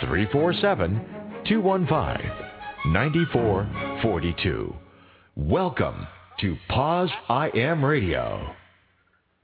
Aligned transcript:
347 0.00 1.00
215 1.46 2.92
9442. 2.92 4.74
Welcome 5.36 6.06
to 6.40 6.56
Pause 6.68 7.10
I 7.28 7.50
Am 7.54 7.84
Radio. 7.84 8.54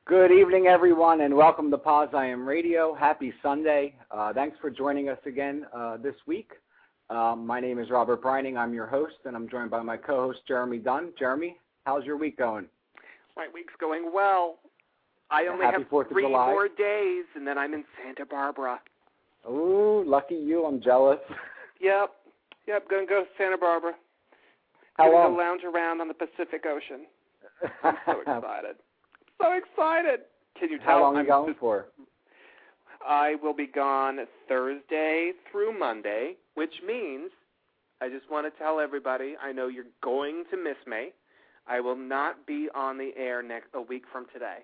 Good 0.07 0.33
evening, 0.33 0.67
everyone, 0.67 1.21
and 1.21 1.37
welcome 1.37 1.71
to 1.71 1.79
POZIAM 1.79 2.45
Radio. 2.47 2.95
Happy 2.95 3.33
Sunday. 3.43 3.95
Uh, 4.11 4.33
thanks 4.33 4.57
for 4.61 4.71
joining 4.71 5.09
us 5.09 5.19
again 5.25 5.67
uh, 5.73 5.99
this 5.99 6.17
week. 6.27 6.51
Um, 7.11 7.47
my 7.47 7.61
name 7.61 7.79
is 7.79 7.91
Robert 7.91 8.21
Brining. 8.21 8.57
I'm 8.59 8.75
your 8.75 8.87
host, 8.87 9.15
and 9.25 9.37
I'm 9.37 9.49
joined 9.49 9.71
by 9.71 9.83
my 9.83 9.97
co 9.97 10.17
host, 10.27 10.41
Jeremy 10.49 10.79
Dunn. 10.79 11.13
Jeremy, 11.17 11.59
how's 11.85 12.05
your 12.05 12.17
week 12.17 12.37
going? 12.37 12.67
My 13.37 13.47
week's 13.55 13.75
going 13.81 14.11
well. 14.13 14.59
I 15.31 15.47
only 15.47 15.65
Happy 15.65 15.83
have 15.83 15.91
4th 15.91 16.09
three 16.09 16.25
July. 16.25 16.47
more 16.51 16.67
days, 16.67 17.25
and 17.37 17.47
then 17.47 17.57
I'm 17.57 17.73
in 17.73 17.85
Santa 18.03 18.27
Barbara. 18.27 18.81
Ooh, 19.49 20.05
lucky 20.07 20.35
you. 20.37 20.65
I'm 20.67 20.81
jealous. 20.83 21.19
Yep. 21.83 22.11
Yep, 22.69 22.91
gonna 22.91 23.07
go 23.07 23.23
to 23.23 23.27
Santa 23.39 23.57
Barbara. 23.57 23.93
How 24.99 25.05
gonna 25.07 25.17
long? 25.17 25.33
go 25.33 25.39
lounge 25.39 25.63
around 25.65 26.03
on 26.03 26.09
the 26.09 26.15
Pacific 26.15 26.65
Ocean. 26.67 27.07
I'm 27.83 27.97
so 28.05 28.21
excited. 28.21 28.77
so 29.41 29.53
excited. 29.55 30.21
Can 30.59 30.69
you 30.69 30.77
tell? 30.77 30.87
How 30.87 31.01
long 31.01 31.17
are 31.17 31.21
I'm 31.21 31.25
you 31.25 31.31
going 31.31 31.49
just- 31.53 31.59
for? 31.61 31.87
I 33.09 33.37
will 33.43 33.55
be 33.55 33.67
gone 33.67 34.19
Thursday 34.47 35.33
through 35.51 35.79
Monday, 35.79 36.35
which 36.55 36.75
means 36.87 37.31
I 38.03 38.11
just 38.11 38.31
want 38.31 38.45
to 38.53 38.59
tell 38.63 38.79
everybody 38.79 39.37
I 39.43 39.53
know 39.53 39.69
you're 39.69 39.85
going 40.03 40.45
to 40.51 40.59
miss 40.59 40.77
me. 40.87 41.13
I 41.67 41.81
will 41.81 41.97
not 41.97 42.47
be 42.47 42.69
on 42.75 42.99
the 42.99 43.13
air 43.17 43.43
next 43.43 43.69
a 43.73 43.81
week 43.81 44.03
from 44.13 44.27
today. 44.35 44.59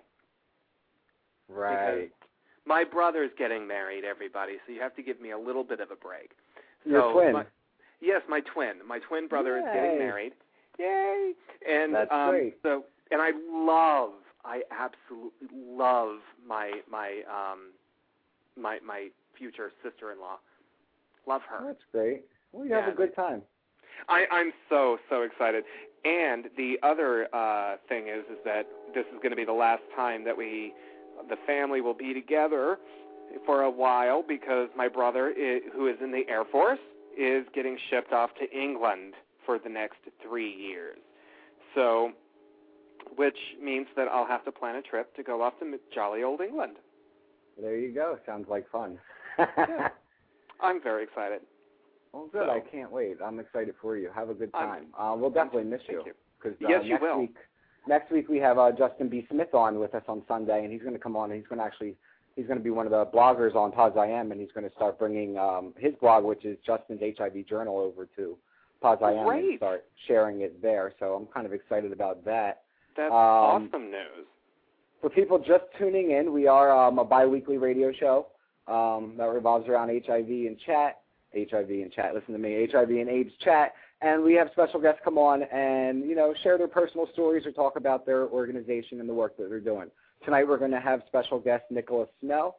Right. 1.49 2.11
My 2.67 2.83
brother's 2.83 3.31
getting 3.37 3.65
married, 3.67 4.03
everybody, 4.03 4.53
so 4.65 4.73
you 4.73 4.81
have 4.81 4.95
to 4.97 5.01
give 5.03 5.21
me 5.21 5.31
a 5.31 5.37
little 5.37 5.63
bit 5.63 5.79
of 5.79 5.89
a 5.91 5.95
break. 5.95 6.31
Your 6.85 7.01
so 7.01 7.13
twin. 7.13 7.33
My, 7.33 7.45
yes, 8.01 8.21
my 8.27 8.41
twin. 8.41 8.73
My 8.87 8.99
twin 8.99 9.27
brother 9.27 9.57
is 9.57 9.63
getting 9.73 9.97
married. 9.97 10.33
Yay! 10.77 11.33
And 11.67 11.93
That's 11.95 12.11
um, 12.11 12.29
great. 12.29 12.57
so 12.61 12.83
and 13.11 13.21
I 13.21 13.31
love, 13.51 14.11
I 14.45 14.61
absolutely 14.69 15.47
love 15.55 16.19
my 16.45 16.81
my 16.89 17.21
um 17.29 17.71
my 18.61 18.79
my 18.85 19.07
future 19.37 19.71
sister-in-law. 19.83 20.37
Love 21.25 21.41
her. 21.49 21.65
That's 21.65 21.83
great. 21.91 22.25
Well, 22.51 22.65
you 22.65 22.71
Yeah, 22.71 22.85
have 22.85 22.93
a 22.93 22.97
good 22.97 23.15
time. 23.15 23.41
I, 24.09 24.25
I'm 24.31 24.51
so 24.69 24.97
so 25.09 25.23
excited. 25.23 25.63
And 26.05 26.45
the 26.55 26.77
other 26.83 27.27
uh, 27.33 27.77
thing 27.89 28.07
is 28.07 28.23
is 28.31 28.37
that 28.45 28.67
this 28.93 29.05
is 29.07 29.17
going 29.21 29.31
to 29.31 29.35
be 29.35 29.45
the 29.45 29.51
last 29.51 29.83
time 29.95 30.23
that 30.25 30.37
we, 30.37 30.73
the 31.29 31.37
family, 31.45 31.81
will 31.81 31.93
be 31.93 32.13
together 32.13 32.77
for 33.45 33.63
a 33.63 33.69
while 33.71 34.23
because 34.27 34.69
my 34.75 34.87
brother, 34.87 35.33
i 35.37 35.59
who 35.73 35.87
is 35.87 35.95
in 36.01 36.11
the 36.11 36.23
Air 36.29 36.43
Force, 36.51 36.79
is 37.17 37.45
getting 37.53 37.77
shipped 37.89 38.13
off 38.13 38.31
to 38.39 38.57
England 38.57 39.13
for 39.45 39.59
the 39.59 39.69
next 39.69 39.97
three 40.21 40.53
years. 40.53 40.97
So, 41.75 42.11
which 43.15 43.37
means 43.61 43.87
that 43.95 44.07
I'll 44.07 44.27
have 44.27 44.45
to 44.45 44.51
plan 44.51 44.75
a 44.75 44.81
trip 44.81 45.15
to 45.15 45.23
go 45.23 45.41
off 45.41 45.53
to 45.59 45.79
jolly 45.93 46.23
old 46.23 46.41
England. 46.41 46.77
There 47.59 47.77
you 47.77 47.93
go. 47.93 48.19
Sounds 48.25 48.47
like 48.49 48.69
fun. 48.69 48.99
Yeah. 49.39 49.89
I'm 50.61 50.81
very 50.81 51.03
excited. 51.03 51.41
Well, 52.13 52.27
good. 52.31 52.45
So- 52.47 52.51
I 52.51 52.59
can't 52.59 52.91
wait. 52.91 53.17
I'm 53.23 53.39
excited 53.39 53.75
for 53.81 53.97
you. 53.97 54.09
Have 54.13 54.29
a 54.29 54.33
good 54.33 54.53
time. 54.53 54.87
Uh, 54.97 55.15
we'll 55.17 55.29
definitely 55.29 55.63
miss 55.65 55.81
Thank 55.87 55.99
you. 55.99 56.03
you. 56.07 56.13
Because 56.41 56.57
Yes, 56.61 56.81
uh, 56.81 56.83
you 56.83 56.89
next 56.91 57.01
will. 57.01 57.19
week, 57.19 57.35
next 57.87 58.11
week 58.11 58.29
we 58.29 58.37
have 58.39 58.57
uh, 58.57 58.71
Justin 58.71 59.09
B. 59.09 59.25
Smith 59.31 59.53
on 59.53 59.79
with 59.79 59.93
us 59.95 60.03
on 60.07 60.21
Sunday, 60.27 60.63
and 60.63 60.71
he's 60.71 60.81
going 60.81 60.93
to 60.93 60.99
come 60.99 61.15
on 61.15 61.31
and 61.31 61.39
he's 61.39 61.47
going 61.47 61.59
to 61.59 61.65
actually 61.65 61.95
he's 62.35 62.45
going 62.45 62.57
to 62.57 62.63
be 62.63 62.69
one 62.69 62.85
of 62.85 62.91
the 62.91 63.05
bloggers 63.17 63.55
on 63.55 63.71
POZIAM, 63.71 64.31
and 64.31 64.39
he's 64.39 64.51
going 64.53 64.67
to 64.67 64.75
start 64.75 64.99
bringing 64.99 65.37
um, 65.37 65.73
his 65.77 65.93
blog, 65.99 66.23
which 66.23 66.45
is 66.45 66.57
Justin's 66.65 67.01
HIV 67.01 67.47
Journal, 67.47 67.79
over 67.79 68.07
to 68.15 68.37
POZIAM 68.83 69.25
and 69.51 69.57
start 69.57 69.85
sharing 70.07 70.41
it 70.41 70.61
there. 70.61 70.93
So 70.99 71.15
I'm 71.15 71.25
kind 71.27 71.45
of 71.45 71.53
excited 71.53 71.91
about 71.91 72.23
that. 72.25 72.61
That's 72.95 73.11
Um, 73.11 73.17
awesome 73.17 73.91
news. 73.91 74.27
For 75.01 75.09
people 75.09 75.37
just 75.39 75.65
tuning 75.77 76.11
in, 76.11 76.31
we 76.33 76.47
are 76.47 76.71
um, 76.71 76.99
a 76.99 77.03
biweekly 77.05 77.57
radio 77.57 77.91
show 77.91 78.27
um, 78.67 79.13
that 79.17 79.25
revolves 79.25 79.67
around 79.67 79.89
HIV 79.89 80.27
and 80.29 80.57
chat. 80.65 80.99
HIV 81.35 81.69
and 81.69 81.91
chat. 81.91 82.13
Listen 82.15 82.33
to 82.33 82.39
me. 82.39 82.67
HIV 82.71 82.89
and 82.89 83.09
AIDS 83.09 83.31
chat. 83.43 83.73
And 84.01 84.23
we 84.23 84.35
have 84.35 84.49
special 84.51 84.79
guests 84.79 85.01
come 85.03 85.17
on 85.17 85.43
and 85.43 86.07
you 86.07 86.15
know 86.15 86.33
share 86.43 86.57
their 86.57 86.67
personal 86.67 87.07
stories 87.13 87.45
or 87.45 87.51
talk 87.51 87.77
about 87.77 88.05
their 88.05 88.27
organization 88.27 88.99
and 88.99 89.09
the 89.09 89.13
work 89.13 89.37
that 89.37 89.49
they're 89.49 89.59
doing. 89.59 89.89
Tonight 90.23 90.47
we're 90.47 90.59
going 90.59 90.71
to 90.71 90.79
have 90.79 91.01
special 91.07 91.39
guest 91.39 91.63
Nicholas 91.71 92.09
Snow, 92.21 92.55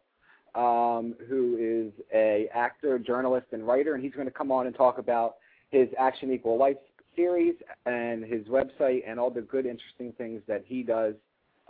um, 0.54 1.14
who 1.28 1.56
is 1.60 1.92
a 2.12 2.48
actor, 2.54 2.98
journalist, 2.98 3.46
and 3.52 3.66
writer, 3.66 3.94
and 3.94 4.02
he's 4.02 4.14
going 4.14 4.26
to 4.26 4.32
come 4.32 4.50
on 4.50 4.66
and 4.66 4.74
talk 4.74 4.98
about 4.98 5.36
his 5.70 5.88
Action 5.98 6.32
Equal 6.32 6.58
Life 6.58 6.76
series 7.14 7.54
and 7.86 8.24
his 8.24 8.46
website 8.46 9.02
and 9.06 9.20
all 9.20 9.30
the 9.30 9.42
good, 9.42 9.66
interesting 9.66 10.12
things 10.16 10.40
that 10.48 10.64
he 10.66 10.82
does. 10.82 11.14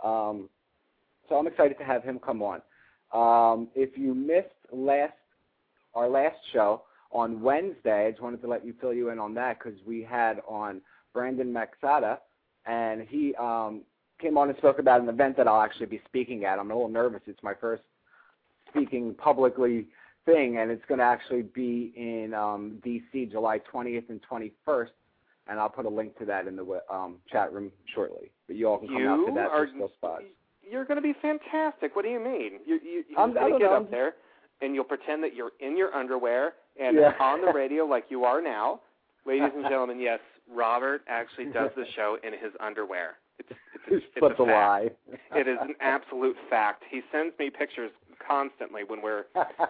Um, 0.03 0.49
so 1.27 1.35
I'm 1.35 1.47
excited 1.47 1.77
to 1.79 1.83
have 1.83 2.03
him 2.03 2.19
come 2.19 2.41
on. 2.41 2.61
Um, 3.11 3.67
if 3.75 3.97
you 3.97 4.13
missed 4.15 4.47
last 4.71 5.13
our 5.95 6.07
last 6.07 6.37
show 6.53 6.83
on 7.11 7.41
Wednesday, 7.41 8.07
I 8.07 8.11
just 8.11 8.21
wanted 8.21 8.41
to 8.41 8.47
let 8.47 8.65
you 8.65 8.73
fill 8.79 8.93
you 8.93 9.09
in 9.09 9.19
on 9.19 9.33
that 9.35 9.59
because 9.59 9.79
we 9.85 10.03
had 10.03 10.41
on 10.47 10.81
Brandon 11.13 11.53
Maxata, 11.53 12.19
and 12.65 13.01
he 13.07 13.33
um, 13.35 13.81
came 14.21 14.37
on 14.37 14.49
and 14.49 14.57
spoke 14.57 14.79
about 14.79 15.01
an 15.01 15.09
event 15.09 15.37
that 15.37 15.47
I'll 15.47 15.61
actually 15.61 15.87
be 15.87 16.01
speaking 16.05 16.45
at. 16.45 16.59
I'm 16.59 16.69
a 16.69 16.73
little 16.73 16.89
nervous. 16.89 17.21
It's 17.25 17.41
my 17.41 17.53
first 17.59 17.81
speaking 18.69 19.15
publicly 19.15 19.87
thing, 20.25 20.57
and 20.57 20.69
it's 20.69 20.85
going 20.87 20.99
to 20.99 21.05
actually 21.05 21.41
be 21.41 21.91
in 21.95 22.33
um, 22.33 22.79
D.C. 22.83 23.25
July 23.25 23.59
20th 23.73 24.09
and 24.09 24.21
21st, 24.31 24.89
and 25.47 25.59
I'll 25.59 25.69
put 25.69 25.85
a 25.85 25.89
link 25.89 26.17
to 26.19 26.25
that 26.25 26.47
in 26.47 26.55
the 26.55 26.81
um, 26.91 27.17
chat 27.31 27.51
room 27.51 27.71
shortly. 27.95 28.29
But 28.45 28.55
you 28.55 28.67
all 28.67 28.77
can 28.77 28.87
come 28.87 29.07
out 29.07 29.25
to 29.25 29.33
that 29.33 29.49
are 29.49 29.67
still 29.73 29.91
spots. 29.97 30.23
You're 30.61 30.85
going 30.85 30.97
to 30.97 31.01
be 31.01 31.15
fantastic. 31.19 31.95
What 31.95 32.03
do 32.05 32.11
you 32.11 32.19
mean? 32.19 32.59
You 32.65 32.79
you 32.83 33.03
you're 33.09 33.19
I'm- 33.19 33.31
I 33.31 33.33
going 33.33 33.49
don't 33.53 33.59
to 33.59 33.65
get 33.65 33.71
know, 33.71 33.77
up 33.77 33.89
there 33.89 34.13
and 34.61 34.75
you'll 34.75 34.83
pretend 34.83 35.23
that 35.23 35.35
you're 35.35 35.51
in 35.59 35.77
your 35.77 35.93
underwear 35.95 36.53
and 36.79 36.97
Yeah. 36.97 37.13
on 37.19 37.41
the 37.45 37.51
radio 37.51 37.85
like 37.85 38.05
you 38.09 38.23
are 38.25 38.41
now. 38.41 38.81
Ladies 39.25 39.51
and 39.55 39.63
gentlemen, 39.69 39.99
yes, 39.99 40.19
Robert 40.51 41.01
actually 41.07 41.45
does 41.45 41.69
the 41.75 41.85
show 41.95 42.17
in 42.23 42.33
his 42.33 42.53
underwear. 42.59 43.17
It's 43.39 43.49
it's, 43.51 43.59
It's 43.87 44.05
it's 44.15 44.19
but 44.19 44.39
a 44.39 44.43
lie. 44.43 44.89
It 45.35 45.47
is 45.47 45.57
an 45.61 45.73
absolute 45.79 46.35
fact. 46.49 46.83
He 46.89 47.01
sends 47.11 47.37
me 47.39 47.49
pictures 47.49 47.91
constantly 48.25 48.83
when 48.85 49.01
we're 49.01 49.25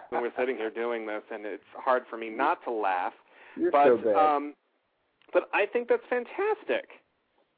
when 0.08 0.22
we're 0.22 0.32
sitting 0.38 0.56
here 0.56 0.70
doing 0.70 1.06
this, 1.06 1.22
and 1.32 1.44
it's 1.46 1.62
hard 1.76 2.02
for 2.10 2.16
me 2.16 2.30
not 2.30 2.62
to 2.64 2.70
laugh. 2.72 3.12
You're 3.56 3.70
but 3.70 3.84
so 3.86 3.96
bad. 3.98 4.16
um, 4.16 4.54
but 5.32 5.48
I 5.54 5.66
think 5.66 5.88
that's 5.88 6.02
fantastic. 6.10 6.88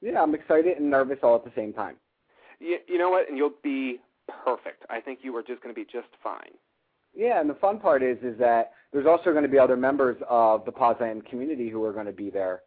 yeah, 0.02 0.20
I'm 0.22 0.34
excited 0.34 0.76
and 0.78 0.90
nervous 0.90 1.18
all 1.22 1.34
at 1.36 1.44
the 1.44 1.52
same 1.56 1.72
time. 1.72 1.96
You, 2.60 2.78
you 2.86 2.98
know 2.98 3.10
what? 3.10 3.28
And 3.28 3.36
you'll 3.38 3.54
be 3.62 4.00
perfect. 4.44 4.84
I 4.90 5.00
think 5.00 5.20
you 5.22 5.34
are 5.36 5.42
just 5.42 5.62
going 5.62 5.74
to 5.74 5.78
be 5.80 5.86
just 5.90 6.08
fine. 6.22 6.52
Yeah, 7.14 7.40
and 7.40 7.48
the 7.48 7.54
fun 7.54 7.78
part 7.78 8.02
is 8.02 8.18
is 8.22 8.38
that 8.38 8.72
there's 8.92 9.06
also 9.06 9.30
going 9.30 9.42
to 9.42 9.48
be 9.48 9.58
other 9.58 9.76
members 9.76 10.16
of 10.28 10.64
the 10.64 10.72
I 10.72 11.20
community 11.28 11.68
who 11.68 11.84
are 11.84 11.92
going 11.92 12.06
to 12.06 12.12
be 12.12 12.30
there, 12.30 12.62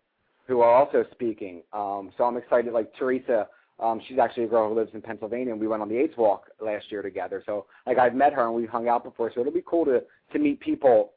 who 0.47 0.61
are 0.61 0.73
also 0.73 1.05
speaking. 1.11 1.63
Um, 1.73 2.11
so 2.17 2.23
I'm 2.23 2.37
excited. 2.37 2.73
Like 2.73 2.91
Teresa, 2.97 3.47
um, 3.79 4.01
she's 4.07 4.19
actually 4.19 4.45
a 4.45 4.47
girl 4.47 4.69
who 4.69 4.75
lives 4.75 4.91
in 4.93 5.01
Pennsylvania, 5.01 5.51
and 5.51 5.59
we 5.59 5.67
went 5.67 5.81
on 5.81 5.89
the 5.89 5.97
AIDS 5.97 6.13
walk 6.17 6.45
last 6.59 6.85
year 6.91 7.01
together. 7.01 7.43
So 7.45 7.65
like 7.85 7.97
I've 7.97 8.15
met 8.15 8.33
her 8.33 8.45
and 8.45 8.55
we've 8.55 8.69
hung 8.69 8.87
out 8.87 9.03
before. 9.03 9.31
So 9.33 9.41
it'll 9.41 9.53
be 9.53 9.63
cool 9.65 9.85
to 9.85 10.03
to 10.33 10.39
meet 10.39 10.59
people 10.59 11.13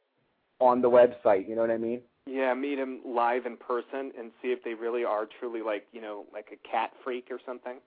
on 0.59 0.81
the 0.81 0.89
website. 0.89 1.47
You 1.47 1.55
know 1.55 1.61
what 1.61 1.71
I 1.71 1.77
mean? 1.77 2.01
Yeah, 2.25 2.53
meet 2.53 2.75
them 2.75 3.01
live 3.05 3.45
in 3.45 3.57
person 3.57 4.11
and 4.17 4.31
see 4.41 4.49
if 4.49 4.63
they 4.63 4.73
really 4.73 5.03
are 5.03 5.27
truly 5.39 5.61
like 5.61 5.87
you 5.91 6.01
know 6.01 6.25
like 6.33 6.47
a 6.51 6.67
cat 6.67 6.91
freak 7.03 7.27
or 7.31 7.39
something. 7.45 7.77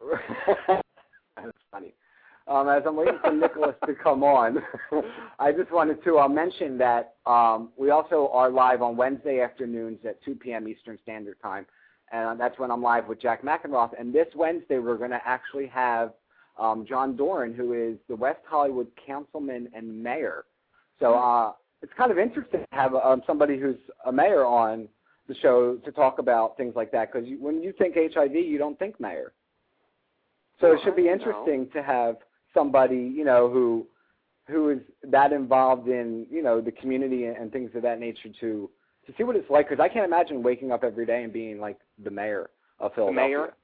That's 1.36 1.56
funny. 1.70 1.94
Um, 2.48 2.68
as 2.68 2.82
I'm 2.86 2.96
waiting 2.96 3.18
for 3.22 3.30
Nicholas 3.30 3.74
to 3.86 3.94
come 3.94 4.24
on, 4.24 4.62
I 5.38 5.52
just 5.52 5.70
wanted 5.70 6.02
to 6.04 6.18
uh, 6.18 6.28
mention 6.28 6.78
that 6.78 7.16
um, 7.26 7.70
we 7.76 7.90
also 7.90 8.30
are 8.32 8.50
live 8.50 8.80
on 8.80 8.96
Wednesday 8.96 9.40
afternoons 9.42 9.98
at 10.08 10.22
2 10.24 10.36
p.m. 10.36 10.66
Eastern 10.66 10.98
Standard 11.02 11.36
Time, 11.42 11.66
and 12.10 12.40
that's 12.40 12.58
when 12.58 12.70
I'm 12.70 12.82
live 12.82 13.06
with 13.06 13.20
Jack 13.20 13.42
McEnroth. 13.42 13.90
And 14.00 14.14
this 14.14 14.28
Wednesday, 14.34 14.78
we're 14.78 14.96
going 14.96 15.10
to 15.10 15.20
actually 15.26 15.66
have 15.66 16.12
um, 16.58 16.86
John 16.88 17.16
Duran, 17.16 17.52
who 17.52 17.74
is 17.74 17.98
the 18.08 18.16
West 18.16 18.40
Hollywood 18.46 18.88
councilman 19.06 19.68
and 19.74 20.02
mayor. 20.02 20.44
So 21.00 21.14
uh, 21.14 21.52
it's 21.82 21.92
kind 21.98 22.10
of 22.10 22.18
interesting 22.18 22.60
to 22.60 22.66
have 22.76 22.94
um, 22.94 23.22
somebody 23.26 23.58
who's 23.58 23.76
a 24.06 24.12
mayor 24.12 24.46
on 24.46 24.88
the 25.28 25.34
show 25.42 25.76
to 25.84 25.92
talk 25.92 26.18
about 26.18 26.56
things 26.56 26.74
like 26.74 26.90
that 26.92 27.12
because 27.12 27.28
when 27.38 27.62
you 27.62 27.74
think 27.76 27.94
HIV, 27.94 28.34
you 28.34 28.56
don't 28.56 28.78
think 28.78 28.98
mayor. 28.98 29.32
So 30.60 30.72
it 30.72 30.80
should 30.82 30.96
be 30.96 31.08
interesting 31.08 31.68
to 31.74 31.82
have 31.82 32.16
somebody 32.58 33.12
you 33.14 33.24
know 33.24 33.48
who 33.48 33.86
who 34.48 34.70
is 34.70 34.78
that 35.04 35.32
involved 35.32 35.88
in 35.88 36.26
you 36.30 36.42
know 36.42 36.60
the 36.60 36.72
community 36.72 37.24
and 37.24 37.52
things 37.52 37.70
of 37.74 37.82
that 37.82 38.00
nature 38.00 38.30
to 38.40 38.70
to 39.06 39.14
see 39.16 39.24
what 39.24 39.36
it's 39.36 39.50
like 39.50 39.68
because 39.68 39.82
I 39.82 39.88
can't 39.88 40.04
imagine 40.04 40.42
waking 40.42 40.72
up 40.72 40.84
every 40.84 41.06
day 41.06 41.22
and 41.22 41.32
being 41.32 41.60
like 41.60 41.78
the 42.02 42.10
mayor 42.10 42.50
of 42.78 42.94
Philadelphia. 42.94 43.28
Mayor. 43.28 43.54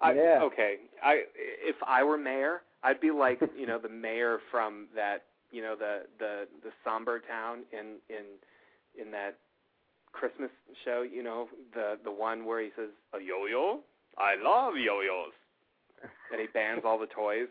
I, 0.00 0.14
Yeah. 0.14 0.40
Okay. 0.42 0.76
I 1.02 1.22
if 1.36 1.76
I 1.86 2.02
were 2.02 2.18
mayor, 2.18 2.62
I'd 2.82 3.00
be 3.00 3.10
like 3.10 3.40
you 3.56 3.66
know 3.66 3.78
the 3.78 3.88
mayor 3.88 4.38
from 4.50 4.86
that 4.94 5.24
you 5.50 5.62
know 5.62 5.76
the 5.76 6.02
the 6.18 6.48
the 6.62 6.70
somber 6.84 7.20
town 7.20 7.60
in 7.72 7.96
in 8.08 8.24
in 9.00 9.10
that 9.12 9.38
Christmas 10.12 10.50
show. 10.84 11.02
You 11.02 11.22
know 11.22 11.48
the 11.74 11.98
the 12.02 12.10
one 12.10 12.44
where 12.44 12.60
he 12.60 12.70
says 12.76 12.90
a 13.14 13.22
yo-yo. 13.22 13.80
I 14.18 14.34
love 14.42 14.74
yo-yos, 14.76 15.32
and 16.32 16.40
he 16.40 16.46
bans 16.52 16.82
all 16.84 16.98
the 16.98 17.06
toys. 17.06 17.48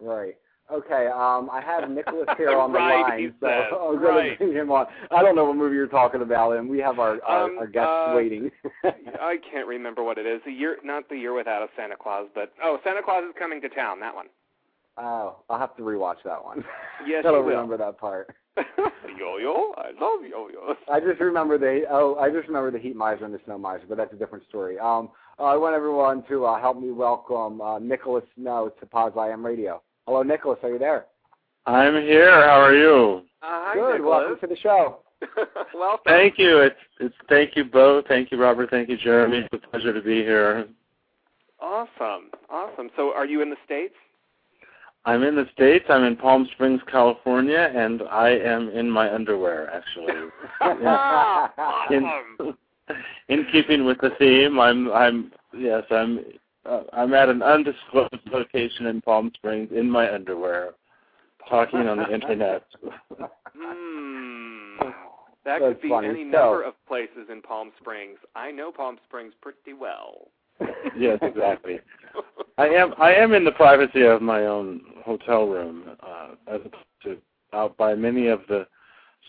Right. 0.00 0.36
Okay. 0.72 1.08
Um, 1.08 1.50
I 1.52 1.60
have 1.64 1.90
Nicholas 1.90 2.28
here 2.36 2.56
on 2.56 2.72
the 2.72 2.78
Right, 2.78 3.02
line, 3.02 3.34
so 3.40 3.46
I'm 3.48 3.98
going 4.00 4.00
right. 4.00 4.38
to 4.38 4.44
bring 4.44 4.52
him 4.56 4.70
on. 4.70 4.86
I 5.10 5.20
don't 5.22 5.34
know 5.34 5.44
what 5.46 5.56
movie 5.56 5.74
you're 5.74 5.88
talking 5.88 6.22
about, 6.22 6.52
and 6.52 6.68
we 6.70 6.78
have 6.78 6.98
our 7.00 7.20
our, 7.24 7.44
Um, 7.50 7.58
our 7.58 7.66
guests 7.66 7.90
uh, 7.90 8.12
waiting. 8.14 8.50
I 8.84 9.36
can't 9.50 9.66
remember 9.66 10.02
what 10.04 10.16
it 10.18 10.26
is. 10.26 10.40
The 10.46 10.52
year, 10.52 10.76
not 10.84 11.08
the 11.08 11.16
year 11.16 11.32
without 11.34 11.62
a 11.62 11.66
Santa 11.76 11.96
Claus, 12.00 12.28
but 12.34 12.52
oh, 12.62 12.78
Santa 12.84 13.02
Claus 13.02 13.24
is 13.24 13.34
coming 13.38 13.60
to 13.62 13.68
town. 13.68 13.98
That 14.00 14.14
one. 14.14 14.26
oh, 14.98 15.36
I'll 15.50 15.58
have 15.58 15.76
to 15.76 15.82
rewatch 15.82 16.22
that 16.24 16.42
one. 16.44 16.64
Yes, 17.06 17.24
I 17.26 17.32
don't 17.32 17.44
remember 17.46 17.76
that 17.76 17.98
part. 17.98 18.34
yo-yo. 19.18 19.72
I 19.76 19.88
love 20.00 20.20
yo-yos. 20.28 20.76
I 20.92 21.00
just 21.00 21.20
remember 21.20 21.58
the 21.58 21.84
oh, 21.90 22.16
I 22.20 22.30
just 22.30 22.46
remember 22.46 22.70
the 22.70 22.78
heat 22.78 22.94
miser 22.96 23.24
and 23.24 23.34
the 23.34 23.40
snow 23.44 23.58
miser, 23.58 23.84
but 23.88 23.96
that's 23.96 24.12
a 24.12 24.16
different 24.16 24.44
story. 24.48 24.78
Um, 24.78 25.08
I 25.38 25.56
want 25.56 25.74
everyone 25.74 26.22
to 26.28 26.44
uh, 26.44 26.60
help 26.60 26.78
me 26.78 26.90
welcome 26.92 27.60
uh, 27.60 27.78
Nicholas 27.78 28.24
Snow 28.36 28.70
to 28.78 28.86
POZIAM 28.86 29.44
Radio. 29.44 29.82
Hello, 30.06 30.22
Nicholas. 30.22 30.58
Are 30.62 30.70
you 30.70 30.78
there? 30.78 31.06
I'm 31.66 31.94
here. 32.02 32.32
How 32.42 32.60
are 32.60 32.74
you? 32.74 33.22
Uh, 33.42 33.46
hi, 33.46 33.74
Good. 33.74 33.98
Nicholas. 33.98 34.24
Welcome 34.28 34.48
to 34.48 34.54
the 34.54 34.60
show. 34.60 34.98
Welcome. 35.74 36.00
Thank 36.06 36.38
you. 36.38 36.58
It's 36.58 36.76
it's 36.98 37.14
thank 37.28 37.56
you 37.56 37.64
both. 37.64 38.06
Thank 38.06 38.30
you, 38.30 38.40
Robert. 38.40 38.70
Thank 38.70 38.88
you, 38.88 38.96
Jeremy. 38.96 39.46
It's 39.52 39.64
a 39.64 39.68
pleasure 39.68 39.92
to 39.92 40.00
be 40.00 40.22
here. 40.22 40.66
Awesome. 41.60 42.30
Awesome. 42.48 42.90
So, 42.96 43.12
are 43.12 43.26
you 43.26 43.42
in 43.42 43.50
the 43.50 43.56
states? 43.64 43.94
I'm 45.04 45.22
in 45.22 45.34
the 45.34 45.46
States. 45.52 45.86
I'm 45.88 46.04
in 46.04 46.16
Palm 46.16 46.46
Springs, 46.52 46.80
California, 46.90 47.72
and 47.74 48.02
I 48.10 48.30
am 48.30 48.68
in 48.68 48.90
my 48.90 49.12
underwear, 49.12 49.70
actually. 49.70 50.12
in, 50.60 50.86
awesome. 50.86 52.58
in 53.28 53.46
keeping 53.50 53.84
with 53.84 53.98
the 54.00 54.10
theme, 54.18 54.58
I'm 54.58 54.92
I'm 54.92 55.32
yes, 55.56 55.84
I'm 55.90 56.20
uh, 56.66 56.82
I'm 56.92 57.14
at 57.14 57.28
an 57.28 57.42
undisclosed 57.42 58.14
location 58.32 58.86
in 58.86 59.00
Palm 59.00 59.30
Springs 59.34 59.70
in 59.74 59.90
my 59.90 60.12
underwear, 60.12 60.72
talking 61.48 61.80
on 61.88 61.98
the 61.98 62.12
internet. 62.14 62.64
Hmm. 63.56 64.76
That 65.42 65.60
That's 65.60 65.72
could 65.72 65.80
be 65.80 65.88
funny. 65.88 66.08
any 66.08 66.24
So- 66.30 66.38
number 66.38 66.62
of 66.64 66.74
places 66.86 67.28
in 67.32 67.40
Palm 67.40 67.72
Springs. 67.80 68.18
I 68.36 68.50
know 68.50 68.70
Palm 68.70 68.98
Springs 69.08 69.32
pretty 69.40 69.72
well. 69.72 70.28
yes, 70.98 71.18
exactly. 71.22 71.80
I 72.58 72.66
am 72.68 72.92
I 72.98 73.14
am 73.14 73.32
in 73.32 73.44
the 73.44 73.52
privacy 73.52 74.02
of 74.02 74.20
my 74.20 74.44
own 74.44 74.82
hotel 75.02 75.46
room, 75.46 75.96
uh, 76.02 76.32
as 76.46 76.60
opposed 76.62 76.84
to 77.04 77.16
out 77.54 77.74
by 77.78 77.94
many 77.94 78.26
of 78.26 78.40
the. 78.50 78.66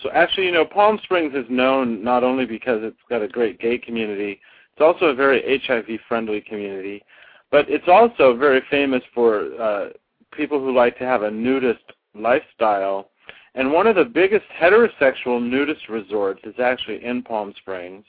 So 0.04 0.10
actually, 0.12 0.48
you 0.48 0.52
know, 0.52 0.66
Palm 0.66 1.00
Springs 1.04 1.34
is 1.34 1.46
known 1.50 2.04
not 2.04 2.26
only 2.26 2.46
because 2.46 2.80
it's 2.84 3.00
got 3.10 3.22
a 3.22 3.28
great 3.30 3.58
gay 3.60 3.78
community, 3.78 4.42
it's 4.74 4.82
also 4.82 5.06
a 5.06 5.16
very 5.16 5.62
HIV-friendly 5.66 6.42
community, 6.42 7.04
but 7.52 7.70
it's 7.70 7.88
also 7.88 8.36
very 8.36 8.62
famous 8.70 9.04
for 9.14 9.50
uh, 9.62 9.90
people 10.34 10.60
who 10.60 10.74
like 10.76 10.98
to 10.98 11.06
have 11.06 11.24
a 11.24 11.32
nudist 11.32 11.84
lifestyle. 12.16 13.10
And 13.54 13.72
one 13.72 13.86
of 13.86 13.96
the 13.96 14.06
biggest 14.06 14.46
heterosexual 14.60 15.42
nudist 15.42 15.90
resorts 15.90 16.42
is 16.46 16.56
actually 16.64 17.04
in 17.04 17.22
Palm 17.22 17.54
Springs, 17.58 18.06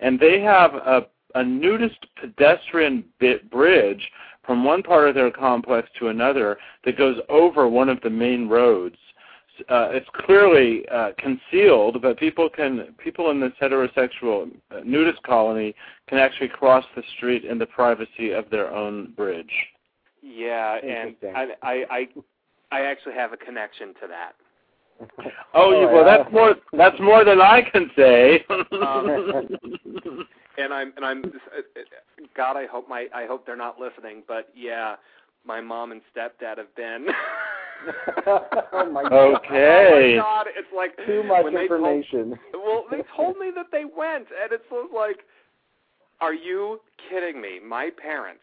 and 0.00 0.18
they 0.18 0.40
have 0.40 0.74
a 0.74 1.06
a 1.34 1.44
nudist 1.44 2.06
pedestrian 2.20 3.04
bit 3.18 3.50
bridge 3.50 4.10
from 4.44 4.64
one 4.64 4.82
part 4.82 5.08
of 5.08 5.14
their 5.14 5.30
complex 5.30 5.88
to 5.98 6.08
another 6.08 6.58
that 6.84 6.98
goes 6.98 7.18
over 7.28 7.68
one 7.68 7.88
of 7.88 8.00
the 8.00 8.10
main 8.10 8.48
roads. 8.48 8.96
Uh, 9.68 9.88
it's 9.90 10.08
clearly 10.14 10.84
uh, 10.88 11.10
concealed, 11.18 12.00
but 12.02 12.18
people 12.18 12.48
can 12.48 12.94
people 12.98 13.30
in 13.30 13.40
this 13.40 13.52
heterosexual 13.60 14.50
uh, 14.70 14.80
nudist 14.84 15.22
colony 15.22 15.74
can 16.08 16.18
actually 16.18 16.48
cross 16.48 16.84
the 16.96 17.02
street 17.16 17.44
in 17.44 17.58
the 17.58 17.66
privacy 17.66 18.30
of 18.32 18.48
their 18.50 18.72
own 18.72 19.12
bridge. 19.16 19.52
Yeah, 20.22 20.76
and 20.76 21.16
I, 21.34 21.46
I, 21.62 21.84
I, 21.90 22.08
I 22.72 22.80
actually 22.82 23.14
have 23.14 23.32
a 23.32 23.36
connection 23.36 23.94
to 24.00 24.08
that. 24.08 24.32
Oh, 25.52 25.72
you, 25.72 25.86
well, 25.88 26.06
yeah. 26.06 26.18
that's 26.18 26.32
more 26.32 26.54
that's 26.74 27.00
more 27.00 27.24
than 27.24 27.40
I 27.40 27.62
can 27.62 27.90
say. 27.96 28.44
And 30.58 30.74
I'm, 30.74 30.92
and 30.96 31.04
I'm, 31.04 31.22
God, 32.36 32.56
I 32.56 32.66
hope 32.66 32.88
my, 32.88 33.06
I 33.14 33.26
hope 33.26 33.46
they're 33.46 33.56
not 33.56 33.78
listening. 33.78 34.22
But 34.26 34.50
yeah, 34.54 34.96
my 35.44 35.60
mom 35.60 35.92
and 35.92 36.02
stepdad 36.14 36.58
have 36.58 36.74
been. 36.76 37.06
Oh 38.26 38.90
my 38.92 39.02
God. 39.02 39.12
Okay. 39.36 40.16
Oh 40.16 40.16
my 40.16 40.22
God, 40.22 40.46
it's 40.56 40.68
like 40.76 40.96
Too 41.06 41.22
much 41.22 41.44
when 41.44 41.54
they 41.54 41.68
told- 41.68 41.80
information. 41.80 42.38
well, 42.54 42.84
they 42.90 43.02
told 43.16 43.38
me 43.38 43.50
that 43.54 43.66
they 43.72 43.84
went, 43.84 44.26
and 44.42 44.52
it's 44.52 44.64
like, 44.94 45.20
are 46.20 46.34
you 46.34 46.80
kidding 47.08 47.40
me? 47.40 47.60
My 47.66 47.90
parents, 47.90 48.42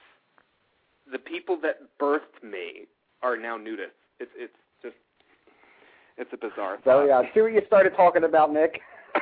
the 1.12 1.20
people 1.20 1.58
that 1.62 1.78
birthed 2.02 2.42
me, 2.44 2.88
are 3.24 3.38
now 3.38 3.58
nudists. 3.58 3.98
It's 4.20 4.32
it's 4.36 4.54
just 4.82 4.96
it's 6.18 6.30
a 6.34 6.38
bizarre. 6.38 6.78
So 6.84 6.92
thought. 6.92 7.06
yeah, 7.06 7.22
see 7.34 7.42
what 7.42 7.54
you 7.54 7.62
started 7.68 7.94
talking 7.96 8.24
about, 8.24 8.52
Nick. 8.54 8.80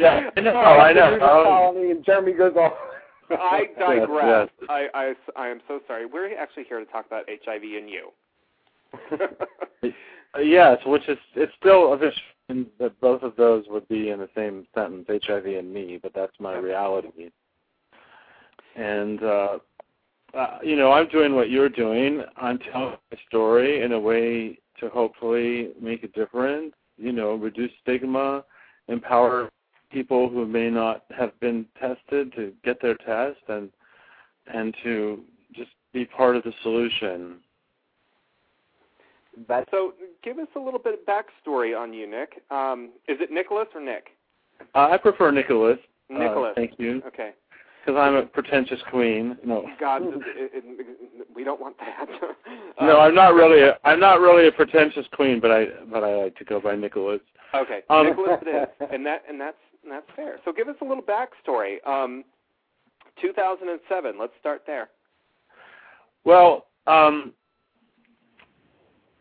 Yeah, 0.00 0.30
I 0.36 0.40
know, 0.40 0.54
I 0.56 0.92
know. 0.92 1.18
The 1.18 1.24
oh. 1.24 1.44
colony, 1.44 1.90
and 1.90 2.04
Jeremy 2.04 2.32
goes 2.32 2.54
off. 2.56 2.72
I 3.30 3.64
digress. 3.78 4.48
yes. 4.60 4.68
I, 4.70 4.86
I 4.94 5.14
I 5.36 5.48
am 5.48 5.60
so 5.66 5.80
sorry. 5.86 6.06
We're 6.06 6.38
actually 6.38 6.64
here 6.68 6.78
to 6.78 6.86
talk 6.86 7.06
about 7.06 7.24
HIV 7.28 7.62
and 7.62 7.90
you. 7.90 8.10
Yes, 10.40 10.78
which 10.86 11.08
is 11.08 11.18
it's 11.34 11.52
still 11.58 11.92
a 11.92 11.96
vision 11.96 12.66
that 12.78 13.00
both 13.00 13.22
of 13.22 13.34
those 13.36 13.64
would 13.68 13.88
be 13.88 14.10
in 14.10 14.20
the 14.20 14.28
same 14.34 14.66
sentence, 14.74 15.06
HIV 15.08 15.46
and 15.46 15.72
me, 15.72 15.98
but 16.02 16.12
that's 16.14 16.38
my 16.38 16.56
reality. 16.56 17.30
And 18.76 19.22
uh, 19.22 19.58
uh, 20.34 20.58
you 20.62 20.76
know, 20.76 20.92
I'm 20.92 21.08
doing 21.08 21.34
what 21.34 21.50
you're 21.50 21.68
doing. 21.68 22.22
I'm 22.36 22.58
telling 22.58 22.96
my 23.10 23.18
story 23.26 23.82
in 23.82 23.92
a 23.92 24.00
way 24.00 24.58
to 24.80 24.88
hopefully 24.90 25.70
make 25.80 26.04
a 26.04 26.08
difference. 26.08 26.74
You 26.96 27.12
know, 27.12 27.34
reduce 27.34 27.72
stigma, 27.82 28.44
empower 28.88 29.50
people 29.90 30.28
who 30.28 30.46
may 30.46 30.68
not 30.68 31.04
have 31.16 31.38
been 31.40 31.66
tested 31.80 32.32
to 32.34 32.52
get 32.64 32.80
their 32.82 32.96
test, 32.96 33.40
and 33.48 33.70
and 34.46 34.76
to 34.84 35.20
just 35.54 35.70
be 35.92 36.04
part 36.04 36.36
of 36.36 36.44
the 36.44 36.52
solution. 36.62 37.38
That's 39.46 39.70
so, 39.70 39.94
give 40.22 40.38
us 40.38 40.48
a 40.56 40.58
little 40.60 40.80
bit 40.80 40.94
of 40.94 41.00
backstory 41.06 41.78
on 41.78 41.92
you, 41.92 42.08
Nick. 42.10 42.42
Um, 42.50 42.90
is 43.08 43.18
it 43.20 43.30
Nicholas 43.30 43.68
or 43.74 43.80
Nick? 43.80 44.08
Uh, 44.74 44.88
I 44.90 44.96
prefer 44.96 45.30
Nicholas. 45.30 45.78
Uh, 46.12 46.18
Nicholas. 46.18 46.52
thank 46.56 46.72
you. 46.78 47.02
Okay. 47.06 47.32
Because 47.84 47.98
I'm 48.00 48.16
a 48.16 48.22
pretentious 48.26 48.80
queen. 48.90 49.38
No, 49.44 49.66
God, 49.80 50.02
it, 50.02 50.12
it, 50.36 50.64
it, 50.66 51.26
we 51.34 51.44
don't 51.44 51.60
want 51.60 51.76
that. 51.78 52.06
no, 52.80 52.96
Um, 52.96 53.00
I'm 53.00 53.14
not 53.14 53.34
really. 53.34 53.62
A, 53.62 53.78
I'm 53.84 54.00
not 54.00 54.20
really 54.20 54.48
a 54.48 54.52
pretentious 54.52 55.06
queen, 55.12 55.40
but 55.40 55.50
I 55.50 55.66
but 55.90 56.02
I 56.04 56.16
like 56.16 56.36
to 56.36 56.44
go 56.44 56.60
by 56.60 56.74
Nicholas. 56.74 57.20
Okay, 57.54 57.80
Um, 57.88 58.06
Nicholas 58.06 58.40
it 58.42 58.48
is, 58.80 58.88
and 58.92 59.06
that 59.06 59.22
and 59.28 59.40
that's 59.40 59.56
and 59.84 59.92
that's 59.92 60.06
fair. 60.16 60.38
So 60.44 60.52
give 60.52 60.68
us 60.68 60.76
a 60.82 60.84
little 60.84 61.02
backstory. 61.02 61.86
Um, 61.86 62.24
2007. 63.22 64.16
Let's 64.18 64.32
start 64.38 64.62
there. 64.66 64.90
Well, 66.24 66.66
um, 66.86 67.32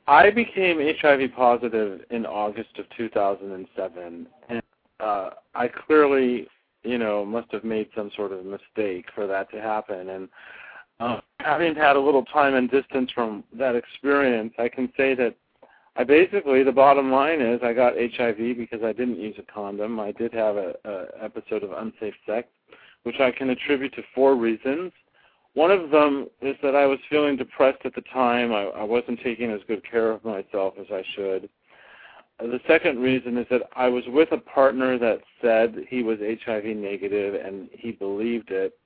I 0.07 0.29
became 0.29 0.79
HIV 0.79 1.33
positive 1.35 2.01
in 2.11 2.25
August 2.25 2.77
of 2.79 2.85
2007, 2.95 4.27
and 4.49 4.61
uh, 5.01 5.29
I 5.53 5.67
clearly, 5.67 6.47
you 6.83 6.97
know, 6.97 7.25
must 7.25 7.51
have 7.51 7.65
made 7.65 7.89
some 7.93 8.09
sort 8.15 8.31
of 8.31 8.45
mistake 8.45 9.07
for 9.13 9.27
that 9.27 9.51
to 9.51 9.61
happen. 9.61 10.09
And 10.09 10.29
uh, 11.01 11.19
having 11.39 11.75
had 11.75 11.97
a 11.97 11.99
little 11.99 12.23
time 12.23 12.55
and 12.55 12.71
distance 12.71 13.11
from 13.11 13.43
that 13.53 13.75
experience, 13.75 14.53
I 14.57 14.69
can 14.69 14.91
say 14.95 15.13
that 15.15 15.35
I 15.97 16.03
basically 16.03 16.63
the 16.63 16.71
bottom 16.71 17.11
line 17.11 17.41
is 17.41 17.59
I 17.61 17.73
got 17.73 17.93
HIV 17.97 18.57
because 18.57 18.83
I 18.83 18.93
didn't 18.93 19.19
use 19.19 19.35
a 19.39 19.51
condom. 19.51 19.99
I 19.99 20.11
did 20.11 20.31
have 20.33 20.55
a, 20.55 20.75
a 20.85 21.23
episode 21.23 21.63
of 21.63 21.71
unsafe 21.71 22.13
sex, 22.25 22.47
which 23.03 23.19
I 23.19 23.31
can 23.31 23.49
attribute 23.49 23.93
to 23.95 24.03
four 24.15 24.35
reasons. 24.35 24.91
One 25.57 25.71
of 25.71 25.89
them 25.89 26.27
is 26.39 26.55
that 26.61 26.75
I 26.75 26.85
was 26.85 26.99
feeling 27.09 27.35
depressed 27.35 27.79
at 27.83 27.95
the 27.95 28.03
time. 28.13 28.53
I, 28.53 28.65
I 28.65 28.83
wasn't 28.83 29.19
taking 29.23 29.49
as 29.49 29.59
good 29.67 29.81
care 29.89 30.11
of 30.11 30.23
myself 30.23 30.75
as 30.79 30.85
I 30.91 31.01
should. 31.15 31.49
the 32.39 32.59
second 32.67 32.99
reason 32.99 33.39
is 33.39 33.47
that 33.49 33.63
I 33.75 33.87
was 33.87 34.03
with 34.09 34.31
a 34.33 34.37
partner 34.37 34.99
that 34.99 35.21
said 35.41 35.87
he 35.89 36.03
was 36.03 36.19
HIV 36.19 36.63
negative 36.63 37.43
and 37.43 37.69
he 37.71 37.91
believed 37.91 38.51
it. 38.51 38.77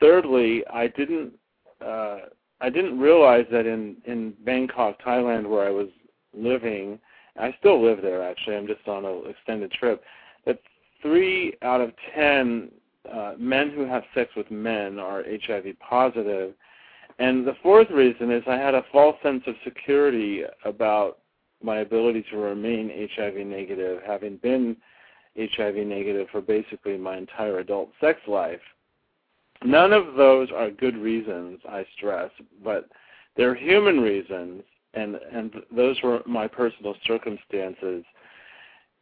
Thirdly, 0.00 0.64
I 0.66 0.88
didn't 0.88 1.34
uh, 1.80 2.22
I 2.60 2.70
didn't 2.70 2.98
realize 2.98 3.46
that 3.52 3.64
in 3.64 3.98
in 4.04 4.34
Bangkok, 4.44 5.00
Thailand, 5.00 5.48
where 5.48 5.64
I 5.64 5.70
was 5.70 5.90
living, 6.36 6.98
I 7.38 7.54
still 7.60 7.80
live 7.80 8.02
there 8.02 8.20
actually. 8.20 8.56
I'm 8.56 8.66
just 8.66 8.88
on 8.88 9.04
an 9.04 9.22
extended 9.28 9.70
trip. 9.70 10.02
That 10.44 10.58
three 11.02 11.54
out 11.62 11.80
of 11.80 11.92
ten 12.16 12.72
uh, 13.12 13.34
men 13.38 13.70
who 13.70 13.84
have 13.84 14.04
sex 14.14 14.30
with 14.36 14.50
men 14.50 14.98
are 14.98 15.24
HIV 15.46 15.78
positive. 15.80 16.54
And 17.18 17.46
the 17.46 17.56
fourth 17.62 17.90
reason 17.90 18.30
is 18.30 18.42
I 18.46 18.56
had 18.56 18.74
a 18.74 18.84
false 18.90 19.16
sense 19.22 19.42
of 19.46 19.54
security 19.64 20.42
about 20.64 21.18
my 21.62 21.78
ability 21.78 22.24
to 22.30 22.36
remain 22.36 23.08
HIV 23.16 23.46
negative, 23.46 24.00
having 24.06 24.36
been 24.38 24.76
HIV 25.38 25.76
negative 25.76 26.28
for 26.30 26.40
basically 26.40 26.96
my 26.96 27.16
entire 27.16 27.58
adult 27.58 27.90
sex 28.00 28.20
life. 28.26 28.60
None 29.64 29.92
of 29.92 30.14
those 30.14 30.48
are 30.54 30.70
good 30.70 30.96
reasons, 30.96 31.60
I 31.68 31.86
stress, 31.96 32.30
but 32.62 32.88
they're 33.36 33.54
human 33.54 34.00
reasons, 34.00 34.62
and 34.92 35.16
and 35.32 35.52
those 35.74 35.96
were 36.02 36.22
my 36.26 36.46
personal 36.46 36.94
circumstances. 37.06 38.04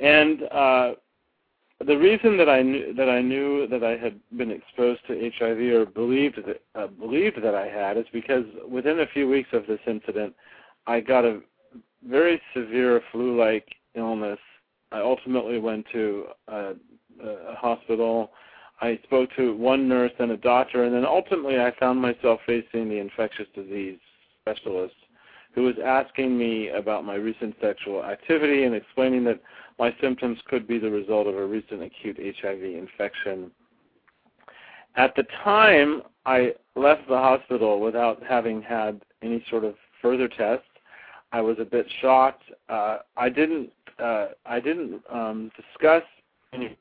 And 0.00 0.42
uh, 0.44 0.92
the 1.86 1.96
reason 1.96 2.36
that 2.36 2.48
I 2.48 2.62
knew 2.62 2.94
that 2.94 3.08
I 3.08 3.20
knew 3.20 3.66
that 3.68 3.82
I 3.84 3.96
had 3.96 4.18
been 4.36 4.50
exposed 4.50 5.00
to 5.06 5.30
HIV 5.38 5.58
or 5.58 5.86
believed 5.86 6.38
that 6.46 6.62
uh, 6.74 6.86
believed 6.88 7.42
that 7.42 7.54
I 7.54 7.66
had 7.66 7.96
is 7.96 8.06
because 8.12 8.44
within 8.68 9.00
a 9.00 9.06
few 9.06 9.28
weeks 9.28 9.48
of 9.52 9.66
this 9.66 9.80
incident, 9.86 10.34
I 10.86 11.00
got 11.00 11.24
a 11.24 11.40
very 12.06 12.40
severe 12.54 13.00
flu-like 13.12 13.68
illness. 13.94 14.38
I 14.90 15.00
ultimately 15.00 15.58
went 15.58 15.86
to 15.92 16.26
a, 16.48 16.72
a 17.22 17.54
hospital. 17.54 18.32
I 18.80 18.98
spoke 19.04 19.30
to 19.36 19.56
one 19.56 19.88
nurse 19.88 20.12
and 20.18 20.32
a 20.32 20.36
doctor, 20.36 20.84
and 20.84 20.94
then 20.94 21.06
ultimately 21.06 21.60
I 21.60 21.72
found 21.78 22.00
myself 22.00 22.40
facing 22.46 22.88
the 22.88 22.98
infectious 22.98 23.46
disease 23.54 23.98
specialist 24.40 24.94
who 25.54 25.64
was 25.64 25.74
asking 25.84 26.36
me 26.36 26.68
about 26.68 27.04
my 27.04 27.14
recent 27.14 27.54
sexual 27.60 28.04
activity 28.04 28.64
and 28.64 28.74
explaining 28.74 29.24
that 29.24 29.40
my 29.78 29.94
symptoms 30.00 30.38
could 30.48 30.66
be 30.66 30.78
the 30.78 30.90
result 30.90 31.26
of 31.26 31.36
a 31.36 31.46
recent 31.46 31.82
acute 31.82 32.18
HIV 32.40 32.62
infection. 32.62 33.50
At 34.96 35.14
the 35.16 35.24
time, 35.44 36.02
I 36.26 36.52
left 36.76 37.08
the 37.08 37.16
hospital 37.16 37.80
without 37.80 38.22
having 38.22 38.62
had 38.62 39.02
any 39.22 39.44
sort 39.50 39.64
of 39.64 39.74
further 40.00 40.28
tests. 40.28 40.66
I 41.32 41.40
was 41.40 41.56
a 41.58 41.64
bit 41.64 41.86
shocked. 42.00 42.42
Uh, 42.68 42.98
I 43.16 43.28
didn't. 43.28 43.70
Uh, 43.98 44.28
I 44.46 44.58
didn't 44.58 45.02
um, 45.10 45.50
discuss 45.56 46.02
any 46.52 46.76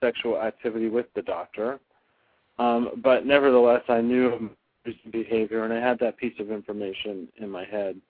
sexual 0.00 0.40
activity 0.40 0.88
with 0.88 1.06
the 1.14 1.22
doctor, 1.22 1.78
um, 2.58 3.00
but 3.02 3.26
nevertheless, 3.26 3.82
I 3.88 4.00
knew 4.00 4.50
behavior, 5.10 5.64
and 5.64 5.72
I 5.72 5.80
had 5.80 5.98
that 6.00 6.16
piece 6.16 6.34
of 6.38 6.50
information 6.50 7.28
in 7.36 7.50
my 7.50 7.64
head. 7.64 8.00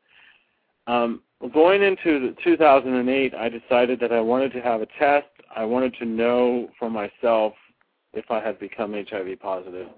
Um, 0.87 1.23
going 1.53 1.83
into 1.83 2.35
2008, 2.43 3.35
I 3.35 3.49
decided 3.49 4.01
that 4.01 4.13
I 4.13 4.21
wanted 4.21 4.53
to 4.53 4.61
have 4.61 4.81
a 4.81 4.87
test. 4.99 5.27
I 5.55 5.65
wanted 5.65 5.95
to 5.99 6.05
know 6.05 6.69
for 6.79 6.89
myself 6.89 7.53
if 8.15 8.31
I 8.31 8.41
had 8.41 8.59
become 8.59 8.93
HIV 8.95 9.39
positive. 9.41 9.89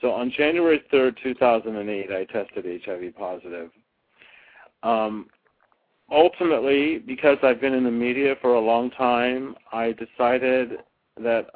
So 0.00 0.12
on 0.12 0.32
January 0.34 0.82
3rd, 0.92 1.16
2008, 1.22 2.10
I 2.10 2.24
tested 2.24 2.82
HIV 2.84 3.14
positive. 3.16 3.70
Um, 4.82 5.28
ultimately, 6.10 6.98
because 6.98 7.36
I've 7.42 7.60
been 7.60 7.74
in 7.74 7.84
the 7.84 7.90
media 7.90 8.34
for 8.40 8.54
a 8.54 8.60
long 8.60 8.90
time, 8.92 9.54
I 9.72 9.92
decided 9.92 10.78
that 11.18 11.48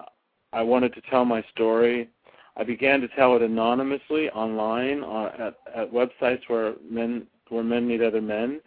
I 0.52 0.62
wanted 0.62 0.94
to 0.94 1.00
tell 1.10 1.24
my 1.24 1.42
story. 1.52 2.10
I 2.56 2.64
began 2.64 3.00
to 3.00 3.08
tell 3.08 3.34
it 3.36 3.42
anonymously 3.42 4.30
online 4.30 5.02
uh, 5.02 5.48
at, 5.48 5.56
at 5.74 5.92
websites 5.92 6.42
where 6.48 6.74
men 6.88 7.26
where 7.48 7.64
men 7.64 7.86
meet 7.86 8.00
other 8.00 8.22
men. 8.22 8.60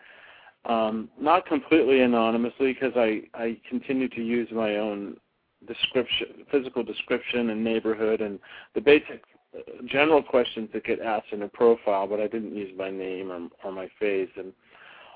Um, 0.66 1.10
not 1.20 1.46
completely 1.46 2.02
anonymously 2.02 2.74
because 2.74 2.94
I, 2.96 3.22
I 3.34 3.58
continue 3.70 4.10
to 4.10 4.22
use 4.22 4.50
my 4.52 4.76
own 4.76 5.18
description, 5.66 6.28
physical 6.52 6.84
description 6.84 7.52
and 7.52 7.64
neighborhood 7.64 8.20
and 8.22 8.38
the 8.76 8.82
basic 8.82 9.24
uh, 9.58 9.62
general 9.86 10.22
questions 10.22 10.70
that 10.74 10.84
get 10.84 11.00
asked 11.00 11.32
in 11.32 11.44
a 11.44 11.48
profile, 11.48 12.06
but 12.06 12.20
I 12.20 12.28
didn't 12.28 12.54
use 12.56 12.78
my 12.78 12.92
name 12.92 13.32
or, 13.32 13.48
or 13.64 13.72
my 13.72 13.90
face. 14.00 14.30
And 14.36 14.52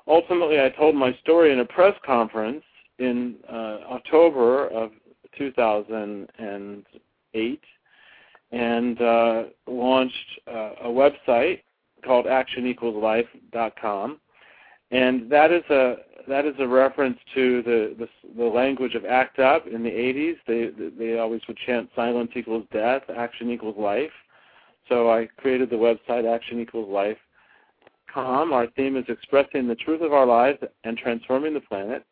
ultimately, 0.08 0.62
I 0.62 0.70
told 0.70 0.96
my 0.96 1.14
story 1.22 1.52
in 1.52 1.60
a 1.60 1.66
press 1.66 1.96
conference 2.06 2.64
in 3.00 3.36
uh, 3.52 3.80
October 3.90 4.70
of 4.70 4.92
2008 5.38 7.62
and 8.52 9.02
uh, 9.02 9.44
launched 9.68 10.40
uh, 10.48 10.72
a 10.84 10.88
website 10.88 11.62
called 12.04 12.26
actionequalslife.com 12.26 14.20
and 14.92 15.30
that 15.32 15.52
is 15.52 15.64
a 15.70 15.96
that 16.28 16.46
is 16.46 16.54
a 16.60 16.68
reference 16.68 17.18
to 17.34 17.64
the, 17.64 17.96
the 17.98 18.08
the 18.38 18.46
language 18.46 18.94
of 18.94 19.06
ACT 19.06 19.40
UP 19.40 19.68
in 19.68 19.84
the 19.84 19.90
80s. 19.90 20.36
They 20.48 20.70
they 20.98 21.18
always 21.18 21.42
would 21.48 21.58
chant 21.66 21.90
"Silence 21.96 22.32
equals 22.36 22.66
death, 22.72 23.04
action 23.16 23.50
equals 23.50 23.78
life." 23.78 24.12
So 24.90 25.10
I 25.10 25.28
created 25.38 25.70
the 25.70 25.78
website 25.78 26.32
Action 26.32 26.60
Equals. 26.60 27.16
Our 28.14 28.68
theme 28.76 28.98
is 28.98 29.06
expressing 29.08 29.68
the 29.68 29.76
truth 29.76 30.02
of 30.02 30.12
our 30.12 30.26
lives 30.26 30.60
and 30.84 30.98
transforming 30.98 31.54
the 31.54 31.62
planet. 31.62 32.04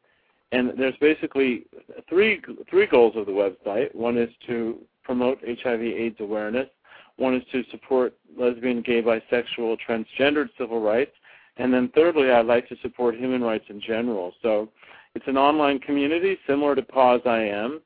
And 0.53 0.71
there's 0.77 0.95
basically 1.01 1.65
three 2.07 2.41
three 2.69 2.87
goals 2.87 3.15
of 3.17 3.25
the 3.25 3.33
website. 3.33 3.93
One 3.93 4.17
is 4.17 4.29
to 4.47 4.79
promote 5.09 5.39
HIV/AIDS 5.41 6.19
awareness. 6.19 6.69
One 7.17 7.35
is 7.35 7.43
to 7.51 7.63
support 7.71 8.13
lesbian, 8.37 8.81
gay, 8.81 9.01
bisexual, 9.01 9.77
transgendered 9.87 10.49
civil 10.57 10.81
rights 10.81 11.11
and 11.59 11.73
then 11.73 11.91
thirdly, 11.93 12.31
I'd 12.31 12.45
like 12.45 12.67
to 12.69 12.77
support 12.81 13.15
human 13.15 13.43
rights 13.43 13.65
in 13.67 13.81
general. 13.81 14.33
So 14.41 14.69
it's 15.13 15.27
an 15.27 15.37
online 15.37 15.79
community 15.79 16.37
similar 16.47 16.73
to 16.73 16.81
POZIAM, 16.81 17.81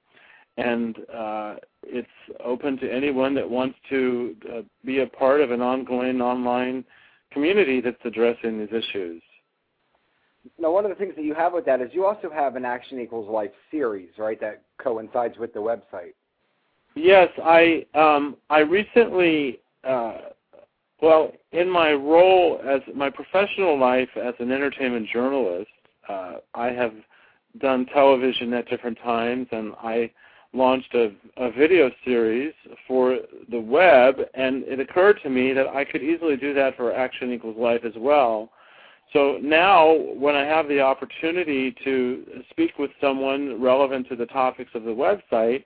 and 0.58 0.96
uh, 1.12 1.56
it's 1.82 2.08
open 2.44 2.78
to 2.78 2.92
anyone 2.92 3.34
that 3.34 3.50
wants 3.50 3.76
to 3.90 4.36
uh, 4.54 4.62
be 4.86 5.00
a 5.00 5.08
part 5.08 5.42
of 5.42 5.50
an 5.50 5.62
ongoing 5.62 6.22
online 6.22 6.86
community 7.32 7.82
that's 7.82 7.98
addressing 8.06 8.60
these 8.60 8.70
issues. 8.72 9.24
Now, 10.60 10.72
one 10.72 10.86
of 10.86 10.90
the 10.90 10.96
things 10.96 11.16
that 11.16 11.24
you 11.24 11.34
have 11.34 11.54
with 11.54 11.66
that 11.66 11.82
is 11.82 11.90
you 11.94 12.06
also 12.06 12.30
have 12.30 12.56
an 12.56 12.66
Action 12.66 13.00
Equals 13.00 13.28
Life 13.28 13.52
series, 13.72 14.10
right? 14.20 14.40
That 14.40 14.62
coincides 14.78 15.38
with 15.40 15.52
the 15.54 15.60
website. 15.60 16.14
Yes, 16.96 17.30
I 17.44 17.86
um, 17.96 18.38
I 18.50 18.60
recently 18.60 19.60
uh, 19.84 20.18
well, 21.04 21.34
in 21.52 21.70
my 21.70 21.92
role 21.92 22.62
as 22.66 22.80
my 22.96 23.10
professional 23.10 23.78
life 23.78 24.08
as 24.16 24.34
an 24.40 24.54
entertainment 24.54 25.10
journalist, 25.10 25.70
uh, 26.08 26.36
I 26.54 26.68
have 26.68 26.94
done 27.60 27.86
television 27.88 28.54
at 28.54 28.70
different 28.70 28.98
times, 29.04 29.48
and 29.52 29.74
I 29.84 30.10
launched 30.54 30.96
a, 30.96 31.12
a 31.36 31.52
video 31.52 31.92
series 32.06 32.54
for 32.88 33.18
the 33.52 33.60
web, 33.60 34.16
and 34.34 34.64
it 34.64 34.80
occurred 34.80 35.20
to 35.24 35.30
me 35.30 35.52
that 35.52 35.68
I 35.68 35.84
could 35.84 36.02
easily 36.02 36.38
do 36.38 36.54
that 36.54 36.78
for 36.78 36.96
Action 36.96 37.34
Equals 37.34 37.58
Life 37.58 37.82
as 37.84 37.94
well. 37.98 38.50
So 39.12 39.40
now, 39.42 39.94
when 39.94 40.36
I 40.36 40.46
have 40.46 40.70
the 40.70 40.80
opportunity 40.80 41.76
to 41.84 42.44
speak 42.50 42.80
with 42.80 42.92
someone 43.02 43.62
relevant 43.62 44.08
to 44.08 44.16
the 44.16 44.26
topics 44.28 44.72
of 44.74 44.84
the 44.84 44.92
website, 44.92 45.66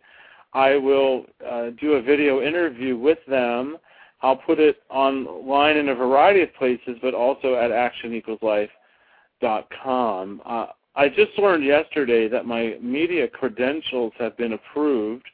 I 0.53 0.75
will 0.75 1.25
uh, 1.45 1.71
do 1.79 1.93
a 1.93 2.01
video 2.01 2.41
interview 2.41 2.97
with 2.97 3.19
them 3.27 3.77
I'll 4.21 4.37
put 4.37 4.59
it 4.59 4.81
online 4.89 5.77
in 5.77 5.89
a 5.89 5.95
variety 5.95 6.41
of 6.41 6.51
places, 6.55 6.97
but 7.01 7.13
also 7.13 7.53
at 7.55 7.71
actionequalslife.com. 7.71 10.41
Uh, 10.45 10.65
I 10.95 11.09
just 11.09 11.37
learned 11.37 11.63
yesterday 11.63 12.27
that 12.27 12.47
my 12.47 12.77
media 12.81 13.27
credentials 13.27 14.13
have 14.17 14.35
been 14.35 14.53
approved 14.53 15.27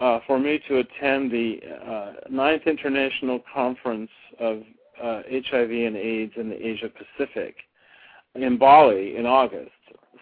uh, 0.00 0.18
for 0.26 0.40
me 0.40 0.60
to 0.68 0.78
attend 0.78 1.30
the 1.30 1.60
uh, 1.86 2.14
Ninth 2.28 2.66
International 2.66 3.40
Conference 3.52 4.10
of 4.40 4.62
uh, 5.00 5.22
HIV 5.30 5.70
and 5.70 5.96
AIDS 5.96 6.32
in 6.36 6.48
the 6.48 6.66
Asia 6.66 6.88
Pacific 6.88 7.54
in 8.34 8.58
Bali 8.58 9.14
in 9.16 9.26
August. 9.26 9.70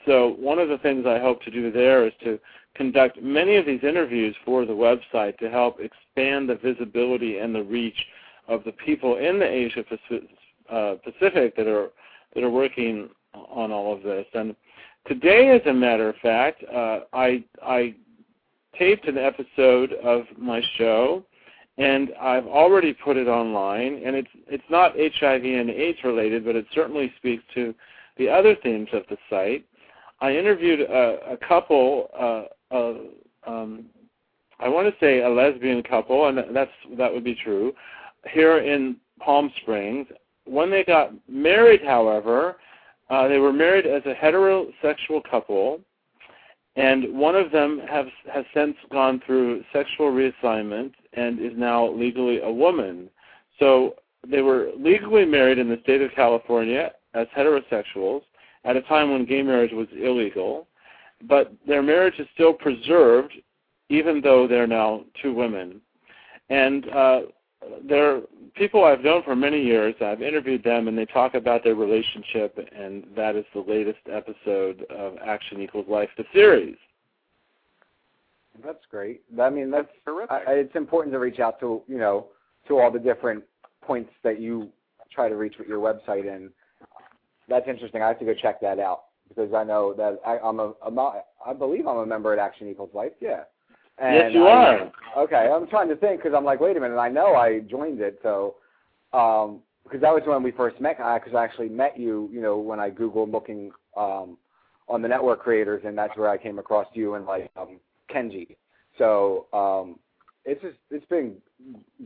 So 0.06 0.36
one 0.38 0.58
of 0.58 0.68
the 0.68 0.78
things 0.78 1.04
I 1.06 1.18
hope 1.18 1.42
to 1.42 1.50
do 1.50 1.70
there 1.70 2.06
is 2.06 2.12
to 2.24 2.38
conduct 2.74 3.20
many 3.22 3.56
of 3.56 3.66
these 3.66 3.82
interviews 3.82 4.36
for 4.44 4.64
the 4.64 4.72
website 4.72 5.38
to 5.38 5.50
help 5.50 5.80
expand 5.80 6.48
the 6.48 6.56
visibility 6.56 7.38
and 7.38 7.54
the 7.54 7.62
reach 7.62 7.96
of 8.48 8.62
the 8.64 8.72
people 8.72 9.16
in 9.16 9.38
the 9.38 9.46
Asia 9.46 9.84
uh, 10.70 10.94
Pacific 11.02 11.56
that 11.56 11.66
are 11.66 11.90
that 12.34 12.44
are 12.44 12.50
working 12.50 13.08
on 13.34 13.72
all 13.72 13.94
of 13.94 14.02
this. 14.02 14.26
And 14.34 14.54
today, 15.06 15.50
as 15.50 15.62
a 15.66 15.72
matter 15.72 16.08
of 16.08 16.16
fact, 16.16 16.62
uh, 16.72 17.00
I 17.12 17.44
I 17.62 17.94
taped 18.78 19.08
an 19.08 19.18
episode 19.18 19.94
of 20.04 20.24
my 20.36 20.62
show, 20.76 21.24
and 21.78 22.10
I've 22.20 22.46
already 22.46 22.92
put 22.92 23.16
it 23.16 23.26
online. 23.26 24.02
And 24.04 24.14
it's 24.14 24.30
it's 24.46 24.70
not 24.70 24.92
HIV 24.96 25.44
and 25.44 25.70
AIDS 25.70 25.98
related, 26.04 26.44
but 26.44 26.56
it 26.56 26.66
certainly 26.74 27.12
speaks 27.16 27.42
to 27.54 27.74
the 28.18 28.28
other 28.28 28.54
themes 28.62 28.88
of 28.92 29.02
the 29.08 29.16
site. 29.28 29.64
I 30.20 30.32
interviewed 30.34 30.80
a, 30.80 31.32
a 31.32 31.36
couple, 31.36 32.08
uh, 32.18 32.74
uh, 32.74 32.94
um, 33.46 33.86
I 34.58 34.68
want 34.68 34.88
to 34.88 34.94
say 35.04 35.22
a 35.22 35.28
lesbian 35.28 35.82
couple, 35.82 36.28
and 36.28 36.38
that's 36.54 36.70
that 36.96 37.12
would 37.12 37.24
be 37.24 37.34
true, 37.34 37.74
here 38.30 38.58
in 38.58 38.96
Palm 39.20 39.52
Springs. 39.60 40.06
When 40.46 40.70
they 40.70 40.84
got 40.84 41.12
married, 41.28 41.82
however, 41.84 42.56
uh, 43.10 43.28
they 43.28 43.38
were 43.38 43.52
married 43.52 43.86
as 43.86 44.02
a 44.06 44.14
heterosexual 44.14 45.22
couple, 45.30 45.80
and 46.76 47.12
one 47.16 47.36
of 47.36 47.50
them 47.52 47.82
has 47.88 48.06
has 48.32 48.44
since 48.54 48.76
gone 48.90 49.20
through 49.26 49.64
sexual 49.72 50.10
reassignment 50.10 50.92
and 51.12 51.40
is 51.40 51.52
now 51.56 51.90
legally 51.90 52.40
a 52.40 52.50
woman. 52.50 53.10
So 53.58 53.96
they 54.26 54.40
were 54.40 54.70
legally 54.78 55.26
married 55.26 55.58
in 55.58 55.68
the 55.68 55.78
state 55.82 56.00
of 56.00 56.10
California 56.12 56.92
as 57.14 57.26
heterosexuals 57.36 58.22
at 58.66 58.76
a 58.76 58.82
time 58.82 59.10
when 59.12 59.24
gay 59.24 59.42
marriage 59.42 59.72
was 59.72 59.86
illegal, 59.96 60.66
but 61.28 61.52
their 61.66 61.82
marriage 61.82 62.18
is 62.18 62.26
still 62.34 62.52
preserved 62.52 63.32
even 63.88 64.20
though 64.20 64.46
they're 64.48 64.66
now 64.66 65.04
two 65.22 65.32
women. 65.32 65.80
And 66.50 66.88
uh, 66.90 67.20
they're 67.88 68.20
people 68.54 68.84
I've 68.84 69.00
known 69.02 69.22
for 69.22 69.36
many 69.36 69.62
years. 69.62 69.94
I've 70.00 70.22
interviewed 70.22 70.64
them, 70.64 70.88
and 70.88 70.96
they 70.98 71.04
talk 71.06 71.34
about 71.34 71.62
their 71.64 71.74
relationship, 71.74 72.58
and 72.76 73.04
that 73.16 73.36
is 73.36 73.44
the 73.54 73.60
latest 73.60 74.00
episode 74.12 74.84
of 74.90 75.14
Action 75.24 75.60
Equals 75.62 75.86
Life, 75.88 76.08
the 76.16 76.24
series. 76.32 76.76
That's 78.64 78.84
great. 78.90 79.22
I 79.40 79.50
mean, 79.50 79.70
that's, 79.70 79.86
That's 79.86 79.98
terrific. 80.04 80.30
I, 80.30 80.52
I- 80.52 80.54
it's 80.54 80.74
important 80.76 81.12
to 81.12 81.18
reach 81.18 81.38
out 81.40 81.60
to 81.60 81.82
you 81.86 81.98
know 81.98 82.28
to 82.68 82.78
all 82.78 82.90
the 82.90 82.98
different 82.98 83.44
points 83.82 84.10
that 84.24 84.40
you 84.40 84.68
try 85.12 85.28
to 85.28 85.36
reach 85.36 85.54
with 85.58 85.68
your 85.68 85.78
website, 85.78 86.32
and 86.34 86.50
that's 87.48 87.68
interesting. 87.68 88.02
I 88.02 88.08
have 88.08 88.18
to 88.18 88.24
go 88.24 88.34
check 88.34 88.60
that 88.60 88.78
out 88.78 89.04
because 89.28 89.52
I 89.54 89.64
know 89.64 89.94
that 89.94 90.20
I, 90.26 90.38
I'm 90.38 90.60
a, 90.60 90.72
I'm 90.84 90.98
a 90.98 91.22
I 91.44 91.52
believe 91.52 91.86
I'm 91.86 91.98
a 91.98 92.06
member 92.06 92.32
at 92.32 92.38
Action 92.38 92.68
Equals 92.68 92.90
Life. 92.94 93.12
Yeah. 93.20 93.42
And 93.98 94.14
yes, 94.14 94.30
you 94.34 94.46
I- 94.46 94.74
are. 94.74 94.92
Okay, 95.18 95.50
I'm 95.50 95.66
trying 95.68 95.88
to 95.88 95.96
think 95.96 96.22
because 96.22 96.36
I'm 96.36 96.44
like, 96.44 96.60
wait 96.60 96.76
a 96.76 96.80
minute. 96.80 96.98
I 96.98 97.08
know 97.08 97.34
I 97.34 97.60
joined 97.60 98.00
it, 98.00 98.18
so 98.22 98.56
um, 99.12 99.60
because 99.84 100.00
that 100.02 100.12
was 100.12 100.22
when 100.26 100.42
we 100.42 100.50
first 100.50 100.80
met. 100.80 100.98
Because 100.98 101.34
I 101.34 101.44
actually 101.44 101.70
met 101.70 101.98
you, 101.98 102.28
you 102.32 102.42
know, 102.42 102.58
when 102.58 102.78
I 102.78 102.90
googled 102.90 103.32
looking 103.32 103.70
um, 103.96 104.36
on 104.88 105.00
the 105.00 105.08
network 105.08 105.40
creators, 105.42 105.82
and 105.86 105.96
that's 105.96 106.16
where 106.16 106.28
I 106.28 106.36
came 106.36 106.58
across 106.58 106.86
you 106.92 107.14
and 107.14 107.24
like 107.24 107.50
um, 107.56 107.80
Kenji. 108.14 108.56
So 108.98 109.46
um, 109.52 109.98
it's 110.44 110.60
just 110.60 110.76
it's 110.90 111.06
been 111.06 111.36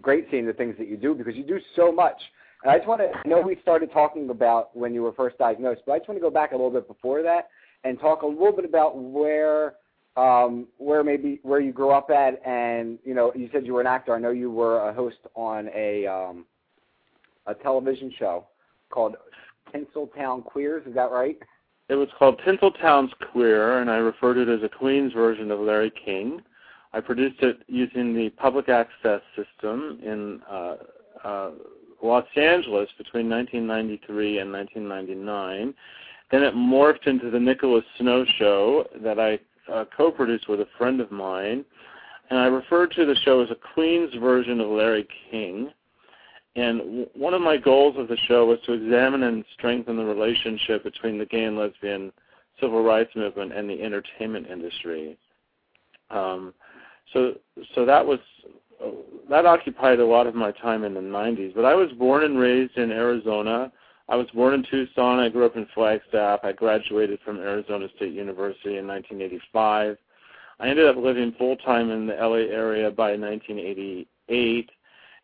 great 0.01 0.29
seeing 0.31 0.47
the 0.47 0.53
things 0.53 0.77
that 0.79 0.89
you 0.89 0.97
do 0.97 1.15
because 1.15 1.35
you 1.35 1.45
do 1.45 1.59
so 1.75 1.91
much. 1.91 2.21
I 2.67 2.77
just 2.77 2.89
want 2.89 3.01
to 3.01 3.11
I 3.17 3.29
know 3.29 3.41
we 3.41 3.57
started 3.63 3.91
talking 3.93 4.29
about 4.31 4.77
when 4.77 4.93
you 4.93 5.03
were 5.03 5.13
first 5.13 5.39
diagnosed, 5.39 5.83
but 5.87 5.93
I 5.93 5.99
just 5.99 6.09
want 6.09 6.19
to 6.19 6.23
go 6.23 6.31
back 6.31 6.53
a 6.53 6.55
little 6.55 6.71
bit 6.71 6.87
before 6.87 7.23
that 7.23 7.49
and 7.85 7.99
talk 7.99 8.23
a 8.23 8.27
little 8.27 8.53
bit 8.53 8.65
about 8.65 8.99
where 8.99 9.75
um, 10.17 10.67
where 10.79 11.03
maybe 11.03 11.41
where 11.43 11.61
you 11.61 11.73
grew 11.73 11.91
up 11.91 12.11
at, 12.11 12.45
and 12.47 12.99
you 13.05 13.15
know, 13.15 13.33
you 13.35 13.49
said 13.53 13.65
you 13.65 13.75
were 13.75 13.81
an 13.81 13.87
actor. 13.87 14.15
I 14.15 14.19
know 14.19 14.31
you 14.31 14.51
were 14.51 14.89
a 14.89 14.93
host 14.93 15.19
on 15.35 15.71
a 15.75 16.07
um, 16.07 16.45
a 17.47 17.55
television 17.55 18.13
show 18.19 18.47
called 18.91 19.17
Tinseltown 19.73 20.45
Queers. 20.45 20.87
Is 20.87 20.95
that 20.95 21.11
right? 21.11 21.39
It 21.89 21.95
was 21.95 22.09
called 22.19 22.41
Tinseltown's 22.47 23.13
Queer, 23.33 23.81
and 23.81 23.91
I 23.91 23.97
referred 23.97 24.37
it 24.37 24.49
as 24.49 24.63
a 24.63 24.69
Queen's 24.69 25.13
version 25.13 25.51
of 25.51 25.61
Larry 25.61 25.93
King. 26.05 26.43
I 26.93 27.01
produced 27.01 27.41
it 27.43 27.63
using 27.69 28.15
the 28.15 28.31
public 28.31 28.69
access 28.69 29.21
system 29.37 30.01
in 30.03 30.41
uh, 30.51 30.77
uh, 31.25 31.51
Los 32.03 32.25
Angeles 32.37 32.89
between 32.97 33.29
1993 33.29 34.39
and 34.39 34.53
1999. 34.53 35.75
Then 36.31 36.43
it 36.43 36.55
morphed 36.55 37.07
into 37.07 37.31
the 37.31 37.41
Nicholas 37.41 37.85
Snow 37.99 38.25
Show 38.39 38.87
that 39.03 39.19
I 39.19 39.39
uh, 39.73 39.85
co-produced 39.97 40.49
with 40.49 40.61
a 40.61 40.69
friend 40.79 41.01
of 41.01 41.11
mine, 41.11 41.65
and 42.31 42.39
I 42.39 42.47
referred 42.47 42.93
to 42.93 43.05
the 43.05 43.17
show 43.25 43.43
as 43.43 43.51
a 43.51 43.75
Queen's 43.75 44.15
version 44.15 44.61
of 44.61 44.69
Larry 44.69 45.07
King. 45.31 45.71
And 46.57 46.79
w- 46.79 47.09
one 47.15 47.35
of 47.35 47.43
my 47.43 47.57
goals 47.57 47.97
of 47.99 48.09
the 48.09 48.17
show 48.29 48.47
was 48.47 48.59
to 48.67 48.73
examine 48.73 49.25
and 49.25 49.45
strengthen 49.55 49.97
the 49.97 50.05
relationship 50.05 50.85
between 50.85 51.19
the 51.19 51.27
gay 51.27 51.45
and 51.45 51.57
lesbian 51.57 52.13
civil 52.61 52.83
rights 52.83 53.15
movement 53.17 53.53
and 53.53 53.69
the 53.69 53.83
entertainment 53.83 54.47
industry. 54.49 55.17
Um, 56.11 56.55
so, 57.13 57.35
so 57.75 57.85
that 57.85 58.05
was 58.05 58.19
that 59.29 59.47
occupied 59.47 60.01
a 60.01 60.07
lot 60.07 60.27
of 60.27 60.35
my 60.35 60.53
time 60.53 60.85
in 60.85 60.95
the 60.95 61.01
90s. 61.01 61.55
But 61.55 61.65
I 61.65 61.75
was 61.75 61.91
born 61.93 62.25
and 62.25 62.39
raised 62.39 62.77
in 62.77 62.91
Arizona. 62.91 63.73
I 64.09 64.17
was 64.17 64.27
born 64.35 64.55
in 64.55 64.65
Tucson. 64.71 65.21
I 65.21 65.29
grew 65.29 65.47
up 65.47 65.57
in 65.57 65.67
Flagstaff. 65.75 66.41
I 66.43 66.53
graduated 66.53 67.21
from 67.25 67.39
Arizona 67.39 67.87
State 67.97 68.13
University 68.13 68.79
in 68.79 68.87
1985. 68.87 69.97
I 70.59 70.69
ended 70.69 70.89
up 70.89 70.97
living 70.97 71.35
full 71.39 71.57
time 71.57 71.91
in 71.91 72.07
the 72.07 72.15
LA 72.15 72.53
area 72.53 72.91
by 72.91 73.17
1988. 73.17 74.71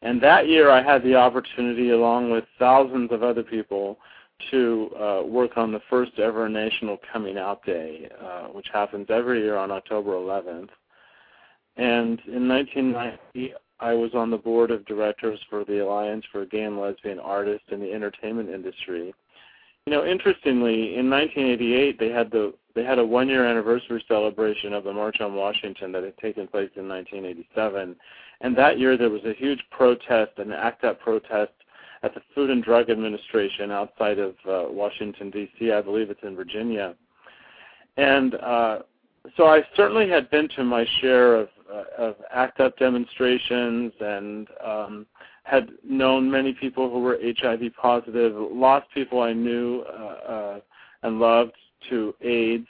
And 0.03 0.21
that 0.23 0.49
year 0.49 0.71
I 0.71 0.83
had 0.83 1.03
the 1.03 1.17
opportunity, 1.17 1.91
along 1.91 2.31
with 2.31 2.45
thousands 2.59 3.11
of 3.13 3.23
other 3.23 3.43
people, 3.43 3.99
to 4.51 4.91
uh, 4.99 5.23
work 5.25 5.57
on 5.57 5.73
the 5.73 5.81
first 5.91 6.19
ever 6.19 6.49
National 6.49 6.99
Coming 7.13 7.39
Out 7.39 7.65
Day, 7.65 8.09
uh, 8.23 8.49
which 8.49 8.69
happens 8.73 9.07
every 9.09 9.41
year 9.41 9.57
on 9.57 9.71
October 9.71 10.13
11th. 10.13 10.69
And 11.77 12.21
in 12.27 12.49
1990, 12.49 13.55
I 13.81 13.93
was 13.93 14.15
on 14.15 14.31
the 14.31 14.39
board 14.39 14.71
of 14.71 14.87
directors 14.87 15.39
for 15.51 15.65
the 15.65 15.85
Alliance 15.85 16.25
for 16.33 16.47
Gay 16.47 16.63
and 16.63 16.81
Lesbian 16.81 17.19
Artists 17.19 17.67
in 17.71 17.81
the 17.81 17.93
Entertainment 17.93 18.49
Industry. 18.49 19.15
You 19.85 19.93
know, 19.93 20.05
interestingly, 20.05 20.97
in 20.97 21.11
1988, 21.11 21.99
they 21.99 22.09
had 22.09 22.31
the 22.31 22.55
they 22.75 22.85
had 22.85 22.99
a 22.99 23.07
one-year 23.07 23.47
anniversary 23.47 24.05
celebration 24.07 24.75
of 24.75 24.85
the 24.85 24.93
March 24.93 25.21
on 25.21 25.35
Washington 25.35 25.93
that 25.93 26.03
had 26.03 26.19
taken 26.19 26.47
place 26.47 26.71
in 26.77 26.87
1987, 26.89 27.97
and 28.43 28.57
that 28.57 28.79
year 28.79 28.99
there 28.99 29.09
was 29.09 29.25
a 29.25 29.33
huge 29.33 29.63
protest, 29.71 30.33
an 30.37 30.53
ACT 30.53 30.85
UP 30.85 31.01
protest 31.01 31.53
at 32.03 32.13
the 32.15 32.21
Food 32.35 32.51
and 32.51 32.63
Drug 32.63 32.91
Administration 32.91 33.71
outside 33.71 34.19
of 34.19 34.35
uh, 34.47 34.65
Washington 34.69 35.31
D.C. 35.31 35.73
I 35.73 35.81
believe 35.81 36.11
it's 36.11 36.23
in 36.23 36.37
Virginia, 36.37 36.95
and 37.97 38.35
uh, 38.35 38.81
so 39.37 39.47
I 39.47 39.63
certainly 39.75 40.09
had 40.09 40.29
been 40.31 40.49
to 40.57 40.65
my 40.65 40.85
share 41.01 41.37
of 41.37 41.49
of 41.99 42.17
ACT 42.33 42.61
UP 42.61 42.79
demonstrations 42.79 43.93
and 44.01 44.49
um, 44.65 45.07
had 45.45 45.71
known 45.85 46.31
many 46.31 46.53
people 46.53 46.91
who 46.91 47.01
were 47.01 47.19
HIV 47.23 47.75
positive, 47.81 48.35
lost 48.37 48.87
people 48.93 49.21
I 49.21 49.33
knew 49.33 49.85
uh, 49.89 50.31
uh, 50.33 50.61
and 51.03 51.21
loved 51.21 51.53
to 51.91 52.15
AIDS, 52.21 52.67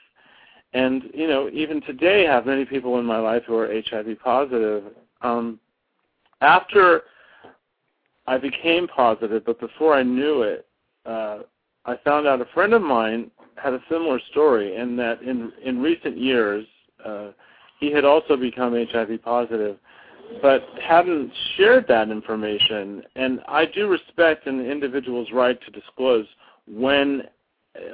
and 0.74 1.04
you 1.14 1.26
know 1.26 1.48
even 1.52 1.80
today 1.82 2.24
have 2.26 2.44
many 2.46 2.64
people 2.64 2.98
in 2.98 3.06
my 3.06 3.18
life 3.18 3.44
who 3.46 3.56
are 3.56 3.68
HIV 3.68 4.18
positive. 4.22 4.84
Um, 5.22 5.58
after 6.42 7.02
I 8.26 8.36
became 8.36 8.88
positive, 8.88 9.44
but 9.46 9.58
before 9.58 9.94
I 9.94 10.02
knew 10.02 10.42
it, 10.42 10.66
uh, 11.06 11.38
I 11.86 11.96
found 12.04 12.26
out 12.26 12.40
a 12.40 12.46
friend 12.52 12.74
of 12.74 12.82
mine 12.82 13.30
had 13.56 13.72
a 13.72 13.80
similar 13.88 14.20
story, 14.30 14.76
and 14.76 14.98
that 14.98 15.22
in 15.22 15.52
in 15.64 15.80
recent 15.80 16.18
years 16.18 16.66
uh, 17.04 17.28
he 17.78 17.92
had 17.92 18.04
also 18.04 18.36
become 18.36 18.74
HIV 18.74 19.22
positive, 19.22 19.76
but 20.42 20.62
hadn't 20.82 21.30
shared 21.56 21.86
that 21.88 22.10
information. 22.10 23.02
And 23.14 23.40
I 23.48 23.66
do 23.66 23.88
respect 23.88 24.46
an 24.46 24.60
individual's 24.60 25.30
right 25.32 25.58
to 25.62 25.70
disclose 25.70 26.26
when, 26.66 27.24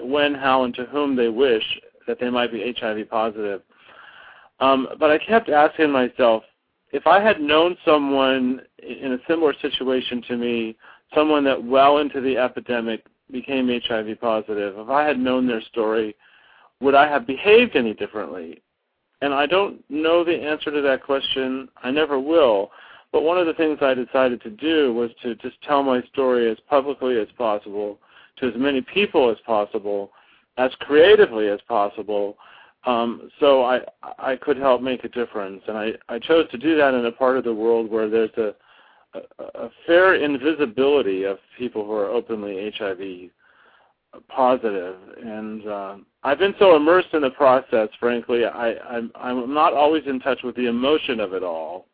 when, 0.01 0.35
how, 0.35 0.65
and 0.65 0.75
to 0.75 0.85
whom 0.87 1.17
they 1.17 1.29
wish 1.29 1.65
that 2.07 2.19
they 2.21 2.31
might 2.31 2.53
be 2.53 2.75
HIV 2.79 3.09
positive. 3.11 3.63
Um, 4.61 4.89
but 4.99 5.11
I 5.11 5.19
kept 5.19 5.49
asking 5.49 5.91
myself, 5.91 6.45
if 6.93 7.07
I 7.07 7.21
had 7.21 7.41
known 7.41 7.77
someone 7.85 8.61
in 8.79 9.13
a 9.15 9.19
similar 9.27 9.55
situation 9.61 10.23
to 10.29 10.37
me, 10.37 10.77
someone 11.15 11.43
that 11.45 11.63
well 11.63 11.99
into 11.99 12.21
the 12.21 12.37
epidemic 12.37 13.05
became 13.31 13.69
HIV 13.69 14.21
positive, 14.21 14.79
if 14.79 14.89
I 14.89 15.07
had 15.07 15.19
known 15.19 15.47
their 15.47 15.63
story, 15.63 16.15
would 16.81 16.95
I 16.95 17.09
have 17.09 17.27
behaved 17.27 17.77
any 17.77 17.95
differently? 17.95 18.63
And 19.23 19.33
I 19.33 19.47
don't 19.47 19.83
know 19.89 20.25
the 20.25 20.35
answer 20.35 20.73
to 20.73 20.83
that 20.83 21.05
question. 21.05 21.69
I 21.83 21.93
never 21.93 22.19
will. 22.19 22.73
But 23.13 23.23
one 23.23 23.39
of 23.39 23.47
the 23.47 23.55
things 23.55 23.79
I 23.81 23.95
decided 23.95 24.43
to 24.43 24.51
do 24.51 24.93
was 24.93 25.11
to 25.23 25.37
just 25.37 25.63
tell 25.63 25.85
my 25.85 26.03
story 26.13 26.51
as 26.51 26.59
publicly 26.69 27.21
as 27.21 27.29
possible 27.39 27.99
to 28.39 28.49
as 28.49 28.55
many 28.57 28.81
people 28.81 29.31
as 29.31 29.37
possible, 29.47 30.11
as 30.57 30.73
creatively 30.81 31.49
as 31.49 31.61
possible, 31.69 32.37
um, 32.85 33.31
so 33.39 33.63
I 33.63 33.81
I 34.19 34.35
could 34.35 34.57
help 34.57 34.83
make 34.83 35.05
a 35.05 35.09
difference. 35.09 35.63
And 35.69 35.79
I, 35.79 35.93
I 36.09 36.19
chose 36.19 36.51
to 36.51 36.59
do 36.59 36.77
that 36.79 36.95
in 36.95 37.07
a 37.07 37.13
part 37.13 37.39
of 37.39 37.45
the 37.45 37.55
world 37.55 37.89
where 37.89 38.11
there's 38.11 38.37
a, 38.37 38.55
a, 39.15 39.67
a 39.67 39.71
fair 39.87 40.15
invisibility 40.15 41.23
of 41.23 41.39
people 41.57 41.87
who 41.87 41.93
are 41.93 42.09
openly 42.09 42.73
HIV 42.77 43.31
positive. 44.29 44.97
And 45.23 45.69
um, 45.69 46.07
I've 46.23 46.39
been 46.39 46.55
so 46.59 46.77
immersed 46.77 47.09
in 47.13 47.23
the 47.23 47.31
process, 47.31 47.89
frankly, 47.99 48.45
I, 48.45 48.75
I'm, 48.75 49.11
I'm 49.15 49.55
not 49.55 49.73
always 49.73 50.05
in 50.07 50.21
touch 50.21 50.43
with 50.43 50.57
the 50.57 50.67
emotion 50.67 51.21
of 51.21 51.33
it 51.33 51.43
all, 51.43 51.87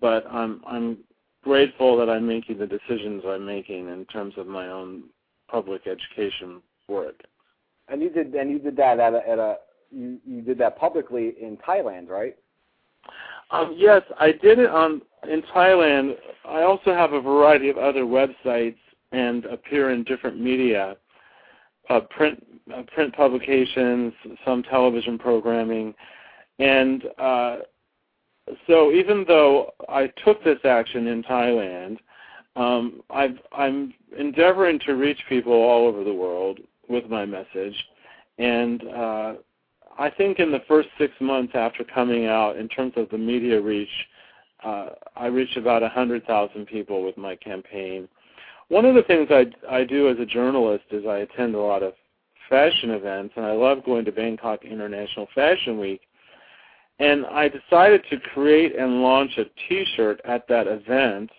but 0.00 0.24
I'm, 0.30 0.62
I'm 0.66 0.98
grateful 1.42 1.96
that 1.98 2.08
I'm 2.08 2.26
making 2.26 2.58
the 2.58 2.66
decisions 2.66 3.22
I'm 3.26 3.44
making 3.44 3.88
in 3.88 4.04
terms 4.06 4.34
of 4.36 4.46
my 4.46 4.68
own 4.68 5.04
public 5.50 5.82
education 5.86 6.62
work. 6.88 7.20
And 7.88 8.00
you 8.00 8.10
did 8.10 8.32
and 8.34 8.50
you 8.50 8.58
did 8.58 8.76
that 8.76 9.00
at 9.00 9.12
a, 9.12 9.28
at 9.28 9.38
a 9.38 9.56
you 9.90 10.18
you 10.24 10.40
did 10.40 10.56
that 10.58 10.78
publicly 10.78 11.34
in 11.40 11.58
Thailand, 11.58 12.08
right? 12.08 12.36
Um, 13.50 13.74
yes, 13.76 14.02
I 14.18 14.32
did 14.32 14.58
it 14.58 14.70
on 14.70 15.02
in 15.28 15.42
Thailand. 15.54 16.14
I 16.48 16.62
also 16.62 16.94
have 16.94 17.12
a 17.12 17.20
variety 17.20 17.68
of 17.68 17.76
other 17.76 18.04
websites 18.04 18.78
and 19.10 19.44
appear 19.46 19.90
in 19.90 20.04
different 20.04 20.40
media, 20.40 20.96
uh, 21.88 22.00
print 22.00 22.44
uh, 22.74 22.82
print 22.94 23.14
publications, 23.14 24.12
some 24.44 24.62
television 24.62 25.18
programming, 25.18 25.94
and 26.58 27.04
uh, 27.18 27.56
so 28.66 28.92
even 28.92 29.24
though 29.26 29.72
I 29.88 30.08
took 30.24 30.42
this 30.44 30.58
action 30.64 31.06
in 31.06 31.22
Thailand, 31.22 31.98
um, 32.56 33.02
i 33.10 33.34
am 33.56 33.94
endeavoring 34.18 34.78
to 34.80 34.94
reach 34.94 35.18
people 35.28 35.52
all 35.52 35.86
over 35.86 36.04
the 36.04 36.12
world 36.12 36.60
with 36.88 37.06
my 37.08 37.24
message, 37.24 37.74
and 38.38 38.82
uh, 38.88 39.34
I 39.98 40.10
think 40.10 40.38
in 40.38 40.50
the 40.50 40.62
first 40.68 40.88
six 40.98 41.12
months 41.20 41.52
after 41.54 41.84
coming 41.84 42.26
out, 42.26 42.56
in 42.56 42.68
terms 42.68 42.92
of 42.96 43.08
the 43.10 43.18
media 43.18 43.60
reach, 43.60 43.88
uh, 44.64 44.90
I 45.16 45.26
reached 45.26 45.56
about 45.56 45.82
100,000 45.82 46.66
people 46.66 47.04
with 47.04 47.16
my 47.16 47.36
campaign. 47.36 48.08
One 48.68 48.84
of 48.84 48.94
the 48.94 49.02
things 49.02 49.28
I, 49.30 49.46
I 49.68 49.84
do 49.84 50.08
as 50.08 50.18
a 50.18 50.26
journalist 50.26 50.84
is 50.90 51.04
I 51.06 51.18
attend 51.18 51.54
a 51.54 51.60
lot 51.60 51.82
of 51.82 51.94
fashion 52.48 52.90
events, 52.90 53.34
and 53.36 53.44
I 53.44 53.52
love 53.52 53.84
going 53.84 54.04
to 54.04 54.12
Bangkok 54.12 54.64
International 54.64 55.26
Fashion 55.34 55.78
Week. 55.78 56.00
And 56.98 57.26
I 57.26 57.48
decided 57.48 58.02
to 58.10 58.18
create 58.18 58.76
and 58.76 59.02
launch 59.02 59.32
a 59.38 59.44
T-shirt 59.68 60.20
at 60.24 60.46
that 60.48 60.66
event, 60.66 61.30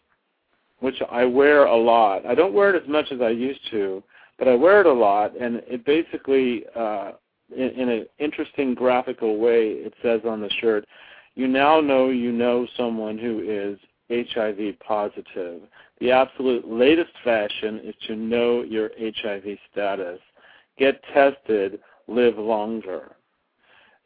which 0.79 1.01
I 1.09 1.25
wear 1.25 1.65
a 1.65 1.75
lot. 1.75 2.25
I 2.25 2.35
don't 2.35 2.53
wear 2.53 2.75
it 2.75 2.81
as 2.81 2.89
much 2.89 3.11
as 3.11 3.21
I 3.21 3.29
used 3.29 3.61
to, 3.71 4.03
but 4.37 4.47
I 4.47 4.55
wear 4.55 4.81
it 4.81 4.87
a 4.87 4.93
lot, 4.93 5.39
and 5.39 5.57
it 5.67 5.85
basically 5.85 6.65
uh, 6.75 7.11
in, 7.55 7.69
in 7.69 7.89
an 7.89 8.05
interesting 8.19 8.73
graphical 8.73 9.37
way, 9.37 9.69
it 9.69 9.93
says 10.01 10.21
on 10.27 10.41
the 10.41 10.49
shirt, 10.59 10.85
you 11.35 11.47
now 11.47 11.81
know 11.81 12.09
you 12.09 12.31
know 12.31 12.67
someone 12.77 13.17
who 13.17 13.39
is 13.39 13.79
HIV 14.09 14.79
positive. 14.79 15.61
The 16.03 16.11
absolute 16.11 16.67
latest 16.67 17.13
fashion 17.23 17.79
is 17.81 17.95
to 18.07 18.17
know 18.17 18.61
your 18.63 18.91
HIV 18.99 19.57
status. 19.71 20.19
Get 20.77 21.01
tested, 21.13 21.79
live 22.09 22.37
longer. 22.37 23.15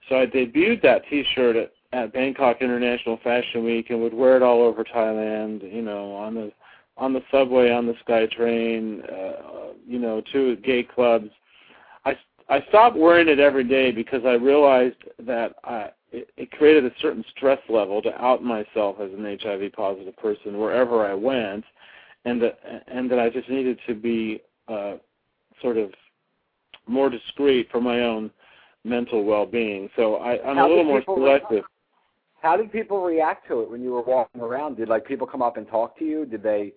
So 0.08 0.20
I 0.20 0.28
debuted 0.28 0.84
that 0.84 1.02
T-shirt 1.10 1.56
at, 1.56 1.72
at 1.94 2.14
Bangkok 2.14 2.62
International 2.62 3.18
Fashion 3.24 3.64
Week 3.64 3.90
and 3.90 4.00
would 4.04 4.14
wear 4.14 4.36
it 4.36 4.44
all 4.44 4.62
over 4.62 4.84
Thailand. 4.84 5.74
You 5.74 5.82
know, 5.82 6.14
on 6.14 6.36
the 6.36 6.52
on 6.98 7.14
the 7.14 7.24
subway, 7.32 7.72
on 7.72 7.88
the 7.88 7.96
SkyTrain, 8.08 9.12
uh, 9.12 9.74
you 9.88 9.98
know, 9.98 10.22
to 10.34 10.56
gay 10.58 10.84
clubs. 10.84 11.32
I 12.06 12.16
I 12.48 12.64
stopped 12.70 12.96
wearing 12.96 13.28
it 13.28 13.40
every 13.40 13.64
day 13.64 13.90
because 13.90 14.22
I 14.24 14.34
realized 14.34 14.98
that 15.26 15.56
I, 15.64 15.90
it, 16.12 16.30
it 16.38 16.52
created 16.52 16.86
a 16.86 16.92
certain 17.02 17.26
stress 17.36 17.60
level 17.70 18.04
to 18.04 18.14
out 18.24 18.44
myself 18.44 18.98
as 19.02 19.10
an 19.14 19.40
HIV 19.42 19.74
positive 19.74 20.16
person 20.18 20.60
wherever 20.60 21.04
I 21.04 21.16
went, 21.16 21.66
and 22.28 22.42
that 22.42 22.60
and 22.88 23.10
that 23.10 23.20
I 23.20 23.30
just 23.30 23.50
needed 23.50 23.80
to 23.88 23.96
be 23.96 24.42
uh, 24.68 24.96
sort 25.62 25.78
of 25.78 25.92
more 26.88 27.10
discreet 27.10 27.70
for 27.72 27.82
my 27.82 28.02
own 28.02 28.32
mental 28.84 29.24
well-being. 29.24 29.90
So 29.96 30.16
I, 30.16 30.42
I'm 30.48 30.58
how 30.58 30.68
a 30.68 30.70
little 30.70 30.84
more 30.84 31.04
selective. 31.04 31.52
React, 31.52 31.68
how 32.42 32.58
did 32.58 32.72
people 32.72 33.02
react 33.02 33.48
to 33.48 33.62
it 33.62 33.70
when 33.70 33.82
you 33.82 33.92
were 33.92 34.02
walking 34.02 34.42
around? 34.42 34.78
Did 34.78 34.90
like 34.90 35.06
people 35.06 35.28
come 35.28 35.42
up 35.42 35.58
and 35.58 35.68
talk 35.68 35.98
to 36.00 36.06
you? 36.06 36.26
Did 36.26 36.44
they 36.44 36.74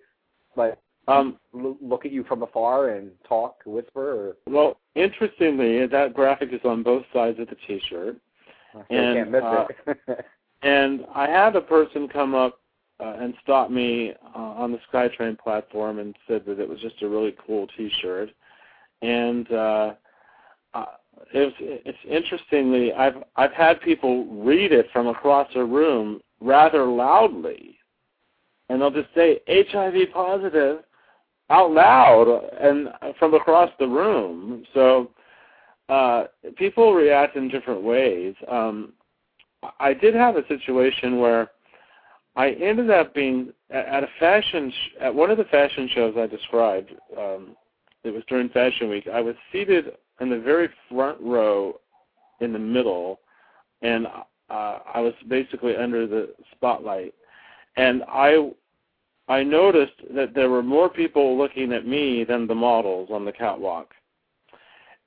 like 0.55 0.77
um, 1.07 1.37
look 1.53 2.05
at 2.05 2.11
you 2.11 2.23
from 2.23 2.43
afar 2.43 2.89
and 2.89 3.11
talk, 3.27 3.57
whisper? 3.65 4.29
Or? 4.29 4.37
Well, 4.47 4.77
interestingly, 4.95 5.85
that 5.87 6.13
graphic 6.13 6.53
is 6.53 6.61
on 6.63 6.83
both 6.83 7.03
sides 7.13 7.39
of 7.39 7.47
the 7.49 7.55
T-shirt. 7.67 8.17
and, 8.89 9.15
can't 9.15 9.31
miss 9.31 9.43
uh, 9.43 9.65
it. 9.87 10.25
and 10.61 11.05
I 11.13 11.27
had 11.27 11.55
a 11.55 11.61
person 11.61 12.07
come 12.07 12.35
up 12.35 12.60
uh, 13.01 13.15
and 13.19 13.33
stopped 13.41 13.71
me 13.71 14.13
uh, 14.35 14.39
on 14.39 14.71
the 14.71 14.79
SkyTrain 14.91 15.37
platform 15.39 15.99
and 15.99 16.15
said 16.27 16.43
that 16.45 16.59
it 16.59 16.69
was 16.69 16.79
just 16.79 17.01
a 17.01 17.07
really 17.07 17.35
cool 17.45 17.67
T-shirt. 17.75 18.29
And 19.01 19.51
uh, 19.51 19.93
uh, 20.73 20.85
it's, 21.33 21.55
it's 21.59 21.97
interestingly, 22.07 22.93
I've 22.93 23.23
I've 23.35 23.53
had 23.53 23.81
people 23.81 24.25
read 24.25 24.71
it 24.71 24.87
from 24.93 25.07
across 25.07 25.47
a 25.55 25.63
room 25.63 26.21
rather 26.39 26.85
loudly, 26.85 27.77
and 28.69 28.81
they'll 28.81 28.91
just 28.91 29.13
say 29.15 29.39
HIV 29.47 30.13
positive, 30.13 30.79
out 31.49 31.71
loud 31.71 32.49
and 32.59 32.89
from 33.19 33.33
across 33.33 33.69
the 33.79 33.87
room. 33.87 34.63
So 34.73 35.11
uh, 35.89 36.25
people 36.55 36.93
react 36.93 37.35
in 37.35 37.49
different 37.49 37.83
ways. 37.83 38.35
Um, 38.49 38.93
I 39.79 39.93
did 39.93 40.15
have 40.15 40.37
a 40.37 40.47
situation 40.47 41.19
where 41.19 41.51
I 42.35 42.51
ended 42.51 42.89
up 42.89 43.13
being 43.13 43.51
at 43.69 44.03
a 44.03 44.09
fashion 44.19 44.71
sh- 44.71 44.95
at 45.01 45.13
one 45.13 45.31
of 45.31 45.37
the 45.37 45.43
fashion 45.45 45.89
shows 45.93 46.15
I 46.17 46.27
described. 46.27 46.91
Um, 47.17 47.55
it 48.03 48.11
was 48.11 48.23
during 48.27 48.49
Fashion 48.49 48.89
Week. 48.89 49.07
I 49.11 49.21
was 49.21 49.35
seated 49.51 49.91
in 50.19 50.29
the 50.29 50.39
very 50.39 50.69
front 50.89 51.19
row, 51.21 51.79
in 52.39 52.53
the 52.53 52.59
middle, 52.59 53.19
and 53.81 54.07
uh, 54.07 54.79
I 54.93 54.99
was 55.01 55.13
basically 55.27 55.75
under 55.75 56.07
the 56.07 56.33
spotlight. 56.51 57.13
And 57.77 58.03
I 58.07 58.51
I 59.27 59.43
noticed 59.43 59.93
that 60.13 60.33
there 60.33 60.49
were 60.49 60.63
more 60.63 60.89
people 60.89 61.37
looking 61.37 61.71
at 61.71 61.87
me 61.87 62.23
than 62.23 62.47
the 62.47 62.55
models 62.55 63.09
on 63.11 63.23
the 63.23 63.31
catwalk. 63.31 63.93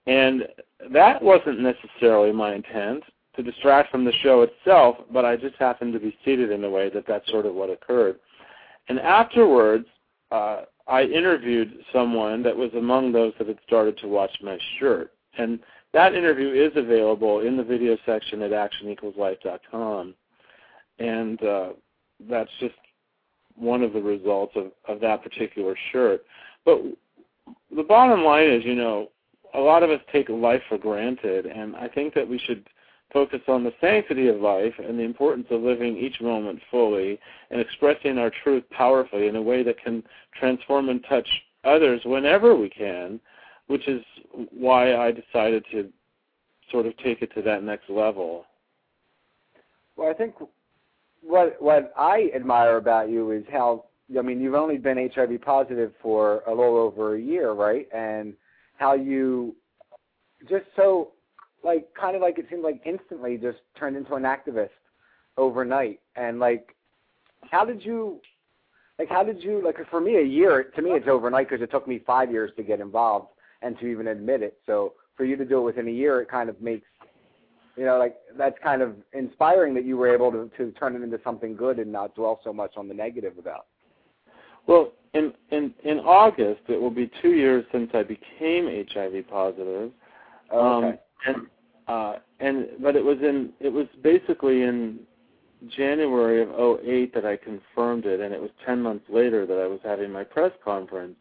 And 0.07 0.47
that 0.93 1.23
wasn't 1.23 1.61
necessarily 1.61 2.33
my 2.33 2.55
intent 2.55 3.03
to 3.37 3.43
distract 3.43 3.91
from 3.91 4.05
the 4.05 4.13
show 4.23 4.43
itself, 4.43 4.97
but 5.13 5.25
I 5.25 5.37
just 5.37 5.57
happened 5.57 5.93
to 5.95 6.01
be 6.01 6.17
seated 6.25 6.51
in 6.51 6.65
a 6.65 6.71
way 6.71 6.91
that 6.91 7.05
that's 7.07 7.29
sort 7.31 7.47
of 7.47 7.55
what 7.55 7.71
occurred. 7.71 8.19
And 8.89 8.99
afterwards, 9.01 9.87
uh, 10.31 10.63
I 10.87 11.03
interviewed 11.03 11.73
someone 11.93 12.43
that 12.43 12.57
was 12.57 12.71
among 12.75 13.13
those 13.13 13.33
that 13.39 13.49
had 13.49 13.59
started 13.67 13.97
to 13.99 14.09
watch 14.09 14.31
my 14.43 14.59
shirt. 14.79 15.13
And 15.39 15.59
that 15.93 16.15
interview 16.15 16.51
is 16.51 16.73
available 16.77 17.41
in 17.41 17.57
the 17.57 17.65
video 17.65 17.97
section 18.05 18.43
at 18.43 18.51
actionequalslife.com. 18.51 20.15
And 20.99 21.43
uh, 21.43 21.69
that's 22.29 22.51
just 22.61 22.75
one 23.57 23.83
of 23.83 23.93
the 23.93 24.03
results 24.03 24.53
of, 24.57 24.73
of 24.89 25.01
that 25.01 25.23
particular 25.23 25.77
shirt. 25.93 26.25
But 26.65 26.83
the 27.75 27.83
bottom 27.83 28.25
line 28.25 28.51
is, 28.51 28.65
you 28.65 28.75
know, 28.75 29.09
a 29.55 29.61
lot 29.61 29.83
of 29.83 29.91
us 29.91 30.01
take 30.13 30.29
life 30.29 30.63
for 30.69 30.79
granted, 30.79 31.47
and 31.47 31.77
I 31.77 31.89
think 31.89 32.15
that 32.15 32.29
we 32.29 32.39
should 32.39 32.69
focus 33.15 33.41
on 33.49 33.63
the 33.65 33.73
sanctity 33.81 34.29
of 34.29 34.41
life 34.41 34.75
and 34.79 34.99
the 34.99 35.05
importance 35.05 35.47
of 35.51 35.63
living 35.63 35.97
each 35.97 36.21
moment 36.21 36.61
fully 36.71 37.19
and 37.51 37.61
expressing 37.61 38.19
our 38.19 38.31
truth 38.43 38.65
powerfully 38.71 39.29
in 39.29 39.37
a 39.37 39.43
way 39.43 39.63
that 39.63 39.83
can 39.83 40.03
transform 40.39 40.89
and 40.89 41.03
touch 41.09 41.29
others 41.65 42.01
whenever 42.05 42.57
we 42.57 42.69
can, 42.69 43.21
which 43.69 43.87
is 43.89 44.03
why 44.51 44.97
I 44.97 45.13
decided 45.13 45.65
to 45.71 45.89
sort 46.71 46.87
of 46.87 46.97
take 46.99 47.23
it 47.23 47.33
to 47.37 47.43
that 47.43 47.63
next 47.63 47.89
level. 47.89 48.45
Well, 49.97 50.11
I 50.11 50.15
think 50.15 50.35
what 51.23 51.57
what 51.63 51.93
I 51.97 52.31
admire 52.35 52.77
about 52.77 53.09
you 53.09 53.31
is 53.31 53.45
how 53.51 53.85
I 54.19 54.23
mean 54.23 54.41
you've 54.41 54.55
only 54.55 54.77
been 54.77 55.09
HIV 55.15 55.41
positive 55.41 55.93
for 56.03 56.43
a 56.49 56.51
little 56.51 56.77
over 56.77 57.15
a 57.15 57.21
year, 57.21 57.53
right? 57.53 57.87
And 57.95 58.35
how 58.77 58.95
you 58.95 59.55
just 60.49 60.65
so 60.75 61.13
like 61.65 61.89
kind 61.99 62.15
of 62.15 62.23
like 62.23 62.39
it 62.39 62.47
seemed 62.51 62.63
like 62.63 62.83
instantly 62.85 63.37
just 63.37 63.59
turned 63.79 63.97
into 63.97 64.15
an 64.15 64.25
activist 64.25 64.71
overnight. 65.37 66.01
And 66.17 66.39
like, 66.39 66.75
how 67.51 67.65
did 67.65 67.85
you 67.85 68.21
like 68.99 69.09
how 69.09 69.25
did 69.25 69.43
you 69.43 69.63
like 69.65 69.77
for 69.91 70.01
me 70.01 70.17
a 70.17 70.23
year 70.23 70.65
to 70.77 70.83
me 70.83 70.91
it's 70.91 71.09
overnight 71.09 71.49
because 71.49 71.63
it 71.63 71.71
took 71.71 71.89
me 71.89 72.01
five 72.07 72.31
years 72.31 72.53
to 72.57 72.63
get 72.63 72.81
involved 72.81 73.29
and 73.63 73.79
to 73.79 73.87
even 73.87 74.09
admit 74.09 74.43
it. 74.43 74.59
So 74.67 74.93
for 75.17 75.25
you 75.25 75.37
to 75.37 75.45
do 75.45 75.59
it 75.59 75.63
within 75.63 75.89
a 75.89 75.93
year, 75.93 76.21
it 76.21 76.29
kind 76.31 76.49
of 76.49 76.61
makes 76.61 76.87
you 77.77 77.85
know, 77.85 77.99
like 77.99 78.17
that's 78.39 78.57
kind 78.63 78.83
of 78.83 78.95
inspiring 79.13 79.75
that 79.75 79.85
you 79.85 79.97
were 79.97 80.13
able 80.13 80.31
to 80.31 80.51
to 80.57 80.71
turn 80.73 80.95
it 80.95 81.03
into 81.03 81.19
something 81.25 81.57
good 81.57 81.79
and 81.79 81.91
not 81.91 82.15
dwell 82.15 82.41
so 82.45 82.53
much 82.53 82.75
on 82.77 82.89
the 82.89 82.95
negative 82.95 83.39
about. 83.39 83.67
Well, 84.67 84.93
in 85.13 85.33
in 85.51 85.75
in 85.83 85.99
August, 85.99 86.63
it 86.69 86.81
will 86.81 86.91
be 86.91 87.11
two 87.21 87.33
years 87.33 87.65
since 87.73 87.91
I 87.95 88.03
became 88.03 88.87
HIV 88.93 89.29
positive. 89.29 89.91
Oh, 90.51 90.79
okay. 90.79 90.89
Um, 90.89 90.99
and 91.27 91.37
uh, 91.87 92.17
and 92.41 92.67
but 92.81 92.97
it 92.97 93.05
was 93.05 93.19
in 93.21 93.51
it 93.61 93.69
was 93.69 93.87
basically 94.03 94.63
in 94.63 95.01
January 95.69 96.43
of 96.43 96.81
08 96.85 97.15
that 97.15 97.25
I 97.25 97.37
confirmed 97.37 98.07
it, 98.07 98.21
and 98.21 98.35
it 98.35 98.41
was 98.41 98.51
10 98.67 98.83
months 98.83 99.05
later 99.09 99.47
that 99.47 99.59
I 99.59 99.67
was 99.67 99.81
having 99.83 100.11
my 100.11 100.25
press 100.25 100.53
conference. 100.63 101.17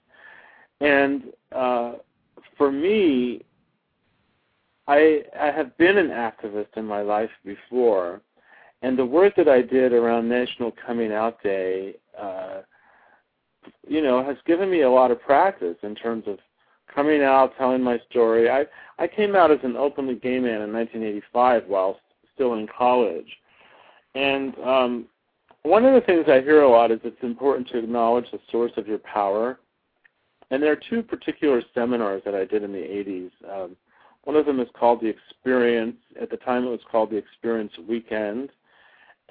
And 0.81 1.23
uh, 1.53 1.93
for 2.57 2.71
me, 2.71 3.43
I 4.87 5.23
I 5.39 5.47
have 5.47 5.77
been 5.77 5.97
an 5.97 6.09
activist 6.09 6.75
in 6.75 6.85
my 6.85 7.01
life 7.01 7.29
before, 7.45 8.21
and 8.81 8.97
the 8.97 9.05
work 9.05 9.35
that 9.37 9.47
I 9.47 9.61
did 9.61 9.93
around 9.93 10.27
National 10.27 10.73
Coming 10.85 11.11
Out 11.13 11.41
Day, 11.41 11.95
uh, 12.19 12.61
you 13.87 14.01
know, 14.01 14.23
has 14.23 14.37
given 14.45 14.69
me 14.69 14.81
a 14.81 14.89
lot 14.89 15.11
of 15.11 15.21
practice 15.21 15.77
in 15.83 15.95
terms 15.95 16.25
of 16.27 16.37
coming 16.93 17.23
out, 17.23 17.57
telling 17.57 17.81
my 17.81 17.99
story. 18.09 18.49
I 18.49 18.65
I 18.99 19.07
came 19.07 19.35
out 19.35 19.51
as 19.51 19.59
an 19.63 19.75
openly 19.75 20.15
gay 20.15 20.39
man 20.39 20.61
in 20.61 20.73
1985 20.73 21.63
while 21.67 21.99
still 22.35 22.53
in 22.53 22.67
college, 22.67 23.27
and 24.15 24.57
um, 24.59 25.05
one 25.63 25.85
of 25.85 25.93
the 25.93 26.01
things 26.01 26.25
I 26.27 26.41
hear 26.41 26.61
a 26.61 26.69
lot 26.69 26.91
is 26.91 26.99
it's 27.03 27.23
important 27.23 27.69
to 27.69 27.79
acknowledge 27.79 28.25
the 28.31 28.39
source 28.51 28.73
of 28.77 28.87
your 28.87 28.99
power. 28.99 29.59
And 30.51 30.61
there 30.61 30.71
are 30.71 30.79
two 30.89 31.01
particular 31.01 31.61
seminars 31.73 32.21
that 32.25 32.35
I 32.35 32.45
did 32.45 32.63
in 32.63 32.73
the 32.73 32.77
80s. 32.77 33.31
Um, 33.49 33.77
one 34.25 34.35
of 34.35 34.45
them 34.45 34.59
is 34.59 34.67
called 34.77 35.01
The 35.01 35.07
Experience. 35.07 35.95
At 36.21 36.29
the 36.29 36.37
time, 36.37 36.65
it 36.65 36.69
was 36.69 36.81
called 36.91 37.09
The 37.09 37.17
Experience 37.17 37.71
Weekend. 37.87 38.49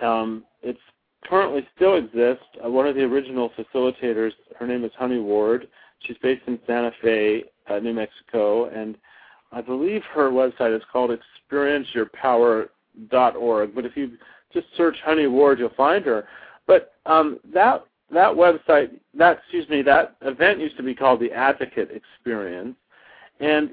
Um, 0.01 0.44
it's 0.62 0.81
currently 1.25 1.66
still 1.77 1.96
exists. 1.96 2.44
Uh, 2.64 2.70
one 2.70 2.87
of 2.87 2.94
the 2.94 3.03
original 3.03 3.51
facilitators, 3.51 4.33
her 4.59 4.66
name 4.66 4.85
is 4.85 4.90
Honey 4.98 5.20
Ward. 5.20 5.68
She's 6.01 6.16
based 6.22 6.42
in 6.46 6.59
Santa 6.66 6.90
Fe, 7.03 7.44
uh, 7.68 7.79
New 7.79 7.94
Mexico, 7.94 8.66
and 8.66 8.96
I 9.53 9.61
believe 9.61 10.03
her 10.14 10.31
website 10.31 10.77
is 10.77 10.83
called 10.90 11.11
experienceyourpower.org. 11.51 13.75
But 13.75 13.85
if 13.85 13.96
you 13.96 14.12
just 14.53 14.66
search 14.77 14.96
Honey 15.05 15.27
Ward, 15.27 15.59
you'll 15.59 15.70
find 15.70 16.05
her. 16.05 16.29
But 16.66 16.94
um, 17.07 17.40
that 17.53 17.85
that 18.11 18.33
website, 18.33 18.90
that 19.14 19.38
excuse 19.38 19.68
me, 19.68 19.83
that 19.83 20.16
event 20.22 20.61
used 20.61 20.77
to 20.77 20.83
be 20.83 20.94
called 20.94 21.20
the 21.20 21.33
Advocate 21.33 21.90
Experience, 21.90 22.77
and 23.40 23.70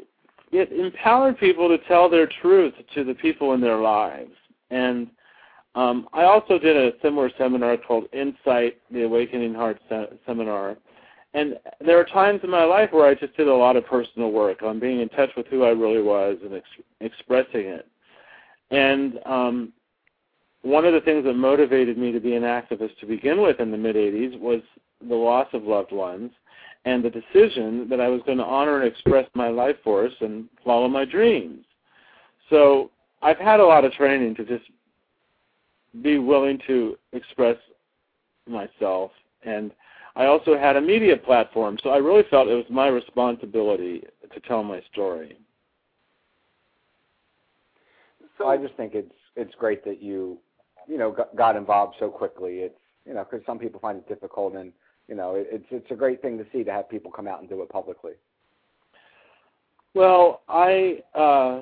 it 0.51 0.71
empowered 0.71 1.37
people 1.37 1.69
to 1.69 1.77
tell 1.87 2.09
their 2.09 2.27
truth 2.41 2.73
to 2.95 3.03
the 3.03 3.13
people 3.13 3.53
in 3.53 3.61
their 3.61 3.77
lives. 3.77 4.31
And 4.71 5.07
um, 5.75 6.07
I 6.13 6.23
also 6.23 6.57
did 6.57 6.75
a 6.75 6.93
similar 7.01 7.29
seminar 7.37 7.77
called 7.77 8.05
Insight, 8.13 8.79
the 8.91 9.03
Awakening 9.03 9.53
Heart 9.53 9.79
se- 9.87 10.17
Seminar. 10.25 10.77
And 11.33 11.59
there 11.79 11.99
are 11.99 12.05
times 12.05 12.41
in 12.43 12.49
my 12.49 12.63
life 12.63 12.89
where 12.91 13.07
I 13.07 13.13
just 13.13 13.37
did 13.37 13.47
a 13.47 13.53
lot 13.53 13.75
of 13.75 13.85
personal 13.85 14.31
work 14.31 14.63
on 14.63 14.79
being 14.79 14.99
in 14.99 15.09
touch 15.09 15.29
with 15.37 15.45
who 15.47 15.63
I 15.63 15.69
really 15.69 16.01
was 16.01 16.37
and 16.43 16.55
ex- 16.55 16.65
expressing 17.01 17.67
it. 17.67 17.87
And 18.71 19.19
um, 19.25 19.73
one 20.63 20.85
of 20.85 20.93
the 20.93 21.01
things 21.01 21.25
that 21.25 21.33
motivated 21.33 21.97
me 21.97 22.11
to 22.11 22.19
be 22.19 22.35
an 22.35 22.43
activist 22.43 22.97
to 22.99 23.05
begin 23.05 23.41
with 23.41 23.59
in 23.59 23.71
the 23.71 23.77
mid 23.77 23.95
80s 23.95 24.39
was 24.39 24.61
the 25.07 25.15
loss 25.15 25.47
of 25.53 25.63
loved 25.63 25.91
ones 25.91 26.31
and 26.85 27.03
the 27.03 27.09
decision 27.09 27.87
that 27.89 27.99
I 27.99 28.07
was 28.07 28.21
going 28.25 28.37
to 28.39 28.43
honor 28.43 28.81
and 28.81 28.91
express 28.91 29.27
my 29.35 29.49
life 29.49 29.75
force 29.83 30.13
and 30.21 30.49
follow 30.65 30.87
my 30.87 31.05
dreams. 31.05 31.65
So 32.49 32.89
I've 33.21 33.37
had 33.37 33.59
a 33.59 33.65
lot 33.65 33.85
of 33.85 33.91
training 33.93 34.35
to 34.35 34.45
just 34.45 34.65
be 36.01 36.17
willing 36.17 36.59
to 36.67 36.97
express 37.13 37.57
myself 38.47 39.11
and 39.43 39.71
I 40.19 40.25
also 40.25 40.57
had 40.57 40.75
a 40.75 40.81
media 40.81 41.15
platform, 41.15 41.77
so 41.81 41.91
I 41.91 41.97
really 41.97 42.23
felt 42.29 42.49
it 42.49 42.53
was 42.53 42.65
my 42.69 42.87
responsibility 42.87 44.03
to 44.33 44.39
tell 44.41 44.65
my 44.65 44.81
story. 44.91 45.37
So 48.37 48.49
I 48.49 48.57
just 48.57 48.73
think 48.75 48.95
it's 48.95 49.13
it's 49.37 49.55
great 49.55 49.85
that 49.85 50.03
you 50.03 50.37
you 50.87 50.97
know 50.97 51.15
got, 51.37 51.55
involved 51.55 51.95
so 51.99 52.09
quickly. 52.09 52.59
It's 52.59 52.79
you 53.05 53.13
know 53.13 53.23
because 53.23 53.45
some 53.45 53.59
people 53.59 53.79
find 53.79 53.97
it 53.97 54.09
difficult, 54.09 54.55
and 54.55 54.73
you 55.07 55.15
know 55.15 55.35
it's 55.37 55.65
it's 55.71 55.89
a 55.89 55.95
great 55.95 56.21
thing 56.21 56.37
to 56.37 56.45
see 56.51 56.65
to 56.65 56.71
have 56.71 56.89
people 56.89 57.11
come 57.11 57.27
out 57.27 57.39
and 57.39 57.47
do 57.47 57.61
it 57.61 57.69
publicly. 57.69 58.13
Well, 59.93 60.41
I 60.49 61.01
uh, 61.15 61.61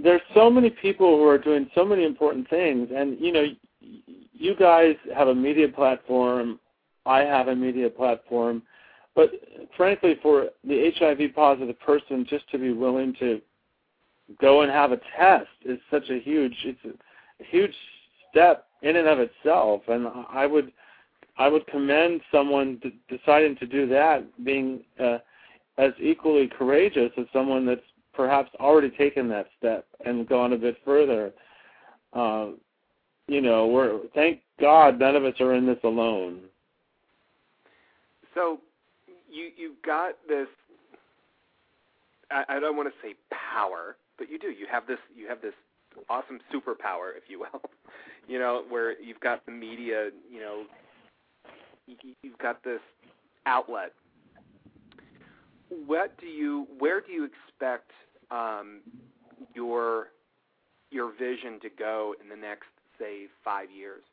there's 0.00 0.22
so 0.34 0.48
many 0.48 0.70
people 0.70 1.18
who 1.18 1.26
are 1.26 1.38
doing 1.38 1.68
so 1.74 1.84
many 1.84 2.04
important 2.04 2.48
things, 2.48 2.90
and 2.94 3.18
you 3.18 3.32
know, 3.32 3.46
you 3.80 4.54
guys 4.54 4.94
have 5.16 5.26
a 5.26 5.34
media 5.34 5.66
platform. 5.66 6.60
I 7.06 7.20
have 7.20 7.48
a 7.48 7.56
media 7.56 7.88
platform, 7.88 8.62
but 9.14 9.30
frankly, 9.76 10.16
for 10.22 10.48
the 10.64 10.92
HIV 10.96 11.34
positive 11.34 11.78
person, 11.80 12.26
just 12.28 12.48
to 12.50 12.58
be 12.58 12.72
willing 12.72 13.14
to 13.18 13.40
go 14.40 14.62
and 14.62 14.70
have 14.70 14.92
a 14.92 15.00
test 15.16 15.48
is 15.64 15.78
such 15.90 16.08
a 16.10 16.20
huge 16.20 16.54
it's 16.64 16.78
a 16.84 17.44
huge 17.44 17.74
step 18.30 18.66
in 18.82 18.96
and 18.96 19.08
of 19.08 19.18
itself, 19.18 19.82
and 19.88 20.06
I 20.30 20.46
would 20.46 20.72
I 21.36 21.48
would 21.48 21.66
commend 21.68 22.20
someone 22.32 22.80
deciding 23.08 23.56
to 23.56 23.66
do 23.66 23.86
that 23.88 24.24
being 24.44 24.80
uh, 25.00 25.18
as 25.78 25.92
equally 26.00 26.48
courageous 26.48 27.10
as 27.16 27.26
someone 27.32 27.64
that's 27.64 27.80
perhaps 28.12 28.50
already 28.58 28.90
taken 28.90 29.28
that 29.28 29.46
step 29.56 29.86
and 30.04 30.28
gone 30.28 30.52
a 30.52 30.56
bit 30.56 30.76
further. 30.84 31.32
Uh, 32.12 32.48
you 33.28 33.40
know, 33.40 33.66
we're 33.66 34.00
thank 34.14 34.40
God 34.60 34.98
none 34.98 35.14
of 35.14 35.24
us 35.24 35.34
are 35.40 35.54
in 35.54 35.66
this 35.66 35.78
alone. 35.84 36.40
So 38.38 38.60
you 39.28 39.50
you've 39.56 39.82
got 39.84 40.14
this. 40.28 40.46
I, 42.30 42.44
I 42.48 42.60
don't 42.60 42.76
want 42.76 42.88
to 42.88 42.94
say 43.02 43.16
power, 43.52 43.96
but 44.16 44.30
you 44.30 44.38
do. 44.38 44.48
You 44.48 44.66
have 44.70 44.86
this. 44.86 44.98
You 45.14 45.26
have 45.28 45.42
this 45.42 45.54
awesome 46.08 46.38
superpower, 46.54 47.16
if 47.16 47.24
you 47.28 47.40
will. 47.40 47.60
you 48.28 48.38
know, 48.38 48.62
where 48.68 49.00
you've 49.02 49.18
got 49.18 49.44
the 49.44 49.50
media. 49.50 50.10
You 50.30 50.40
know, 50.40 50.62
you've 52.22 52.38
got 52.38 52.62
this 52.62 52.80
outlet. 53.44 53.92
What 55.86 56.16
do 56.20 56.26
you? 56.28 56.68
Where 56.78 57.00
do 57.00 57.10
you 57.10 57.24
expect 57.24 57.90
um, 58.30 58.82
your 59.52 60.10
your 60.92 61.10
vision 61.18 61.58
to 61.62 61.68
go 61.76 62.14
in 62.22 62.28
the 62.28 62.36
next, 62.36 62.68
say, 63.00 63.26
five 63.44 63.68
years? 63.76 64.04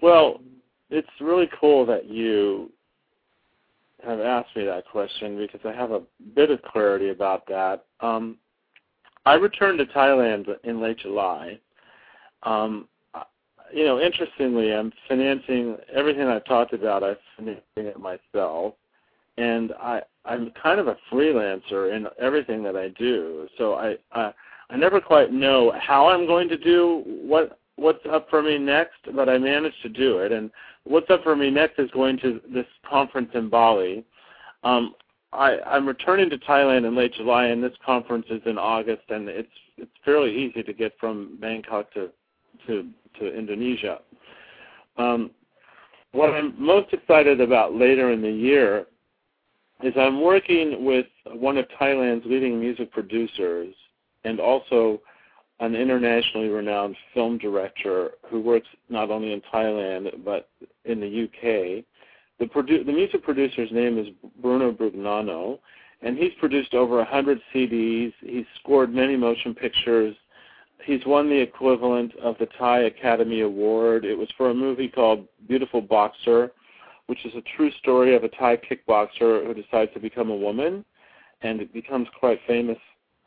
Well, 0.00 0.40
it's 0.90 1.08
really 1.20 1.48
cool 1.60 1.84
that 1.86 2.06
you 2.06 2.70
have 4.04 4.20
asked 4.20 4.54
me 4.56 4.64
that 4.64 4.84
question 4.86 5.36
because 5.36 5.60
I 5.64 5.72
have 5.72 5.90
a 5.90 6.02
bit 6.34 6.50
of 6.50 6.62
clarity 6.62 7.10
about 7.10 7.46
that. 7.48 7.84
Um, 8.00 8.38
I 9.26 9.34
returned 9.34 9.78
to 9.78 9.86
Thailand 9.86 10.48
in 10.64 10.80
late 10.80 10.98
July. 10.98 11.58
Um, 12.44 12.88
you 13.72 13.84
know, 13.84 14.00
interestingly, 14.00 14.72
I'm 14.72 14.92
financing 15.08 15.76
everything 15.92 16.26
I've 16.26 16.44
talked 16.44 16.72
about. 16.72 17.04
I'm 17.04 17.16
financing 17.36 17.62
it 17.76 17.98
myself, 17.98 18.74
and 19.36 19.72
I 19.80 20.02
I'm 20.24 20.52
kind 20.62 20.80
of 20.80 20.88
a 20.88 20.96
freelancer 21.10 21.94
in 21.94 22.06
everything 22.18 22.62
that 22.62 22.76
I 22.76 22.88
do. 22.88 23.46
So 23.58 23.74
I 23.74 23.96
I, 24.12 24.32
I 24.70 24.76
never 24.76 25.00
quite 25.00 25.32
know 25.32 25.72
how 25.78 26.08
I'm 26.08 26.26
going 26.26 26.48
to 26.48 26.56
do 26.56 27.02
what 27.06 27.57
what's 27.78 28.04
up 28.10 28.28
for 28.28 28.42
me 28.42 28.58
next, 28.58 28.98
but 29.14 29.28
I 29.28 29.38
managed 29.38 29.80
to 29.82 29.88
do 29.88 30.18
it. 30.18 30.32
And 30.32 30.50
what's 30.84 31.08
up 31.10 31.22
for 31.22 31.36
me 31.36 31.50
next 31.50 31.78
is 31.78 31.90
going 31.92 32.18
to 32.18 32.40
this 32.52 32.66
conference 32.88 33.30
in 33.34 33.48
Bali. 33.48 34.04
Um, 34.64 34.94
I, 35.32 35.58
I'm 35.66 35.86
returning 35.86 36.30
to 36.30 36.38
Thailand 36.38 36.86
in 36.86 36.96
late 36.96 37.14
July, 37.14 37.46
and 37.46 37.62
this 37.62 37.72
conference 37.84 38.26
is 38.30 38.40
in 38.46 38.58
August, 38.58 39.02
and 39.10 39.28
it's 39.28 39.48
it's 39.76 39.90
fairly 40.04 40.34
easy 40.34 40.62
to 40.62 40.72
get 40.72 40.92
from 40.98 41.38
Bangkok 41.40 41.92
to 41.92 42.10
to 42.66 42.88
to 43.20 43.38
Indonesia. 43.38 43.98
Um, 44.96 45.30
what 46.12 46.30
I'm 46.30 46.54
most 46.58 46.92
excited 46.92 47.40
about 47.40 47.74
later 47.74 48.10
in 48.12 48.22
the 48.22 48.30
year 48.30 48.86
is 49.84 49.92
I'm 49.96 50.20
working 50.20 50.84
with 50.84 51.06
one 51.26 51.58
of 51.58 51.66
Thailand's 51.80 52.24
leading 52.26 52.58
music 52.58 52.90
producers 52.90 53.74
and 54.24 54.40
also 54.40 55.00
an 55.60 55.74
internationally 55.74 56.48
renowned 56.48 56.96
film 57.14 57.38
director 57.38 58.12
who 58.28 58.40
works 58.40 58.68
not 58.88 59.10
only 59.10 59.32
in 59.32 59.42
Thailand 59.52 60.24
but 60.24 60.48
in 60.84 61.00
the 61.00 61.24
UK. 61.24 61.84
The, 62.38 62.46
produ- 62.46 62.86
the 62.86 62.92
music 62.92 63.24
producer's 63.24 63.72
name 63.72 63.98
is 63.98 64.06
Bruno 64.40 64.70
Brugnano, 64.72 65.58
and 66.02 66.16
he's 66.16 66.32
produced 66.38 66.74
over 66.74 66.96
100 66.98 67.40
CDs. 67.52 68.12
He's 68.20 68.44
scored 68.60 68.94
many 68.94 69.16
motion 69.16 69.54
pictures. 69.54 70.14
He's 70.84 71.04
won 71.04 71.28
the 71.28 71.40
equivalent 71.40 72.14
of 72.16 72.36
the 72.38 72.46
Thai 72.58 72.82
Academy 72.82 73.40
Award. 73.40 74.04
It 74.04 74.16
was 74.16 74.28
for 74.36 74.50
a 74.50 74.54
movie 74.54 74.88
called 74.88 75.26
Beautiful 75.48 75.80
Boxer, 75.80 76.52
which 77.08 77.26
is 77.26 77.32
a 77.34 77.42
true 77.56 77.72
story 77.80 78.14
of 78.14 78.22
a 78.22 78.28
Thai 78.28 78.58
kickboxer 78.58 79.44
who 79.44 79.54
decides 79.54 79.92
to 79.94 80.00
become 80.00 80.30
a 80.30 80.36
woman 80.36 80.84
and 81.42 81.72
becomes 81.72 82.06
quite 82.18 82.38
famous 82.46 82.78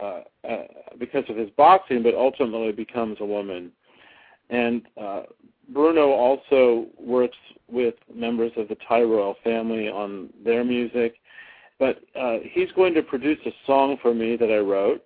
uh, 0.01 0.21
uh, 0.47 0.63
because 0.99 1.23
of 1.29 1.37
his 1.37 1.49
boxing, 1.51 2.01
but 2.01 2.15
ultimately 2.15 2.71
becomes 2.71 3.17
a 3.19 3.25
woman. 3.25 3.71
And 4.49 4.81
uh, 4.99 5.23
Bruno 5.69 6.09
also 6.09 6.87
works 6.99 7.37
with 7.69 7.95
members 8.13 8.51
of 8.57 8.67
the 8.67 8.75
Thai 8.87 9.03
royal 9.03 9.35
family 9.43 9.87
on 9.87 10.29
their 10.43 10.63
music. 10.63 11.15
But 11.79 11.99
uh, 12.19 12.37
he's 12.43 12.71
going 12.73 12.93
to 12.95 13.01
produce 13.01 13.39
a 13.45 13.51
song 13.65 13.97
for 14.01 14.13
me 14.13 14.35
that 14.37 14.51
I 14.51 14.57
wrote. 14.57 15.03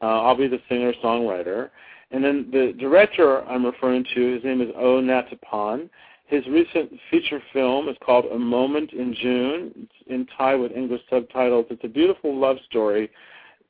Uh, 0.00 0.22
I'll 0.22 0.36
be 0.36 0.48
the 0.48 0.60
singer 0.68 0.92
songwriter. 1.02 1.70
And 2.10 2.24
then 2.24 2.48
the 2.50 2.74
director 2.78 3.44
I'm 3.44 3.66
referring 3.66 4.04
to, 4.14 4.34
his 4.34 4.44
name 4.44 4.60
is 4.60 4.68
O 4.76 5.00
Nathapon. 5.00 5.90
His 6.26 6.46
recent 6.46 6.92
feature 7.10 7.42
film 7.52 7.88
is 7.88 7.96
called 8.04 8.26
A 8.26 8.38
Moment 8.38 8.92
in 8.92 9.14
June. 9.14 9.72
It's 9.76 10.08
in 10.08 10.26
Thai 10.36 10.54
with 10.54 10.72
English 10.72 11.02
subtitles. 11.10 11.66
It's 11.70 11.84
a 11.84 11.88
beautiful 11.88 12.36
love 12.36 12.56
story 12.68 13.10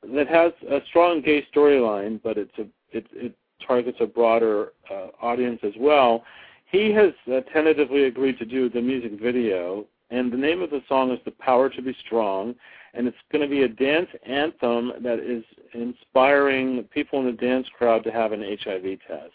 that 0.03 0.27
has 0.27 0.51
a 0.69 0.79
strong 0.87 1.21
gay 1.21 1.45
storyline, 1.53 2.21
but 2.23 2.37
it's 2.37 2.57
a 2.57 2.65
it, 2.91 3.05
it 3.13 3.35
targets 3.65 3.97
a 3.99 4.05
broader 4.05 4.73
uh, 4.89 5.07
audience 5.21 5.59
as 5.63 5.73
well. 5.77 6.23
He 6.71 6.91
has 6.93 7.11
uh, 7.31 7.41
tentatively 7.51 8.05
agreed 8.05 8.37
to 8.39 8.45
do 8.45 8.69
the 8.69 8.81
music 8.81 9.19
video, 9.19 9.85
and 10.09 10.31
the 10.31 10.37
name 10.37 10.61
of 10.61 10.69
the 10.69 10.81
song 10.87 11.11
is 11.11 11.19
"The 11.25 11.31
Power 11.31 11.69
to 11.69 11.81
Be 11.81 11.95
Strong," 12.05 12.55
and 12.93 13.07
it's 13.07 13.17
going 13.31 13.41
to 13.41 13.49
be 13.49 13.63
a 13.63 13.67
dance 13.67 14.09
anthem 14.25 14.93
that 15.01 15.19
is 15.19 15.43
inspiring 15.73 16.83
people 16.91 17.19
in 17.19 17.25
the 17.25 17.31
dance 17.31 17.67
crowd 17.77 18.03
to 18.03 18.11
have 18.11 18.31
an 18.31 18.41
HIV 18.41 18.99
test. 19.07 19.33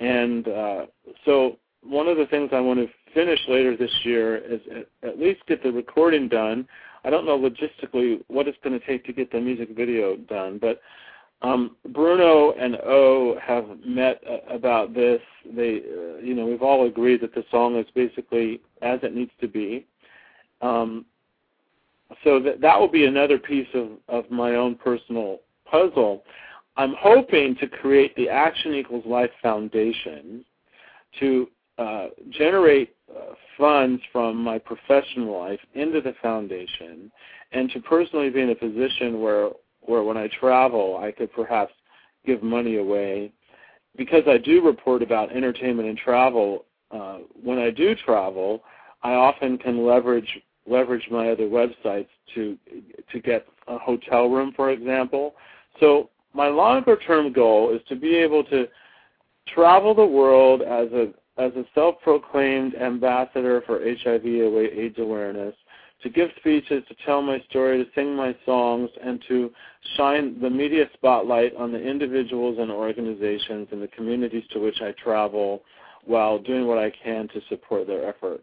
And 0.00 0.48
uh, 0.48 0.86
so 1.24 1.58
one 1.82 2.08
of 2.08 2.16
the 2.16 2.26
things 2.26 2.50
I 2.52 2.60
want 2.60 2.80
to 2.80 2.88
finish 3.14 3.40
later 3.48 3.76
this 3.76 3.92
year 4.04 4.36
is 4.36 4.60
at 5.02 5.18
least 5.18 5.40
get 5.46 5.62
the 5.62 5.72
recording 5.72 6.28
done. 6.28 6.66
I 7.04 7.10
don't 7.10 7.24
know 7.24 7.38
logistically 7.38 8.22
what 8.28 8.48
it's 8.48 8.58
going 8.62 8.78
to 8.78 8.86
take 8.86 9.04
to 9.06 9.12
get 9.12 9.32
the 9.32 9.40
music 9.40 9.70
video 9.76 10.16
done, 10.16 10.58
but 10.58 10.80
um, 11.42 11.76
Bruno 11.88 12.52
and 12.52 12.76
O 12.76 13.38
have 13.42 13.64
met 13.84 14.22
uh, 14.28 14.54
about 14.54 14.92
this. 14.94 15.20
They, 15.44 15.78
uh, 15.78 16.18
you 16.18 16.34
know, 16.34 16.44
we've 16.44 16.62
all 16.62 16.86
agreed 16.86 17.22
that 17.22 17.34
the 17.34 17.44
song 17.50 17.76
is 17.78 17.86
basically 17.94 18.60
as 18.82 19.00
it 19.02 19.14
needs 19.14 19.30
to 19.40 19.48
be. 19.48 19.86
Um, 20.60 21.06
so 22.24 22.40
that 22.40 22.60
that 22.60 22.78
will 22.78 22.90
be 22.90 23.06
another 23.06 23.38
piece 23.38 23.68
of, 23.72 23.90
of 24.08 24.30
my 24.30 24.56
own 24.56 24.74
personal 24.74 25.40
puzzle. 25.64 26.24
I'm 26.76 26.94
hoping 26.98 27.56
to 27.56 27.68
create 27.68 28.14
the 28.16 28.28
Action 28.28 28.74
Equals 28.74 29.04
Life 29.06 29.30
Foundation 29.42 30.44
to 31.20 31.48
uh, 31.80 32.08
generate 32.28 32.94
uh, 33.10 33.32
funds 33.56 34.02
from 34.12 34.36
my 34.36 34.58
professional 34.58 35.40
life 35.40 35.60
into 35.74 36.02
the 36.02 36.14
foundation 36.20 37.10
and 37.52 37.70
to 37.70 37.80
personally 37.80 38.28
be 38.28 38.42
in 38.42 38.50
a 38.50 38.54
position 38.54 39.20
where 39.20 39.48
where 39.80 40.02
when 40.02 40.18
I 40.18 40.28
travel 40.38 41.00
I 41.02 41.10
could 41.10 41.32
perhaps 41.32 41.72
give 42.26 42.42
money 42.42 42.76
away. 42.76 43.32
Because 43.96 44.22
I 44.26 44.36
do 44.36 44.64
report 44.64 45.02
about 45.02 45.34
entertainment 45.34 45.88
and 45.88 45.96
travel 45.96 46.66
uh, 46.90 47.20
when 47.42 47.58
I 47.58 47.70
do 47.70 47.94
travel 48.04 48.62
I 49.02 49.12
often 49.12 49.56
can 49.56 49.86
leverage 49.86 50.38
leverage 50.66 51.08
my 51.10 51.30
other 51.30 51.48
websites 51.48 52.08
to 52.34 52.58
to 53.10 53.20
get 53.20 53.46
a 53.68 53.78
hotel 53.78 54.28
room 54.28 54.52
for 54.54 54.70
example. 54.70 55.34
So 55.80 56.10
my 56.34 56.48
longer 56.48 56.98
term 57.06 57.32
goal 57.32 57.74
is 57.74 57.80
to 57.88 57.96
be 57.96 58.16
able 58.16 58.44
to 58.44 58.68
travel 59.54 59.94
the 59.94 60.04
world 60.04 60.60
as 60.60 60.92
a 60.92 61.08
as 61.40 61.52
a 61.56 61.64
self-proclaimed 61.74 62.74
ambassador 62.74 63.62
for 63.66 63.80
HIV 63.80 64.26
AIDS 64.26 64.98
awareness, 64.98 65.54
to 66.02 66.08
give 66.08 66.30
speeches, 66.38 66.82
to 66.88 66.94
tell 67.04 67.22
my 67.22 67.40
story, 67.48 67.84
to 67.84 67.90
sing 67.94 68.14
my 68.14 68.34
songs, 68.46 68.90
and 69.02 69.22
to 69.28 69.50
shine 69.96 70.40
the 70.40 70.48
media 70.48 70.84
spotlight 70.94 71.54
on 71.56 71.72
the 71.72 71.78
individuals 71.78 72.58
and 72.58 72.70
organizations 72.70 73.68
and 73.70 73.82
the 73.82 73.88
communities 73.88 74.44
to 74.52 74.60
which 74.60 74.80
I 74.80 74.92
travel 74.92 75.62
while 76.04 76.38
doing 76.38 76.66
what 76.66 76.78
I 76.78 76.90
can 76.90 77.28
to 77.28 77.40
support 77.48 77.86
their 77.86 78.08
effort. 78.08 78.42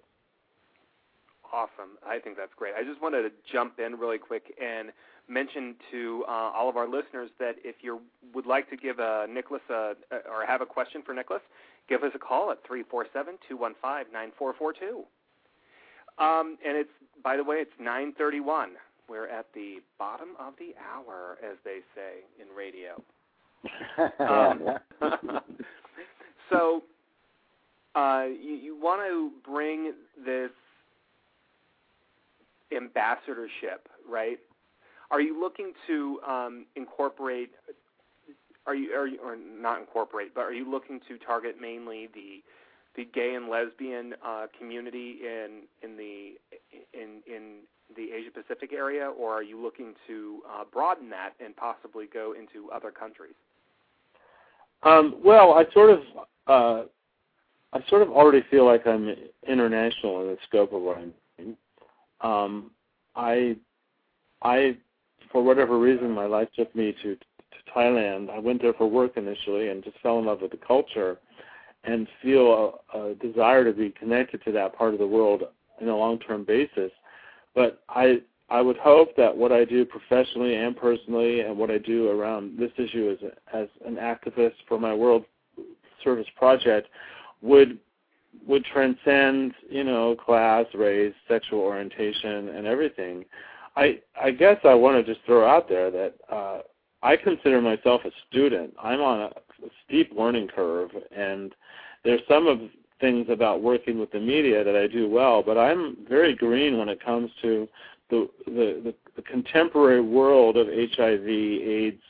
Awesome. 1.51 1.97
I 2.05 2.19
think 2.19 2.37
that's 2.37 2.51
great. 2.55 2.73
I 2.77 2.83
just 2.83 3.01
wanted 3.01 3.23
to 3.23 3.31
jump 3.51 3.79
in 3.79 3.95
really 3.95 4.17
quick 4.17 4.53
and 4.61 4.91
mention 5.29 5.75
to 5.91 6.23
uh, 6.27 6.51
all 6.55 6.69
of 6.69 6.77
our 6.77 6.87
listeners 6.87 7.29
that 7.39 7.55
if 7.63 7.77
you 7.81 8.01
would 8.33 8.45
like 8.45 8.69
to 8.69 8.77
give 8.77 8.99
uh, 8.99 9.25
Nicholas 9.27 9.61
a, 9.69 9.93
or 10.29 10.45
have 10.45 10.61
a 10.61 10.65
question 10.65 11.01
for 11.05 11.13
Nicholas, 11.13 11.41
give 11.87 12.03
us 12.03 12.11
a 12.15 12.19
call 12.19 12.51
at 12.51 12.57
347-215-9442. 12.67 15.05
Um, 16.19 16.57
and 16.65 16.75
it's, 16.77 16.89
by 17.23 17.37
the 17.37 17.43
way, 17.43 17.57
it's 17.57 17.71
931. 17.79 18.71
We're 19.07 19.27
at 19.27 19.45
the 19.53 19.81
bottom 19.97 20.29
of 20.39 20.55
the 20.59 20.73
hour, 20.81 21.37
as 21.43 21.57
they 21.63 21.79
say 21.95 22.23
in 22.41 22.47
radio. 22.55 23.03
um, 24.19 24.79
so 26.49 26.83
uh, 27.95 28.25
you, 28.25 28.53
you 28.53 28.75
want 28.79 29.01
to 29.07 29.31
bring 29.49 29.93
this 30.25 30.51
ambassadorship, 32.75 33.87
right? 34.09 34.39
Are 35.09 35.21
you 35.21 35.39
looking 35.39 35.71
to 35.87 36.19
um, 36.27 36.65
incorporate 36.75 37.51
are 38.67 38.75
you 38.75 38.91
are 38.91 39.07
you 39.07 39.19
or 39.23 39.35
not 39.35 39.79
incorporate, 39.79 40.35
but 40.35 40.41
are 40.41 40.53
you 40.53 40.69
looking 40.69 40.99
to 41.07 41.17
target 41.17 41.55
mainly 41.59 42.09
the 42.13 42.43
the 42.95 43.07
gay 43.13 43.35
and 43.35 43.47
lesbian 43.47 44.13
uh, 44.25 44.47
community 44.57 45.19
in 45.23 45.63
in 45.81 45.97
the 45.97 46.33
in 46.93 47.21
in 47.25 47.59
the 47.95 48.11
Asia 48.11 48.29
Pacific 48.31 48.73
area, 48.73 49.09
or 49.09 49.31
are 49.33 49.43
you 49.43 49.59
looking 49.61 49.93
to 50.07 50.41
uh, 50.51 50.63
broaden 50.71 51.09
that 51.09 51.33
and 51.43 51.55
possibly 51.55 52.05
go 52.13 52.33
into 52.33 52.69
other 52.71 52.91
countries? 52.91 53.35
Um, 54.83 55.15
well, 55.23 55.53
I 55.53 55.65
sort 55.73 55.89
of 55.91 55.99
uh, 56.47 56.83
I 57.73 57.87
sort 57.87 58.01
of 58.01 58.09
already 58.09 58.43
feel 58.51 58.65
like 58.65 58.85
I'm 58.85 59.13
international 59.47 60.21
in 60.21 60.27
the 60.27 60.37
scope 60.47 60.73
of 60.73 60.81
what 60.81 60.97
I'm 60.97 61.13
doing. 61.37 61.57
Um, 62.21 62.71
I 63.15 63.55
I 64.41 64.77
for 65.31 65.41
whatever 65.41 65.79
reason 65.79 66.11
my 66.11 66.25
life 66.25 66.49
took 66.55 66.75
me 66.75 66.95
to 67.03 67.17
Thailand. 67.75 68.29
I 68.29 68.39
went 68.39 68.61
there 68.61 68.73
for 68.73 68.87
work 68.87 69.17
initially 69.17 69.69
and 69.69 69.83
just 69.83 69.97
fell 69.99 70.19
in 70.19 70.25
love 70.25 70.41
with 70.41 70.51
the 70.51 70.57
culture 70.57 71.17
and 71.83 72.07
feel 72.21 72.81
a, 72.93 72.99
a 72.99 73.15
desire 73.15 73.63
to 73.63 73.73
be 73.73 73.91
connected 73.91 74.43
to 74.45 74.51
that 74.53 74.75
part 74.75 74.93
of 74.93 74.99
the 74.99 75.07
world 75.07 75.43
in 75.79 75.89
a 75.89 75.95
long-term 75.95 76.43
basis. 76.43 76.91
But 77.55 77.81
I 77.89 78.21
I 78.49 78.61
would 78.61 78.77
hope 78.77 79.15
that 79.17 79.35
what 79.35 79.51
I 79.51 79.65
do 79.65 79.83
professionally 79.83 80.55
and 80.55 80.75
personally 80.75 81.41
and 81.41 81.57
what 81.57 81.69
I 81.69 81.77
do 81.77 82.09
around 82.09 82.57
this 82.57 82.71
issue 82.77 83.15
as 83.21 83.31
as 83.53 83.67
an 83.85 83.95
activist 83.95 84.53
for 84.67 84.79
my 84.79 84.93
World 84.93 85.25
Service 86.03 86.27
Project 86.37 86.87
would 87.41 87.79
would 88.45 88.63
transcend, 88.65 89.53
you 89.69 89.83
know, 89.83 90.15
class, 90.15 90.65
race, 90.73 91.13
sexual 91.27 91.59
orientation, 91.59 92.49
and 92.49 92.67
everything. 92.67 93.25
I 93.75 93.99
I 94.21 94.31
guess 94.31 94.57
I 94.63 94.73
want 94.73 95.03
to 95.03 95.13
just 95.13 95.25
throw 95.25 95.47
out 95.47 95.67
there 95.67 95.91
that 95.91 96.13
uh, 96.31 96.59
I 97.03 97.15
consider 97.15 97.61
myself 97.61 98.01
a 98.05 98.11
student. 98.29 98.73
I'm 98.81 99.01
on 99.01 99.21
a, 99.21 99.25
a 99.25 99.69
steep 99.85 100.11
learning 100.17 100.49
curve, 100.49 100.91
and 101.15 101.53
there's 102.03 102.21
some 102.27 102.47
of 102.47 102.59
things 102.99 103.27
about 103.29 103.61
working 103.61 103.99
with 103.99 104.11
the 104.11 104.19
media 104.19 104.63
that 104.63 104.75
I 104.75 104.87
do 104.87 105.09
well, 105.09 105.43
but 105.43 105.57
I'm 105.57 105.97
very 106.09 106.35
green 106.35 106.77
when 106.77 106.89
it 106.89 107.03
comes 107.03 107.29
to 107.41 107.67
the 108.09 108.29
the, 108.45 108.93
the, 109.15 109.21
contemporary 109.23 110.01
world 110.01 110.57
of 110.57 110.67
HIV, 110.67 111.27
AIDS 111.27 112.01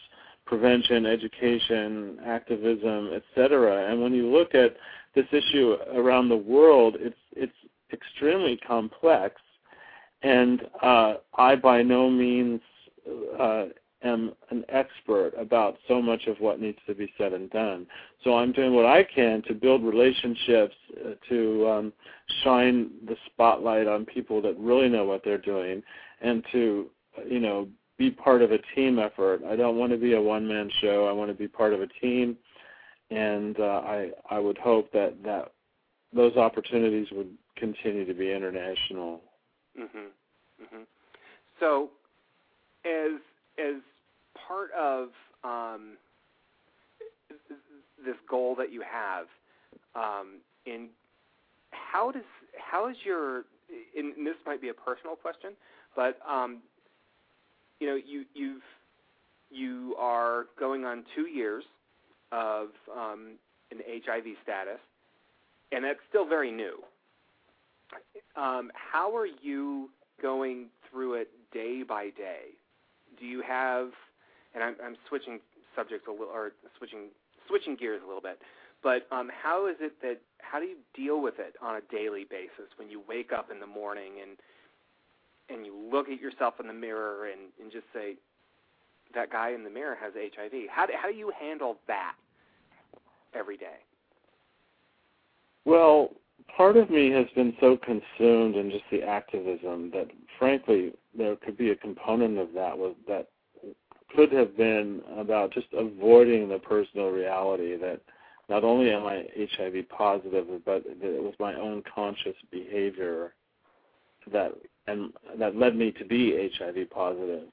prevention, 0.46 1.06
education, 1.06 2.20
activism, 2.26 3.12
etc. 3.14 3.92
And 3.92 4.02
when 4.02 4.14
you 4.14 4.28
look 4.28 4.54
at 4.54 4.76
this 5.16 5.26
issue 5.32 5.78
around 5.96 6.30
the 6.30 6.38
world, 6.38 6.96
it's 7.00 7.18
it's 7.36 7.54
extremely 7.92 8.58
complex, 8.58 9.36
and 10.22 10.62
uh, 10.82 11.16
I 11.38 11.56
by 11.56 11.82
no 11.82 12.10
means 12.10 12.62
uh, 13.40 13.66
am 14.04 14.34
an 14.52 14.64
expert 14.70 15.34
about 15.38 15.78
so 15.88 16.02
much 16.02 16.28
of 16.28 16.40
what 16.40 16.60
needs 16.60 16.78
to 16.88 16.94
be 16.94 17.12
said 17.18 17.34
and 17.34 17.50
done. 17.50 17.88
So 18.24 18.38
I'm 18.38 18.52
doing 18.52 18.74
what 18.74 18.86
I 18.86 19.04
can 19.04 19.42
to 19.44 19.54
build 19.54 19.84
relationships, 19.84 20.76
uh, 21.04 21.14
to 21.30 21.68
um, 21.68 21.94
shine 22.44 22.92
the 23.08 23.16
spotlight 23.26 23.88
on 23.88 24.06
people 24.06 24.42
that 24.44 24.58
really 24.58 24.90
know 24.90 25.06
what 25.06 25.24
they're 25.24 25.38
doing, 25.38 25.82
and 26.22 26.44
to, 26.52 26.88
you 27.28 27.40
know, 27.40 27.68
be 27.98 28.12
part 28.12 28.42
of 28.42 28.52
a 28.52 28.60
team 28.76 29.00
effort. 29.00 29.42
I 29.48 29.56
don't 29.56 29.78
want 29.78 29.92
to 29.92 29.98
be 29.98 30.14
a 30.14 30.22
one-man 30.22 30.70
show. 30.82 31.08
I 31.08 31.12
want 31.12 31.32
to 31.32 31.36
be 31.36 31.48
part 31.48 31.74
of 31.74 31.82
a 31.82 31.88
team, 31.88 32.38
and 33.10 33.60
uh, 33.60 33.82
I 33.84 34.12
I 34.30 34.38
would 34.38 34.58
hope 34.58 34.92
that 34.92 35.16
that 35.24 35.52
those 36.14 36.36
opportunities 36.36 37.08
would 37.12 37.30
continue 37.56 38.06
to 38.06 38.14
be 38.14 38.32
international. 38.32 39.22
Mhm. 39.78 40.12
Mhm. 40.62 40.86
So, 41.60 41.90
as 42.86 43.20
as 43.60 43.82
part 44.48 44.72
of 44.72 45.10
um, 45.44 45.98
this 48.06 48.16
goal 48.30 48.56
that 48.56 48.72
you 48.72 48.82
have, 48.82 49.26
um, 49.96 50.40
in 50.66 50.88
how 51.72 52.12
does 52.12 52.24
how 52.58 52.90
is 52.90 52.96
your 53.04 53.46
and 53.96 54.26
this 54.26 54.36
might 54.46 54.62
be 54.62 54.70
a 54.70 54.74
personal 54.74 55.16
question, 55.16 55.52
but 55.96 56.20
um, 56.28 56.60
you 57.80 57.88
know 57.88 57.96
you 57.96 58.26
you've 58.34 58.62
you 59.50 59.96
are 59.98 60.46
going 60.60 60.86
on 60.86 61.04
two 61.16 61.28
years 61.28 61.64
of 62.32 62.70
um, 62.96 63.38
an 63.72 63.80
HIV 63.88 64.26
status, 64.44 64.80
and 65.72 65.84
that's 65.84 66.00
still 66.10 66.28
very 66.28 66.52
new. 66.52 66.84
Um, 68.36 68.72
how 68.74 69.16
are 69.16 69.28
you 69.42 69.90
going 70.22 70.68
through 70.90 71.16
it 71.16 71.30
day 71.54 71.84
by 71.84 72.10
day? 72.10 72.56
Do 73.20 73.26
you 73.26 73.42
have? 73.48 73.90
And 74.54 74.64
I'm, 74.64 74.76
I'm 74.84 74.96
switching 75.08 75.40
subjects 75.76 76.08
a 76.08 76.12
little, 76.12 76.28
or 76.28 76.52
switching 76.78 77.10
switching 77.48 77.76
gears 77.76 78.02
a 78.04 78.08
little 78.08 78.22
bit. 78.22 78.40
But 78.84 79.08
um, 79.12 79.30
how 79.32 79.68
is 79.68 79.76
it 79.80 79.94
that 80.02 80.20
how 80.40 80.60
do 80.60 80.66
you 80.66 80.78
deal 80.96 81.22
with 81.22 81.36
it 81.40 81.56
on 81.62 81.76
a 81.76 81.82
daily 81.92 82.26
basis 82.30 82.72
when 82.78 82.90
you 82.90 83.02
wake 83.08 83.32
up 83.32 83.50
in 83.52 83.60
the 83.60 83.68
morning 83.68 84.14
and 84.22 84.38
and 85.50 85.66
you 85.66 85.76
look 85.76 86.10
at 86.10 86.20
yourself 86.20 86.56
in 86.60 86.68
the 86.68 86.74
mirror 86.74 87.28
and, 87.28 87.52
and 87.62 87.72
just 87.72 87.86
say 87.94 88.16
that 89.14 89.32
guy 89.32 89.52
in 89.52 89.64
the 89.64 89.70
mirror 89.70 89.98
has 90.00 90.14
HIV? 90.14 90.52
How 90.70 90.86
do, 90.86 90.94
how 91.02 91.10
do 91.10 91.16
you 91.16 91.32
handle 91.40 91.78
that 91.88 92.16
every 93.34 93.58
day? 93.58 93.80
Well, 95.66 96.12
part 96.56 96.78
of 96.78 96.90
me 96.90 97.10
has 97.12 97.26
been 97.36 97.56
so 97.60 97.78
consumed 97.78 98.56
in 98.56 98.72
just 98.72 98.84
the 98.92 99.04
activism 99.04 99.92
that, 99.92 100.08
frankly, 100.40 100.94
there 101.16 101.36
could 101.36 101.58
be 101.58 101.72
a 101.72 101.76
component 101.76 102.38
of 102.38 102.54
that 102.54 102.78
was 102.78 102.96
that 103.08 103.28
could 104.16 104.32
have 104.32 104.56
been 104.56 105.02
about 105.18 105.52
just 105.52 105.68
avoiding 105.74 106.48
the 106.48 106.60
personal 106.60 107.10
reality 107.10 107.76
that 107.76 108.02
not 108.50 108.64
only 108.64 108.92
am 108.92 109.06
I 109.06 109.26
HIV 109.36 109.90
positive, 109.90 110.48
but 110.66 110.84
that 110.86 110.98
it 111.02 111.22
was 111.22 111.34
my 111.40 111.54
own 111.56 111.84
conscious 111.94 112.36
behavior 112.50 113.34
that 114.32 114.54
and 114.88 115.12
that 115.38 115.56
led 115.56 115.76
me 115.76 115.92
to 115.92 116.06
be 116.06 116.50
HIV 116.58 116.90
positive. 116.90 117.44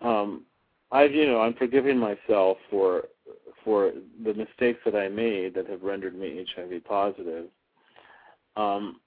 Um, 0.00 0.42
I've 0.90 1.12
you 1.12 1.26
know 1.26 1.40
I'm 1.40 1.54
forgiving 1.54 1.98
myself 1.98 2.58
for 2.70 3.04
for 3.64 3.92
the 4.24 4.34
mistakes 4.34 4.80
that 4.84 4.96
I 4.96 5.08
made 5.08 5.54
that 5.54 5.68
have 5.68 5.82
rendered 5.82 6.16
me 6.16 6.44
HIV 6.54 6.84
positive. 6.84 7.46
Um, 8.56 9.00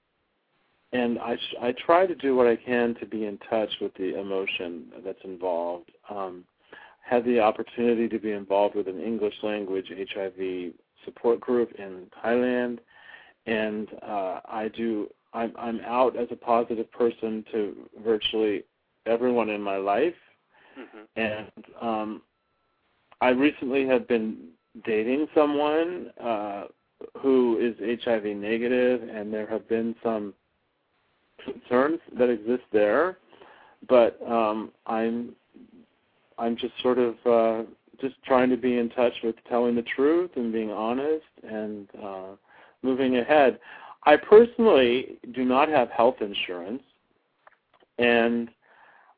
and 0.92 1.18
I 1.18 1.36
I 1.60 1.72
try 1.72 2.06
to 2.06 2.14
do 2.14 2.36
what 2.36 2.46
I 2.46 2.56
can 2.56 2.94
to 3.00 3.06
be 3.06 3.26
in 3.26 3.38
touch 3.50 3.70
with 3.80 3.92
the 3.94 4.18
emotion 4.18 4.92
that's 5.04 5.22
involved. 5.24 5.90
Um, 6.08 6.44
had 7.02 7.24
the 7.24 7.38
opportunity 7.40 8.08
to 8.08 8.18
be 8.18 8.32
involved 8.32 8.74
with 8.74 8.88
an 8.88 9.00
English 9.00 9.34
language 9.42 9.86
HIV 9.90 10.72
support 11.04 11.40
group 11.40 11.72
in 11.78 12.06
Thailand, 12.24 12.78
and 13.46 13.88
uh, 14.02 14.40
I 14.46 14.70
do. 14.74 15.08
I'm 15.32 15.52
I'm 15.58 15.80
out 15.80 16.16
as 16.16 16.28
a 16.30 16.36
positive 16.36 16.90
person 16.92 17.44
to 17.52 17.76
virtually 18.04 18.64
everyone 19.06 19.50
in 19.50 19.60
my 19.62 19.76
life, 19.76 20.14
hmm 20.74 21.04
and 21.16 21.64
um, 21.80 22.22
I 23.20 23.30
recently 23.30 23.86
have 23.86 24.06
been 24.06 24.48
dating 24.84 25.26
someone 25.34 26.10
uh, 26.22 26.64
who 27.20 27.58
is 27.58 28.00
HIV 28.04 28.24
negative, 28.24 29.08
and 29.08 29.32
there 29.32 29.46
have 29.46 29.68
been 29.68 29.94
some 30.02 30.34
concerns 31.44 32.00
that 32.18 32.30
exist 32.30 32.64
there. 32.72 33.18
But 33.88 34.20
um, 34.26 34.72
I'm 34.86 35.34
I'm 36.38 36.56
just 36.56 36.72
sort 36.82 36.98
of 36.98 37.14
uh, 37.26 37.62
just 38.00 38.14
trying 38.24 38.50
to 38.50 38.56
be 38.56 38.78
in 38.78 38.90
touch 38.90 39.12
with 39.22 39.36
telling 39.48 39.74
the 39.74 39.82
truth 39.82 40.30
and 40.36 40.52
being 40.52 40.70
honest 40.70 41.24
and 41.48 41.88
uh, 42.02 42.26
moving 42.82 43.18
ahead. 43.18 43.58
I 44.04 44.16
personally 44.16 45.18
do 45.34 45.44
not 45.44 45.68
have 45.68 45.90
health 45.90 46.16
insurance, 46.20 46.82
and 47.98 48.48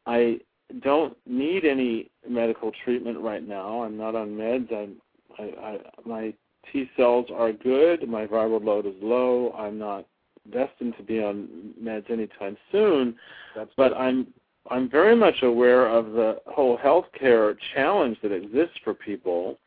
I 0.06 0.40
don't 0.82 1.16
need 1.26 1.64
any 1.64 2.10
medical 2.28 2.72
treatment 2.84 3.18
right 3.20 3.46
now. 3.46 3.82
I'm 3.82 3.96
not 3.96 4.14
on 4.14 4.30
meds. 4.30 4.72
I'm, 4.72 4.96
I, 5.38 5.42
I, 5.60 5.78
my 6.04 6.34
T 6.72 6.90
cells 6.96 7.26
are 7.34 7.52
good. 7.52 8.08
My 8.08 8.26
viral 8.26 8.62
load 8.62 8.86
is 8.86 8.94
low. 9.02 9.52
I'm 9.56 9.78
not 9.78 10.06
destined 10.52 10.94
to 10.96 11.02
be 11.02 11.22
on 11.22 11.48
meds 11.82 12.10
anytime 12.10 12.56
soon. 12.72 13.16
That's 13.54 13.70
But 13.76 13.94
I'm 13.94 14.28
I'm 14.70 14.90
very 14.90 15.16
much 15.16 15.42
aware 15.42 15.88
of 15.88 16.12
the 16.12 16.40
whole 16.46 16.76
healthcare 16.78 17.56
challenge 17.74 18.18
that 18.22 18.32
exists 18.32 18.76
for 18.84 18.92
people. 18.94 19.58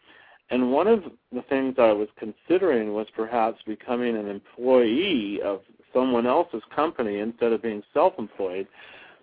And 0.51 0.71
one 0.71 0.87
of 0.87 1.03
the 1.31 1.41
things 1.43 1.75
I 1.77 1.91
was 1.91 2.09
considering 2.17 2.93
was 2.93 3.07
perhaps 3.15 3.61
becoming 3.65 4.15
an 4.17 4.27
employee 4.27 5.41
of 5.41 5.61
someone 5.93 6.27
else's 6.27 6.61
company 6.75 7.19
instead 7.19 7.51
of 7.53 7.61
being 7.61 7.81
self-employed 7.93 8.67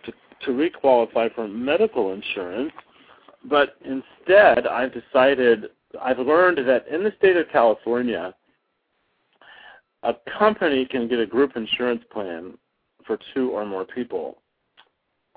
to, 0.05 0.13
to 0.47 0.51
requalify 0.51 1.33
for 1.35 1.47
medical 1.47 2.13
insurance. 2.13 2.73
But 3.45 3.77
instead, 3.85 4.67
I've 4.67 4.93
decided, 4.93 5.67
I've 6.01 6.19
learned 6.19 6.59
that 6.69 6.87
in 6.89 7.03
the 7.03 7.13
state 7.19 7.37
of 7.37 7.47
California, 7.51 8.35
a 10.03 10.15
company 10.39 10.87
can 10.87 11.09
get 11.09 11.19
a 11.19 11.27
group 11.27 11.57
insurance 11.57 12.03
plan 12.13 12.57
for 13.07 13.19
two 13.35 13.51
or 13.51 13.65
more 13.65 13.85
people 13.85 14.39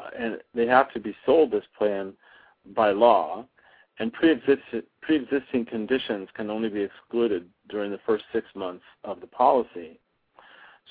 uh, 0.01 0.09
and 0.17 0.37
they 0.53 0.67
have 0.67 0.91
to 0.93 0.99
be 0.99 1.15
sold 1.25 1.51
this 1.51 1.63
plan 1.77 2.13
by 2.75 2.91
law, 2.91 3.45
and 3.99 4.13
pre-existing, 4.13 5.65
conditions 5.65 6.29
can 6.35 6.49
only 6.49 6.69
be 6.69 6.81
excluded 6.81 7.47
during 7.69 7.91
the 7.91 7.99
first 8.05 8.23
six 8.31 8.47
months 8.55 8.83
of 9.03 9.19
the 9.19 9.27
policy. 9.27 9.99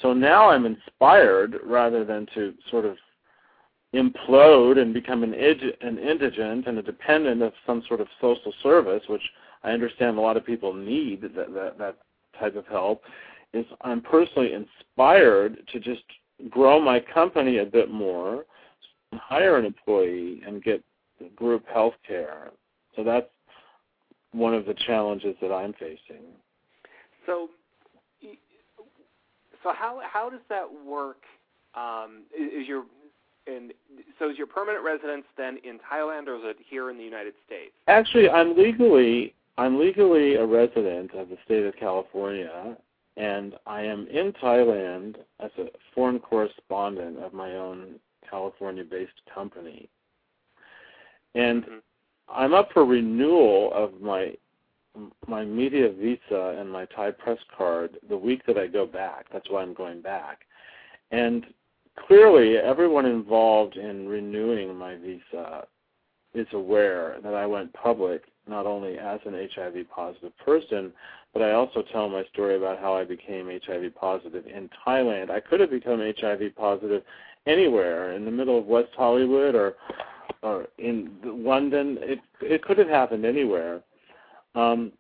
So 0.03 0.13
now 0.13 0.51
I'm 0.51 0.67
inspired 0.67 1.57
rather 1.65 2.05
than 2.05 2.27
to 2.35 2.55
sort 2.71 2.85
of 2.85 2.97
implode 3.95 4.79
and 4.79 4.95
become 4.95 5.25
an, 5.25 5.35
ig- 5.35 5.77
an 5.81 5.99
indigent 5.99 6.67
and 6.67 6.79
a 6.79 6.83
dependent 6.83 7.43
of 7.43 7.53
some 7.67 7.83
sort 7.89 8.01
of 8.01 8.07
social 8.21 8.53
service, 8.63 9.03
which 9.09 9.23
I 9.63 9.71
understand 9.71 10.17
a 10.17 10.21
lot 10.21 10.37
of 10.37 10.45
people 10.45 10.73
need 10.73 11.23
that, 11.23 11.35
that, 11.37 11.79
that 11.79 11.97
type 12.39 12.57
of 12.57 12.67
help, 12.67 13.03
is 13.53 13.67
I'm 13.83 14.01
personally 14.01 14.53
inspired 14.53 15.59
to 15.73 15.81
just 15.81 16.03
grow 16.49 16.81
my 16.81 17.01
company 17.01 17.59
a 17.59 17.67
bit 17.67 17.91
more 17.91 18.45
hire 19.13 19.59
an 19.59 19.65
employee 19.65 20.43
and 20.47 20.63
get 20.63 20.83
group 21.37 21.67
health 21.73 21.95
care. 22.07 22.51
So 22.97 23.05
that's 23.05 23.27
one 24.33 24.55
of 24.55 24.67
the 24.67 24.75
challenges 24.75 25.35
that 25.41 25.53
I'm 25.53 25.73
facing. 25.75 26.25
So, 27.27 27.49
so 29.63 29.73
how 29.75 30.01
how 30.11 30.31
does 30.31 30.41
that 30.49 30.67
work? 30.87 31.23
Um, 31.75 32.23
is, 32.37 32.63
is 32.63 32.69
your 32.69 32.85
and 33.47 33.73
so 34.19 34.31
is 34.31 34.39
your 34.39 34.47
permanent 34.47 34.85
residence 34.85 35.25
then 35.37 35.59
in 35.65 35.79
Thailand 35.79 36.29
or 36.29 36.37
is 36.37 36.43
it 36.45 36.57
here 36.69 36.91
in 36.91 36.97
the 36.97 37.05
United 37.05 37.35
States? 37.47 37.73
Actually, 37.89 38.29
I'm 38.29 38.57
legally 38.57 39.35
I'm 39.59 39.79
legally 39.79 40.37
a 40.37 40.47
resident 40.47 41.15
of 41.15 41.29
the 41.29 41.37
state 41.45 41.65
of 41.65 41.77
California, 41.77 42.77
and 43.17 43.55
I 43.67 43.83
am 43.83 44.07
in 44.09 44.33
Thailand 44.33 45.17
as 45.39 45.51
a 45.59 45.67
foreign 45.95 46.19
correspondent 46.19 47.19
of 47.19 47.35
my 47.35 47.57
own 47.57 48.01
California-based 48.29 49.25
company. 49.33 49.89
And 51.35 51.65
Mhm. 51.65 51.83
I'm 52.29 52.55
up 52.55 52.73
for 52.73 52.85
renewal 52.85 53.73
of 53.73 54.01
my 54.01 54.37
my 55.29 55.45
media 55.45 55.89
visa 55.89 56.57
and 56.59 56.69
my 56.69 56.85
Thai 56.87 57.13
press 57.13 57.39
card 57.57 58.01
the 58.09 58.17
week 58.17 58.45
that 58.47 58.59
I 58.59 58.67
go 58.67 58.87
back. 58.87 59.29
That's 59.31 59.49
why 59.49 59.63
I'm 59.63 59.73
going 59.73 60.01
back. 60.01 60.47
And 61.13 61.55
clearly, 61.95 62.59
everyone 62.59 63.07
involved 63.07 63.77
in 63.77 64.09
renewing 64.09 64.75
my 64.75 64.97
visa 64.97 65.69
is 66.35 66.53
aware 66.53 67.21
that 67.23 67.35
I 67.35 67.47
went 67.47 67.73
public 67.73 68.25
not 68.49 68.67
only 68.67 68.99
as 68.99 69.21
an 69.25 69.49
HIV 69.55 69.89
positive 69.95 70.37
person, 70.39 70.93
but 71.33 71.43
I 71.43 71.53
also 71.53 71.83
tell 71.93 72.09
my 72.09 72.25
story 72.33 72.57
about 72.57 72.81
how 72.81 72.95
I 72.95 73.05
became 73.05 73.51
HIV 73.65 73.95
positive 73.95 74.47
in 74.47 74.69
Thailand. 74.87 75.31
I 75.31 75.41
could 75.41 75.61
have 75.61 75.71
become 75.71 76.01
HIV 76.01 76.57
positive 76.57 77.03
anywhere 77.47 78.13
in 78.13 78.25
the 78.25 78.31
middle 78.31 78.59
of 78.59 78.67
West 78.67 78.91
Hollywood 78.97 79.55
or 79.55 79.75
or 80.43 80.67
in 80.79 81.13
London. 81.23 81.99
It 82.01 82.21
it 82.41 82.63
could 82.63 82.79
have 82.79 82.89
happened 82.89 83.25
anywhere. 83.25 83.83
Um, 84.55 84.93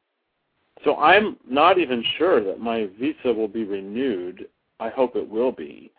so 0.84 0.96
I'm 0.96 1.36
not 1.48 1.78
even 1.78 2.04
sure 2.16 2.42
that 2.42 2.60
my 2.60 2.88
visa 2.98 3.32
will 3.32 3.48
be 3.48 3.64
renewed. 3.64 4.48
I 4.78 4.88
hope 4.88 5.16
it 5.16 5.28
will 5.28 5.52
be. 5.52 5.92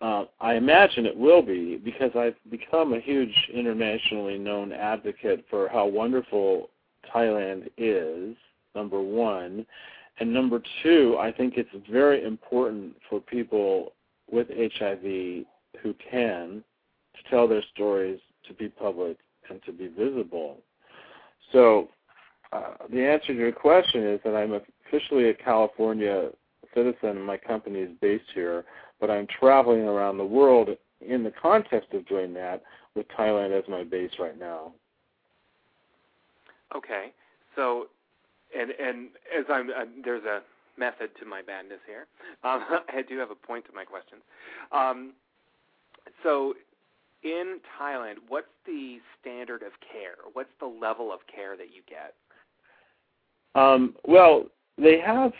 Uh, 0.00 0.24
I 0.40 0.54
imagine 0.54 1.06
it 1.06 1.16
will 1.16 1.42
be 1.42 1.76
because 1.76 2.12
I've 2.14 2.36
become 2.50 2.92
a 2.92 3.00
huge 3.00 3.34
internationally 3.52 4.38
known 4.38 4.72
advocate 4.72 5.44
for 5.50 5.68
how 5.68 5.86
wonderful 5.86 6.70
Thailand 7.14 7.68
is, 7.76 8.36
number 8.74 9.00
one. 9.00 9.66
And 10.20 10.32
number 10.32 10.60
two, 10.82 11.16
I 11.18 11.32
think 11.32 11.54
it's 11.56 11.70
very 11.90 12.24
important 12.24 12.96
for 13.08 13.20
people 13.20 13.92
with 14.30 14.48
HIV 14.48 15.44
who 15.82 15.94
can 16.10 16.62
to 17.14 17.30
tell 17.30 17.48
their 17.48 17.62
stories, 17.74 18.20
to 18.46 18.54
be 18.54 18.68
public, 18.68 19.18
and 19.48 19.62
to 19.64 19.72
be 19.72 19.88
visible. 19.88 20.58
So 21.52 21.88
uh, 22.52 22.74
the 22.90 23.04
answer 23.04 23.28
to 23.28 23.34
your 23.34 23.52
question 23.52 24.06
is 24.06 24.20
that 24.24 24.34
I'm 24.34 24.60
officially 24.86 25.30
a 25.30 25.34
California 25.34 26.30
citizen 26.74 27.10
and 27.10 27.24
my 27.24 27.36
company 27.36 27.80
is 27.80 27.90
based 28.00 28.30
here, 28.34 28.64
but 29.00 29.10
I'm 29.10 29.26
traveling 29.38 29.82
around 29.82 30.18
the 30.18 30.24
world 30.24 30.70
in 31.00 31.22
the 31.22 31.32
context 31.40 31.92
of 31.92 32.06
doing 32.06 32.34
that 32.34 32.62
with 32.94 33.06
Thailand 33.16 33.56
as 33.56 33.64
my 33.68 33.84
base 33.84 34.10
right 34.18 34.38
now. 34.38 34.72
Okay. 36.74 37.12
So, 37.56 37.86
and 38.58 38.70
and 38.70 39.08
as 39.36 39.44
I'm 39.48 39.70
uh, 39.70 39.84
there's 40.04 40.24
a 40.24 40.40
method 40.78 41.10
to 41.20 41.26
my 41.26 41.42
madness 41.46 41.80
here. 41.86 42.06
Um, 42.44 42.64
I 42.88 43.02
do 43.08 43.18
have 43.18 43.30
a 43.30 43.34
point 43.34 43.66
to 43.66 43.72
my 43.72 43.84
questions. 43.84 44.22
Um, 44.72 45.12
so, 46.22 46.54
in 47.22 47.58
Thailand, 47.80 48.16
what's 48.28 48.46
the 48.64 48.98
standard 49.20 49.62
of 49.62 49.72
care? 49.92 50.16
What's 50.32 50.50
the 50.60 50.66
level 50.66 51.12
of 51.12 51.20
care 51.34 51.56
that 51.56 51.68
you 51.74 51.82
get? 51.88 52.14
Um, 53.60 53.96
well, 54.04 54.46
they 54.76 55.00
have 55.00 55.32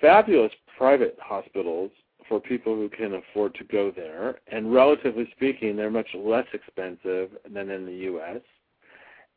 fabulous 0.00 0.52
private 0.78 1.18
hospitals 1.20 1.90
for 2.28 2.40
people 2.40 2.76
who 2.76 2.88
can 2.88 3.14
afford 3.14 3.54
to 3.56 3.64
go 3.64 3.90
there, 3.90 4.36
and 4.46 4.72
relatively 4.72 5.28
speaking, 5.32 5.76
they're 5.76 5.90
much 5.90 6.08
less 6.14 6.46
expensive 6.54 7.30
than 7.52 7.70
in 7.70 7.84
the 7.84 7.94
U.S. 8.04 8.40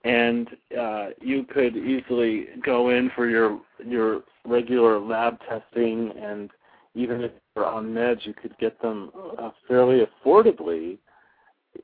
And 0.03 0.49
uh, 0.77 1.07
you 1.21 1.45
could 1.45 1.77
easily 1.77 2.47
go 2.65 2.89
in 2.89 3.09
for 3.15 3.29
your 3.29 3.61
your 3.85 4.23
regular 4.45 4.99
lab 4.99 5.37
testing, 5.47 6.11
and 6.21 6.51
even 6.93 7.21
if 7.21 7.31
you're 7.55 7.65
on 7.65 7.87
meds, 7.87 8.25
you 8.25 8.33
could 8.33 8.57
get 8.57 8.81
them 8.81 9.11
uh, 9.39 9.51
fairly 9.67 10.05
affordably, 10.05 10.97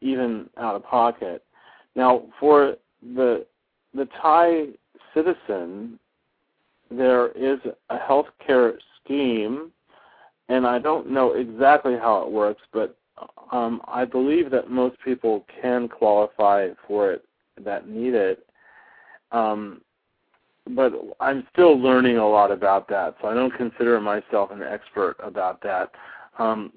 even 0.01 0.49
out 0.57 0.75
of 0.75 0.83
pocket. 0.83 1.43
Now, 1.95 2.23
for 2.39 2.75
the 3.15 3.45
the 3.93 4.07
Thai 4.21 4.67
citizen, 5.13 5.97
there 6.91 7.29
is 7.29 7.59
a 7.89 7.97
health 7.97 8.27
care 8.45 8.79
scheme, 9.03 9.71
and 10.49 10.67
I 10.67 10.79
don't 10.79 11.09
know 11.09 11.33
exactly 11.33 11.95
how 11.95 12.23
it 12.23 12.31
works, 12.31 12.61
but 12.73 12.95
um, 13.51 13.81
I 13.87 14.05
believe 14.05 14.51
that 14.51 14.69
most 14.69 14.97
people 15.03 15.45
can 15.61 15.87
qualify 15.87 16.69
for 16.87 17.11
it 17.11 17.25
that 17.65 17.87
need 17.87 18.13
it. 18.13 18.45
Um, 19.31 19.81
but 20.69 20.93
I'm 21.19 21.47
still 21.51 21.79
learning 21.79 22.17
a 22.17 22.27
lot 22.27 22.51
about 22.51 22.87
that, 22.89 23.15
so 23.21 23.27
I 23.27 23.33
don't 23.33 23.55
consider 23.55 23.99
myself 23.99 24.51
an 24.51 24.61
expert 24.61 25.15
about 25.19 25.61
that. 25.63 25.91
Um, 26.37 26.73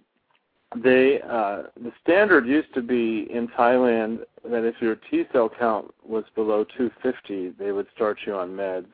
they 0.83 1.21
uh, 1.21 1.65
the 1.77 1.93
standard 2.03 2.47
used 2.47 2.73
to 2.75 2.83
be 2.83 3.29
in 3.31 3.49
Thailand 3.49 4.21
that 4.45 4.65
if 4.65 4.77
your 4.81 4.97
T 5.11 5.25
cell 5.33 5.51
count 5.51 5.93
was 6.03 6.25
below 6.35 6.65
250, 6.65 7.51
they 7.59 7.73
would 7.73 7.87
start 7.95 8.19
you 8.27 8.35
on 8.35 8.51
meds, 8.51 8.87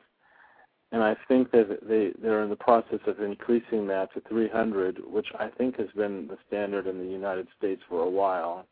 and 0.91 1.01
I 1.01 1.15
think 1.27 1.51
that 1.51 1.79
they 1.87 2.11
they're 2.21 2.43
in 2.43 2.49
the 2.49 2.55
process 2.55 2.99
of 3.07 3.21
increasing 3.21 3.87
that 3.87 4.13
to 4.13 4.21
300, 4.27 4.99
which 5.09 5.27
I 5.39 5.47
think 5.47 5.77
has 5.77 5.89
been 5.95 6.27
the 6.27 6.37
standard 6.47 6.87
in 6.87 6.97
the 6.97 7.09
United 7.09 7.47
States 7.57 7.81
for 7.87 8.01
a 8.01 8.09
while. 8.09 8.65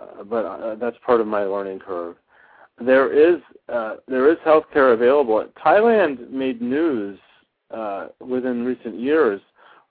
Uh, 0.00 0.24
but 0.24 0.44
uh, 0.44 0.74
that's 0.76 0.96
part 1.04 1.20
of 1.20 1.26
my 1.26 1.42
learning 1.42 1.78
curve 1.78 2.16
there 2.80 3.12
is 3.12 3.40
uh, 3.68 3.96
there 4.08 4.30
is 4.30 4.38
healthcare 4.38 4.94
available. 4.94 5.46
Thailand 5.64 6.30
made 6.30 6.60
news 6.60 7.18
uh, 7.70 8.08
within 8.20 8.64
recent 8.64 8.98
years 8.98 9.40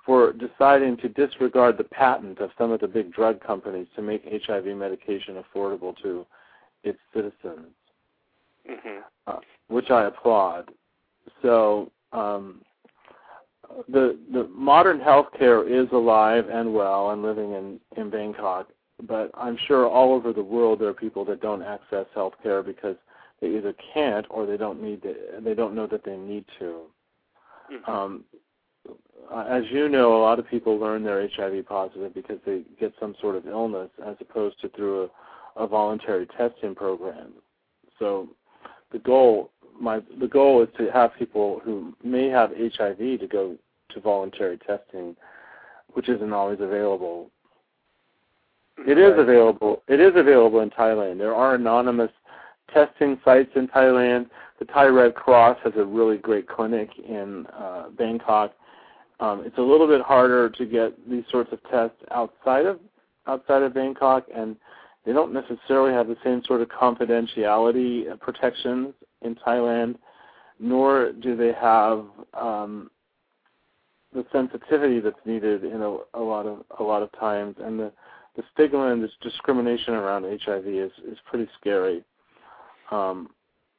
for 0.05 0.33
deciding 0.33 0.97
to 0.97 1.09
disregard 1.09 1.77
the 1.77 1.83
patent 1.83 2.39
of 2.39 2.49
some 2.57 2.71
of 2.71 2.81
the 2.81 2.87
big 2.87 3.13
drug 3.13 3.39
companies 3.41 3.87
to 3.95 4.01
make 4.01 4.23
HIV 4.45 4.65
medication 4.65 5.41
affordable 5.43 5.95
to 6.01 6.25
its 6.83 6.97
citizens, 7.13 7.67
mm-hmm. 8.69 8.99
uh, 9.27 9.39
which 9.67 9.91
I 9.91 10.05
applaud. 10.05 10.71
So 11.41 11.91
um, 12.11 12.61
the 13.87 14.17
the 14.33 14.49
modern 14.53 14.99
healthcare 14.99 15.63
is 15.69 15.89
alive 15.91 16.45
and 16.51 16.73
well 16.73 17.11
and 17.11 17.21
living 17.21 17.53
in 17.53 17.79
in 17.95 18.09
Bangkok 18.09 18.67
but 19.07 19.31
I'm 19.33 19.57
sure 19.67 19.87
all 19.87 20.13
over 20.13 20.33
the 20.33 20.43
world 20.43 20.79
there 20.79 20.89
are 20.89 20.93
people 20.93 21.25
that 21.25 21.41
don't 21.41 21.61
access 21.61 22.05
health 22.13 22.33
care 22.43 22.61
because 22.63 22.95
they 23.41 23.47
either 23.47 23.73
can't 23.93 24.25
or 24.29 24.45
they 24.45 24.57
don't 24.57 24.81
need 24.81 25.01
to, 25.03 25.15
they 25.41 25.53
don't 25.53 25.75
know 25.75 25.87
that 25.87 26.03
they 26.03 26.17
need 26.17 26.45
to. 26.59 26.81
Mm-hmm. 27.71 27.91
Um, 27.91 28.23
as 29.33 29.63
you 29.69 29.89
know, 29.89 30.17
a 30.17 30.21
lot 30.21 30.39
of 30.39 30.47
people 30.47 30.77
learn 30.77 31.03
they're 31.03 31.27
HIV 31.35 31.65
positive 31.67 32.13
because 32.13 32.39
they 32.45 32.63
get 32.79 32.93
some 32.99 33.15
sort 33.21 33.35
of 33.35 33.47
illness 33.47 33.89
as 34.05 34.15
opposed 34.19 34.59
to 34.61 34.69
through 34.69 35.03
a, 35.55 35.63
a 35.63 35.67
voluntary 35.67 36.27
testing 36.37 36.73
program. 36.73 37.33
So 37.99 38.29
the 38.91 38.99
goal 38.99 39.51
my 39.79 40.01
the 40.19 40.27
goal 40.27 40.61
is 40.63 40.69
to 40.77 40.91
have 40.91 41.11
people 41.17 41.61
who 41.63 41.95
may 42.03 42.27
have 42.27 42.51
HIV 42.51 42.97
to 42.97 43.27
go 43.29 43.55
to 43.91 43.99
voluntary 43.99 44.57
testing, 44.57 45.15
which 45.93 46.09
isn't 46.09 46.33
always 46.33 46.59
available 46.59 47.31
it 48.87 48.97
is 48.97 49.13
available. 49.17 49.83
It 49.87 49.99
is 49.99 50.13
available 50.15 50.61
in 50.61 50.69
Thailand. 50.69 51.17
There 51.17 51.35
are 51.35 51.55
anonymous 51.55 52.11
testing 52.73 53.19
sites 53.25 53.51
in 53.55 53.67
Thailand. 53.67 54.29
The 54.59 54.65
Thai 54.65 54.85
Red 54.85 55.15
Cross 55.15 55.57
has 55.63 55.73
a 55.77 55.85
really 55.85 56.17
great 56.17 56.47
clinic 56.47 56.89
in 56.97 57.45
uh, 57.47 57.89
Bangkok. 57.97 58.53
Um, 59.19 59.43
it's 59.45 59.57
a 59.57 59.61
little 59.61 59.87
bit 59.87 60.01
harder 60.01 60.49
to 60.49 60.65
get 60.65 61.09
these 61.09 61.23
sorts 61.31 61.51
of 61.51 61.59
tests 61.69 61.97
outside 62.11 62.65
of 62.65 62.79
outside 63.27 63.61
of 63.63 63.73
Bangkok, 63.73 64.25
and 64.35 64.55
they 65.05 65.13
don't 65.13 65.33
necessarily 65.33 65.93
have 65.93 66.07
the 66.07 66.17
same 66.23 66.41
sort 66.45 66.61
of 66.61 66.69
confidentiality 66.69 68.17
protections 68.19 68.93
in 69.21 69.35
Thailand, 69.35 69.95
nor 70.59 71.11
do 71.11 71.35
they 71.35 71.53
have 71.53 72.05
um, 72.33 72.89
the 74.13 74.25
sensitivity 74.31 74.99
that's 74.99 75.19
needed 75.25 75.63
in 75.63 75.81
a, 75.81 75.97
a 76.15 76.19
lot 76.19 76.45
of 76.45 76.63
a 76.79 76.83
lot 76.83 77.03
of 77.03 77.11
times, 77.19 77.55
and 77.59 77.79
the 77.79 77.91
the 78.35 78.43
stigma 78.53 78.91
and 78.91 79.03
this 79.03 79.11
discrimination 79.21 79.93
around 79.93 80.23
HIV 80.23 80.67
is 80.67 80.91
is 81.07 81.17
pretty 81.25 81.47
scary. 81.59 82.03
Um, 82.91 83.29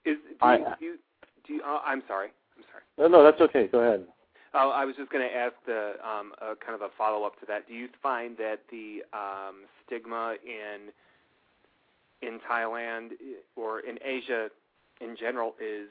is 0.05 0.17
do 0.17 0.31
you, 0.31 0.37
I, 0.41 0.57
do 0.57 0.85
you, 0.85 0.99
do 1.47 1.53
you, 1.55 1.63
uh, 1.63 1.81
I'm 1.85 2.03
sorry. 2.07 2.29
I'm 2.57 2.65
sorry. 2.71 2.83
No, 2.99 3.19
no, 3.19 3.25
that's 3.25 3.41
okay. 3.41 3.67
Go 3.67 3.81
ahead. 3.81 4.05
Oh, 4.53 4.71
I 4.71 4.85
was 4.85 4.97
just 4.97 5.11
going 5.11 5.27
to 5.29 5.35
ask 5.35 5.55
the 5.65 5.93
um, 6.05 6.33
uh, 6.43 6.55
kind 6.65 6.75
of 6.75 6.83
a 6.83 6.89
follow 6.99 7.25
up 7.25 7.39
to 7.41 7.47
that. 7.47 7.69
Do 7.69 7.75
you 7.75 7.89
find 8.03 8.37
that 8.39 8.61
the 8.71 9.03
um, 9.13 9.67
stigma 9.87 10.35
in 10.45 10.91
in 12.27 12.39
Thailand 12.51 13.11
or 13.57 13.81
in 13.81 13.99
Asia 14.05 14.49
in 15.01 15.17
general 15.19 15.55
is 15.61 15.89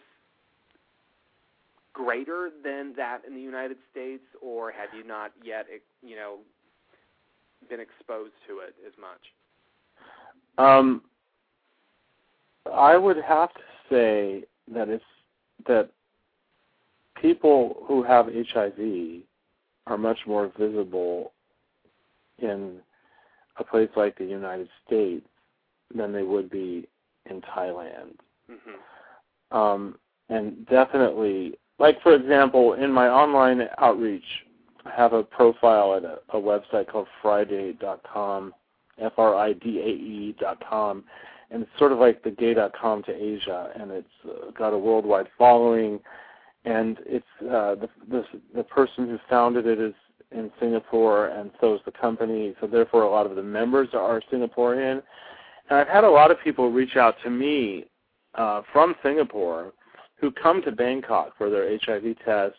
greater 1.93 2.49
than 2.63 2.93
that 2.95 3.21
in 3.27 3.33
the 3.33 3.41
United 3.41 3.77
States, 3.91 4.23
or 4.41 4.71
have 4.71 4.89
you 4.95 5.03
not 5.03 5.31
yet, 5.43 5.65
you 6.03 6.15
know, 6.15 6.37
been 7.69 7.79
exposed 7.79 8.33
to 8.47 8.59
it 8.59 8.75
as 8.85 8.93
much? 8.99 9.21
Um, 10.57 11.01
I 12.73 12.97
would 12.97 13.17
have 13.17 13.53
to 13.53 13.61
say 13.89 14.43
that 14.73 14.89
it's 14.89 15.03
that 15.67 15.89
people 17.21 17.83
who 17.87 18.03
have 18.03 18.27
HIV 18.27 19.23
are 19.87 19.97
much 19.97 20.19
more 20.25 20.51
visible 20.57 21.33
in 22.37 22.77
a 23.57 23.63
place 23.63 23.89
like 23.95 24.17
the 24.17 24.25
United 24.25 24.69
States 24.85 25.25
than 25.93 26.13
they 26.13 26.23
would 26.23 26.49
be 26.49 26.87
in 27.29 27.41
Thailand. 27.41 28.15
Mm-hmm. 28.49 29.57
Um, 29.57 29.97
and 30.29 30.65
definitely, 30.67 31.57
like 31.79 32.01
for 32.01 32.15
example, 32.15 32.73
in 32.73 32.91
my 32.91 33.07
online 33.09 33.67
outreach 33.79 34.23
have 34.85 35.13
a 35.13 35.23
profile 35.23 35.95
at 35.95 36.03
a, 36.03 36.19
a 36.37 36.41
website 36.41 36.87
called 36.87 37.07
Fridae.com, 37.23 38.53
F-R-I-D-A-E 38.99 40.35
dot 40.39 40.63
com, 40.67 41.03
and 41.51 41.63
it's 41.63 41.71
sort 41.77 41.91
of 41.91 41.99
like 41.99 42.23
the 42.23 42.31
gay.com 42.31 43.03
to 43.03 43.11
Asia, 43.11 43.71
and 43.79 43.91
it's 43.91 44.07
uh, 44.25 44.51
got 44.51 44.73
a 44.73 44.77
worldwide 44.77 45.27
following, 45.37 45.99
and 46.65 46.97
it's 47.05 47.25
uh, 47.43 47.75
the, 47.75 47.89
the 48.09 48.23
the 48.55 48.63
person 48.63 49.07
who 49.07 49.17
founded 49.29 49.65
it 49.65 49.79
is 49.79 49.93
in 50.31 50.51
Singapore, 50.59 51.27
and 51.27 51.51
so 51.59 51.75
is 51.75 51.81
the 51.85 51.91
company. 51.91 52.53
So 52.61 52.67
therefore, 52.67 53.03
a 53.03 53.09
lot 53.09 53.25
of 53.25 53.35
the 53.35 53.43
members 53.43 53.89
are 53.93 54.21
Singaporean, 54.31 55.01
and 55.69 55.79
I've 55.79 55.87
had 55.87 56.03
a 56.03 56.09
lot 56.09 56.31
of 56.31 56.37
people 56.43 56.71
reach 56.71 56.97
out 56.97 57.15
to 57.23 57.29
me 57.29 57.85
uh, 58.35 58.61
from 58.71 58.95
Singapore 59.01 59.73
who 60.17 60.31
come 60.31 60.61
to 60.63 60.71
Bangkok 60.71 61.37
for 61.37 61.49
their 61.49 61.77
HIV 61.83 62.15
test 62.25 62.57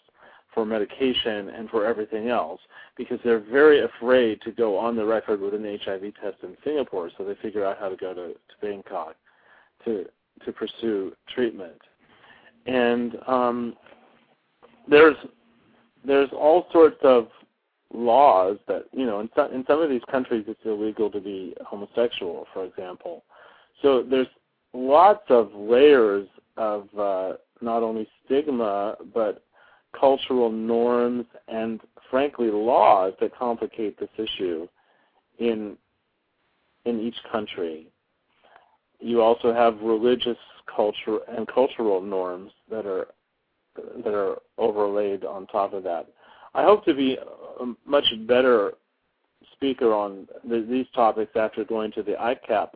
for 0.54 0.64
medication 0.66 1.48
and 1.50 1.68
for 1.70 1.86
everything 1.86 2.28
else 2.28 2.60
because 2.96 3.18
they're 3.24 3.40
very 3.40 3.84
afraid 3.84 4.40
to 4.42 4.52
go 4.52 4.76
on 4.76 4.96
the 4.96 5.04
record 5.04 5.40
with 5.40 5.54
an 5.54 5.78
HIV 5.84 6.12
test 6.22 6.36
in 6.42 6.56
Singapore, 6.64 7.10
so 7.16 7.24
they 7.24 7.34
figure 7.36 7.64
out 7.64 7.78
how 7.78 7.88
to 7.88 7.96
go 7.96 8.12
to, 8.12 8.28
to 8.28 8.54
Bangkok 8.60 9.16
to 9.84 10.04
to 10.44 10.52
pursue 10.52 11.12
treatment. 11.34 11.80
And 12.66 13.16
um, 13.26 13.76
there's 14.88 15.16
there's 16.04 16.30
all 16.32 16.66
sorts 16.72 16.98
of 17.02 17.28
laws 17.92 18.56
that 18.68 18.84
you 18.92 19.06
know 19.06 19.20
in 19.20 19.28
some 19.34 19.52
in 19.52 19.64
some 19.66 19.80
of 19.80 19.90
these 19.90 20.02
countries 20.10 20.44
it's 20.48 20.60
illegal 20.64 21.10
to 21.10 21.20
be 21.20 21.54
homosexual, 21.66 22.46
for 22.52 22.64
example. 22.64 23.24
So 23.82 24.02
there's 24.02 24.28
lots 24.72 25.24
of 25.28 25.52
layers 25.54 26.28
of 26.56 26.88
uh, 26.98 27.32
not 27.60 27.82
only 27.82 28.08
stigma 28.24 28.96
but 29.14 29.44
cultural 29.98 30.50
norms 30.50 31.26
and 31.48 31.80
frankly 32.10 32.50
laws 32.50 33.12
that 33.20 33.36
complicate 33.36 33.98
this 33.98 34.08
issue 34.18 34.66
in 35.38 35.76
in 36.84 37.00
each 37.00 37.16
country. 37.30 37.86
You 39.00 39.22
also 39.22 39.52
have 39.52 39.80
religious 39.80 40.38
culture 40.74 41.18
and 41.28 41.46
cultural 41.48 42.00
norms 42.00 42.52
that 42.70 42.86
are 42.86 43.08
that 44.04 44.14
are 44.14 44.36
overlaid 44.58 45.24
on 45.24 45.46
top 45.46 45.72
of 45.72 45.82
that. 45.84 46.06
I 46.54 46.64
hope 46.64 46.84
to 46.84 46.94
be 46.94 47.16
a 47.60 47.72
much 47.86 48.06
better 48.26 48.72
speaker 49.52 49.92
on 49.92 50.26
the, 50.48 50.66
these 50.68 50.86
topics 50.94 51.32
after 51.36 51.64
going 51.64 51.92
to 51.92 52.02
the 52.02 52.12
ICAAP 52.12 52.70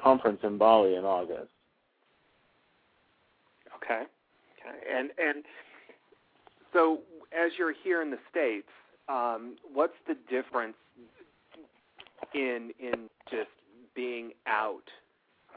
conference 0.00 0.40
in 0.42 0.58
Bali 0.58 0.94
in 0.94 1.04
August. 1.04 1.48
Okay. 3.76 4.02
Okay. 4.02 4.78
And 4.94 5.10
and 5.18 5.44
so, 6.76 7.00
as 7.32 7.52
you're 7.58 7.74
here 7.82 8.02
in 8.02 8.10
the 8.10 8.18
states, 8.30 8.68
um, 9.08 9.56
what's 9.72 9.94
the 10.06 10.14
difference 10.28 10.76
in 12.34 12.70
in 12.78 13.08
just 13.30 13.48
being 13.94 14.32
out 14.46 14.82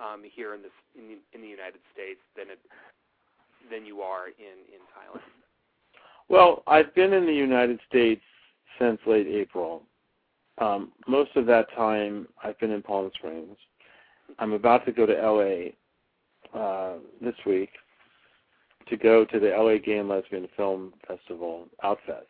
um, 0.02 0.24
here 0.34 0.54
in 0.54 0.62
the, 0.62 0.70
in 0.98 1.08
the 1.10 1.18
in 1.34 1.42
the 1.42 1.48
United 1.48 1.82
States 1.94 2.20
than 2.38 2.50
it 2.50 2.60
than 3.70 3.86
you 3.86 4.02
are 4.02 4.28
in 4.28 4.34
in 4.74 4.80
Thailand? 4.96 5.22
Well, 6.30 6.64
I've 6.68 6.94
been 6.96 7.12
in 7.12 7.26
the 7.26 7.34
United 7.34 7.80
States 7.90 8.22
since 8.80 9.00
late 9.06 9.28
April. 9.28 9.84
Um, 10.60 10.92
most 11.08 11.32
of 11.36 11.46
that 11.48 11.74
time, 11.76 12.28
I've 12.44 12.60
been 12.60 12.72
in 12.72 12.82
Palm 12.82 13.12
Springs. 13.16 13.58
I'm 14.38 14.54
about 14.54 14.86
to 14.86 14.92
go 14.92 15.06
to 15.06 15.14
LA 15.14 16.58
uh, 16.58 16.98
this 17.20 17.36
week 17.46 17.72
to 18.90 18.98
go 18.98 19.26
to 19.26 19.40
the 19.40 19.50
LA 19.50 19.78
Gay 19.78 19.98
and 19.98 20.10
Lesbian 20.10 20.48
Film 20.56 20.94
Festival, 21.08 21.68
Outfest. 21.84 22.26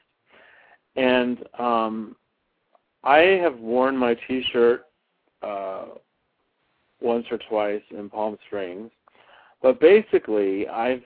And 0.96 1.44
um, 1.58 2.16
I 3.04 3.20
have 3.42 3.58
worn 3.60 3.96
my 3.96 4.16
T-shirt 4.28 4.86
uh, 5.42 5.86
once 7.02 7.26
or 7.32 7.40
twice 7.50 7.82
in 7.92 8.10
Palm 8.10 8.38
Springs, 8.48 8.92
but 9.62 9.80
basically, 9.80 10.68
I've 10.68 11.04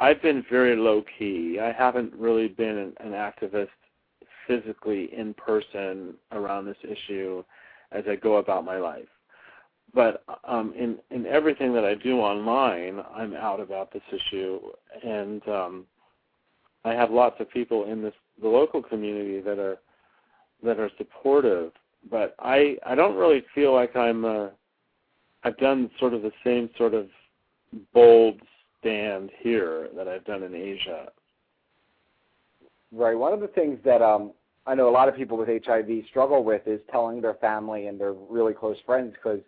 I've 0.00 0.22
been 0.22 0.44
very 0.48 0.76
low 0.76 1.04
key. 1.18 1.58
I 1.60 1.72
haven't 1.72 2.12
really 2.14 2.48
been 2.48 2.78
an, 2.78 2.92
an 3.00 3.12
activist 3.12 3.68
physically 4.46 5.12
in 5.12 5.34
person 5.34 6.14
around 6.32 6.64
this 6.64 6.76
issue 6.84 7.44
as 7.92 8.04
I 8.08 8.16
go 8.16 8.36
about 8.36 8.64
my 8.64 8.78
life. 8.78 9.08
But 9.94 10.22
um, 10.44 10.74
in 10.76 10.98
in 11.10 11.26
everything 11.26 11.72
that 11.74 11.84
I 11.84 11.94
do 11.94 12.18
online, 12.18 13.02
I'm 13.14 13.34
out 13.34 13.60
about 13.60 13.92
this 13.92 14.02
issue, 14.12 14.60
and 15.02 15.46
um, 15.48 15.86
I 16.84 16.92
have 16.92 17.10
lots 17.10 17.36
of 17.40 17.50
people 17.50 17.84
in 17.84 18.02
this 18.02 18.14
the 18.40 18.48
local 18.48 18.82
community 18.82 19.40
that 19.40 19.58
are 19.58 19.78
that 20.62 20.78
are 20.78 20.90
supportive. 20.98 21.72
But 22.10 22.34
I 22.38 22.76
I 22.84 22.94
don't 22.94 23.16
really 23.16 23.44
feel 23.54 23.74
like 23.74 23.96
I'm 23.96 24.24
uh, 24.24 24.48
I've 25.44 25.56
done 25.58 25.90
sort 25.98 26.14
of 26.14 26.22
the 26.22 26.32
same 26.44 26.68
sort 26.76 26.94
of 26.94 27.08
bold 27.94 28.40
stand 28.80 29.30
here 29.38 29.88
that 29.96 30.06
I've 30.06 30.24
done 30.24 30.42
in 30.42 30.54
Asia. 30.54 31.08
Right. 32.92 33.16
One 33.16 33.32
of 33.32 33.40
the 33.40 33.48
things 33.48 33.78
that 33.84 34.02
um, 34.02 34.32
I 34.66 34.74
know 34.74 34.88
a 34.88 34.90
lot 34.90 35.08
of 35.08 35.16
people 35.16 35.36
with 35.36 35.48
HIV 35.48 35.88
struggle 36.08 36.44
with 36.44 36.66
is 36.66 36.80
telling 36.90 37.20
their 37.20 37.34
family 37.34 37.86
and 37.86 38.00
their 38.00 38.12
really 38.12 38.54
close 38.54 38.76
friends 38.86 39.14
because 39.14 39.40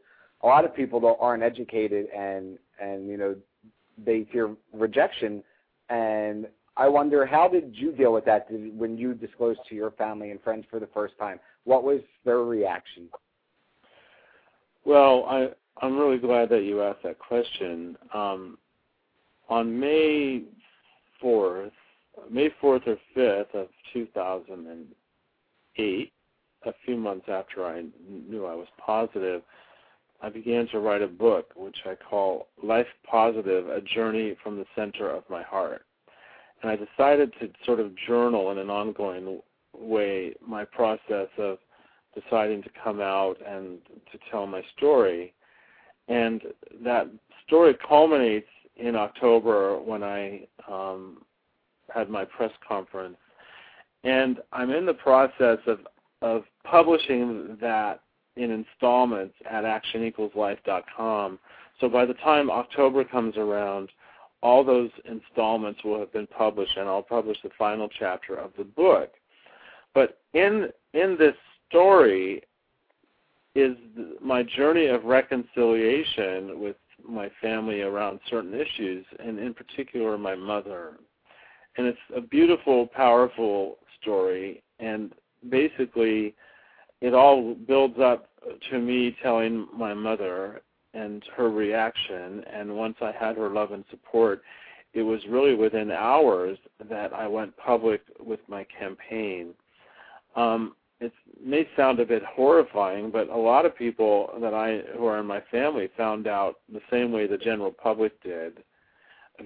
a 0.43 0.47
lot 0.47 0.64
of 0.64 0.74
people 0.74 1.01
though 1.01 1.18
aren't 1.20 1.43
educated 1.43 2.07
and 2.16 2.59
and 2.80 3.09
you 3.09 3.16
know 3.16 3.34
they 4.05 4.26
fear 4.32 4.55
rejection. 4.72 5.43
And 5.88 6.49
I 6.76 6.88
wonder 6.88 7.24
how 7.26 7.49
did 7.49 7.76
you 7.76 7.91
deal 7.93 8.12
with 8.12 8.24
that 8.26 8.47
when 8.51 8.97
you 8.97 9.14
disclosed 9.14 9.59
to 9.68 9.74
your 9.74 9.91
family 9.93 10.30
and 10.30 10.41
friends 10.41 10.64
for 10.70 10.78
the 10.80 10.88
first 10.88 11.16
time? 11.18 11.41
What 11.64 11.84
was 11.84 12.01
their 12.24 12.45
reaction? 12.45 13.09
Well, 14.84 15.24
I 15.28 15.49
I'm 15.82 15.99
really 15.99 16.18
glad 16.18 16.51
that 16.51 16.62
you 16.62 16.82
asked 16.82 17.03
that 17.05 17.18
question. 17.18 17.97
Um, 18.12 18.59
on 19.49 19.80
May 19.80 20.43
4th, 21.22 21.70
May 22.30 22.51
4th 22.62 22.86
or 22.86 22.99
5th 23.16 23.55
of 23.55 23.68
2008, 23.93 26.12
a 26.66 26.72
few 26.84 26.97
months 26.97 27.26
after 27.28 27.64
I 27.64 27.84
knew 28.09 28.45
I 28.47 28.55
was 28.55 28.68
positive, 28.78 29.43
I 30.22 30.28
began 30.28 30.68
to 30.68 30.80
write 30.80 31.02
a 31.02 31.08
book 31.08 31.52
which 31.56 31.78
I 31.86 31.94
call 31.94 32.48
Life 32.62 32.86
Positive 33.08 33.68
A 33.68 33.80
Journey 33.80 34.36
from 34.42 34.56
the 34.56 34.66
Center 34.76 35.10
of 35.10 35.24
My 35.30 35.42
Heart. 35.42 35.82
And 36.62 36.70
I 36.70 36.76
decided 36.76 37.32
to 37.40 37.48
sort 37.64 37.80
of 37.80 37.92
journal 38.06 38.50
in 38.50 38.58
an 38.58 38.68
ongoing 38.68 39.40
way 39.76 40.34
my 40.46 40.64
process 40.64 41.28
of 41.38 41.58
deciding 42.14 42.62
to 42.62 42.70
come 42.82 43.00
out 43.00 43.36
and 43.46 43.78
to 44.12 44.18
tell 44.30 44.46
my 44.46 44.62
story. 44.76 45.32
And 46.08 46.42
that 46.84 47.08
story 47.46 47.76
culminates 47.88 48.48
in 48.76 48.96
October 48.96 49.78
when 49.80 50.02
I 50.02 50.46
um, 50.70 51.22
had 51.94 52.10
my 52.10 52.24
press 52.24 52.52
conference, 52.66 53.16
and 54.04 54.38
I'm 54.52 54.70
in 54.70 54.86
the 54.86 54.94
process 54.94 55.58
of 55.66 55.80
of 56.22 56.42
publishing 56.64 57.56
that 57.62 58.00
in 58.37 58.51
installments 58.51 59.35
at 59.49 59.64
actionequalslife.com. 59.64 61.39
So 61.81 61.89
by 61.89 62.05
the 62.05 62.14
time 62.14 62.51
October 62.51 63.05
comes 63.05 63.37
around, 63.37 63.91
all 64.43 64.64
those 64.64 64.91
installments 65.05 65.83
will 65.85 65.99
have 65.99 66.12
been 66.12 66.26
published, 66.26 66.76
and 66.76 66.89
I'll 66.89 67.03
publish 67.03 67.37
the 67.43 67.51
final 67.59 67.89
chapter 67.99 68.37
of 68.37 68.53
the 68.57 68.64
book. 68.64 69.11
But 69.95 70.18
in 70.33 70.68
in 70.95 71.16
this 71.18 71.35
story 71.68 72.43
is 73.55 73.76
my 74.22 74.43
journey 74.43 74.87
of 74.87 75.05
reconciliation 75.05 76.61
with 76.61 76.76
my 77.07 77.31
family 77.41 77.83
around 77.83 78.20
certain 78.28 78.55
issues, 78.55 79.05
and 79.18 79.39
in 79.39 79.55
particular 79.55 80.16
my 80.16 80.35
mother. 80.35 80.93
And 81.76 81.87
it's 81.87 81.99
a 82.14 82.20
beautiful, 82.20 82.87
powerful 82.87 83.78
story, 84.01 84.62
and 84.78 85.12
basically 85.49 86.35
it 87.01 87.14
all 87.14 87.55
builds 87.55 87.98
up 87.98 88.28
to 88.70 88.78
me 88.78 89.16
telling 89.22 89.66
my 89.74 89.94
mother 89.94 90.62
and 90.94 91.22
her 91.36 91.51
reaction. 91.51 92.44
And 92.53 92.76
once 92.76 92.96
I 93.01 93.12
had 93.12 93.36
her 93.36 93.48
love 93.48 93.72
and 93.72 93.84
support, 93.90 94.42
it 94.92 95.03
was 95.03 95.20
really 95.28 95.55
within 95.55 95.90
hours 95.90 96.59
that 96.88 97.12
I 97.12 97.26
went 97.26 97.57
public 97.57 98.03
with 98.18 98.40
my 98.48 98.64
campaign. 98.64 99.55
Um, 100.36 100.74
it 101.01 101.12
may 101.42 101.66
sound 101.76 102.01
a 102.01 102.05
bit 102.07 102.22
horrifying, 102.24 103.11
but 103.11 103.28
a 103.30 103.36
lot 103.36 103.64
of 103.64 103.76
people 103.76 104.30
that 104.40 104.53
I 104.53 104.82
who 104.96 105.07
are 105.07 105.18
in 105.18 105.26
my 105.26 105.42
family 105.51 105.88
found 105.96 106.26
out 106.26 106.57
the 106.70 106.82
same 106.90 107.12
way 107.12 107.26
the 107.26 107.38
general 107.38 107.70
public 107.70 108.20
did 108.22 108.62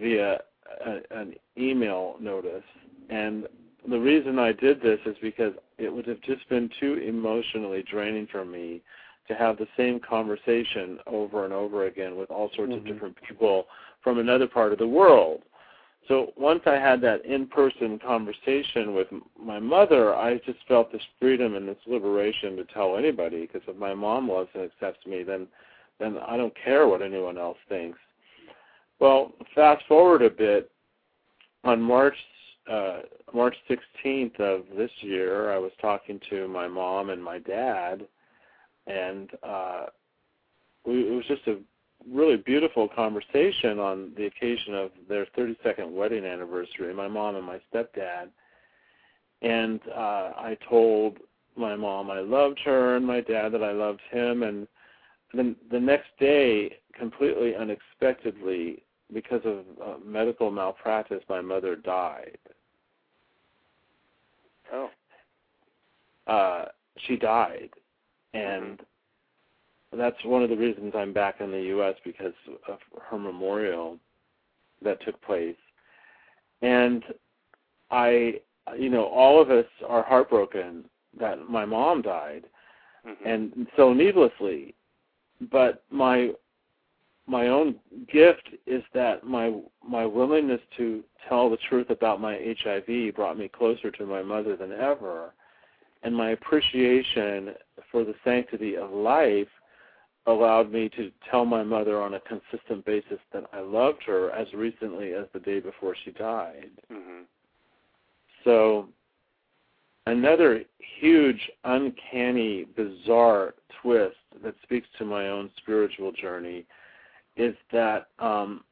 via 0.00 0.40
a, 0.84 1.00
an 1.10 1.34
email 1.56 2.16
notice. 2.20 2.64
And 3.10 3.46
the 3.88 3.98
reason 4.00 4.38
I 4.38 4.52
did 4.52 4.80
this 4.82 4.98
is 5.06 5.16
because 5.22 5.52
it 5.78 5.92
would 5.92 6.06
have 6.06 6.20
just 6.22 6.48
been 6.48 6.70
too 6.80 6.94
emotionally 6.94 7.82
draining 7.90 8.26
for 8.30 8.44
me 8.44 8.82
to 9.28 9.34
have 9.34 9.56
the 9.56 9.66
same 9.76 10.00
conversation 10.00 10.98
over 11.06 11.44
and 11.44 11.52
over 11.52 11.86
again 11.86 12.16
with 12.16 12.30
all 12.30 12.50
sorts 12.54 12.72
mm-hmm. 12.72 12.86
of 12.86 12.92
different 12.92 13.16
people 13.26 13.66
from 14.02 14.18
another 14.18 14.46
part 14.46 14.72
of 14.72 14.78
the 14.78 14.86
world. 14.86 15.42
So 16.08 16.32
once 16.36 16.60
I 16.66 16.74
had 16.74 17.00
that 17.00 17.24
in-person 17.24 17.98
conversation 18.00 18.94
with 18.94 19.08
my 19.40 19.58
mother, 19.58 20.14
I 20.14 20.36
just 20.44 20.58
felt 20.68 20.92
this 20.92 21.02
freedom 21.18 21.54
and 21.54 21.66
this 21.66 21.78
liberation 21.86 22.56
to 22.56 22.64
tell 22.64 22.96
anybody. 22.98 23.42
Because 23.42 23.62
if 23.66 23.76
my 23.76 23.94
mom 23.94 24.28
loves 24.28 24.50
and 24.54 24.64
accepts 24.64 25.06
me, 25.06 25.22
then 25.22 25.46
then 26.00 26.18
I 26.26 26.36
don't 26.36 26.52
care 26.62 26.88
what 26.88 27.02
anyone 27.02 27.38
else 27.38 27.56
thinks. 27.68 27.98
Well, 28.98 29.32
fast 29.54 29.84
forward 29.86 30.22
a 30.22 30.30
bit. 30.30 30.70
On 31.62 31.80
March 31.80 32.16
uh, 32.70 33.00
March 33.32 33.56
16th 33.68 34.40
of 34.40 34.64
this 34.76 34.90
year, 35.00 35.52
I 35.52 35.58
was 35.58 35.72
talking 35.80 36.20
to 36.30 36.48
my 36.48 36.66
mom 36.66 37.10
and 37.10 37.22
my 37.22 37.38
dad, 37.38 38.06
and 38.86 39.30
uh, 39.42 39.86
we, 40.86 41.08
it 41.08 41.12
was 41.12 41.24
just 41.26 41.46
a 41.46 41.58
really 42.10 42.36
beautiful 42.36 42.88
conversation 42.88 43.78
on 43.78 44.12
the 44.16 44.26
occasion 44.26 44.74
of 44.74 44.90
their 45.08 45.26
32nd 45.36 45.90
wedding 45.90 46.24
anniversary, 46.24 46.92
my 46.94 47.08
mom 47.08 47.36
and 47.36 47.46
my 47.46 47.60
stepdad. 47.72 48.28
And 49.42 49.80
uh, 49.94 50.32
I 50.36 50.56
told 50.68 51.18
my 51.56 51.76
mom 51.76 52.10
I 52.10 52.20
loved 52.20 52.60
her 52.64 52.96
and 52.96 53.06
my 53.06 53.20
dad 53.20 53.50
that 53.52 53.62
I 53.62 53.72
loved 53.72 54.00
him. 54.10 54.42
And 54.42 54.66
then 55.32 55.56
the 55.70 55.80
next 55.80 56.08
day, 56.18 56.78
completely 56.98 57.54
unexpectedly, 57.56 58.82
medical 60.04 60.50
malpractice, 60.50 61.22
my 61.28 61.40
mother 61.40 61.76
died. 61.76 62.38
Oh. 64.72 64.90
Uh, 66.26 66.66
she 67.06 67.16
died. 67.16 67.70
And 68.32 68.80
that's 69.92 70.16
one 70.24 70.42
of 70.42 70.50
the 70.50 70.56
reasons 70.56 70.92
I'm 70.96 71.12
back 71.12 71.40
in 71.40 71.50
the 71.50 71.62
U.S. 71.62 71.94
because 72.04 72.32
of 72.68 72.78
her 73.08 73.18
memorial 73.18 73.98
that 74.82 75.02
took 75.04 75.20
place. 75.22 75.56
And 76.62 77.04
I, 77.90 78.40
you 78.76 78.90
know, 78.90 79.04
all 79.04 79.40
of 79.40 79.50
us 79.50 79.66
are 79.86 80.02
heartbroken 80.02 80.84
that 81.18 81.48
my 81.48 81.64
mom 81.64 82.02
died, 82.02 82.44
mm-hmm. 83.06 83.28
and 83.28 83.66
so 83.76 83.92
needlessly. 83.92 84.74
But 85.52 85.84
my 85.90 86.30
my 87.26 87.48
own 87.48 87.76
gift 88.12 88.50
is 88.66 88.82
that 88.92 89.24
my 89.24 89.60
my 89.86 90.04
willingness 90.04 90.60
to 90.76 91.02
tell 91.28 91.48
the 91.48 91.58
truth 91.68 91.90
about 91.90 92.20
my 92.20 92.38
HIV 92.62 93.14
brought 93.14 93.38
me 93.38 93.48
closer 93.48 93.90
to 93.90 94.06
my 94.06 94.22
mother 94.22 94.56
than 94.56 94.72
ever, 94.72 95.32
and 96.02 96.14
my 96.14 96.30
appreciation 96.30 97.54
for 97.90 98.04
the 98.04 98.14
sanctity 98.24 98.76
of 98.76 98.90
life 98.90 99.48
allowed 100.26 100.72
me 100.72 100.88
to 100.90 101.10
tell 101.30 101.44
my 101.44 101.62
mother 101.62 102.00
on 102.00 102.14
a 102.14 102.20
consistent 102.20 102.84
basis 102.84 103.18
that 103.32 103.44
I 103.52 103.60
loved 103.60 104.02
her 104.06 104.30
as 104.30 104.52
recently 104.54 105.12
as 105.12 105.26
the 105.32 105.40
day 105.40 105.60
before 105.60 105.94
she 106.04 106.12
died. 106.12 106.70
Mm-hmm. 106.90 107.22
So, 108.42 108.88
another 110.06 110.62
huge, 111.00 111.50
uncanny, 111.64 112.66
bizarre 112.76 113.54
twist 113.82 114.16
that 114.42 114.54
speaks 114.62 114.86
to 114.98 115.04
my 115.04 115.28
own 115.28 115.50
spiritual 115.58 116.12
journey 116.12 116.64
is 117.36 117.54
that 117.72 118.08
um, 118.18 118.64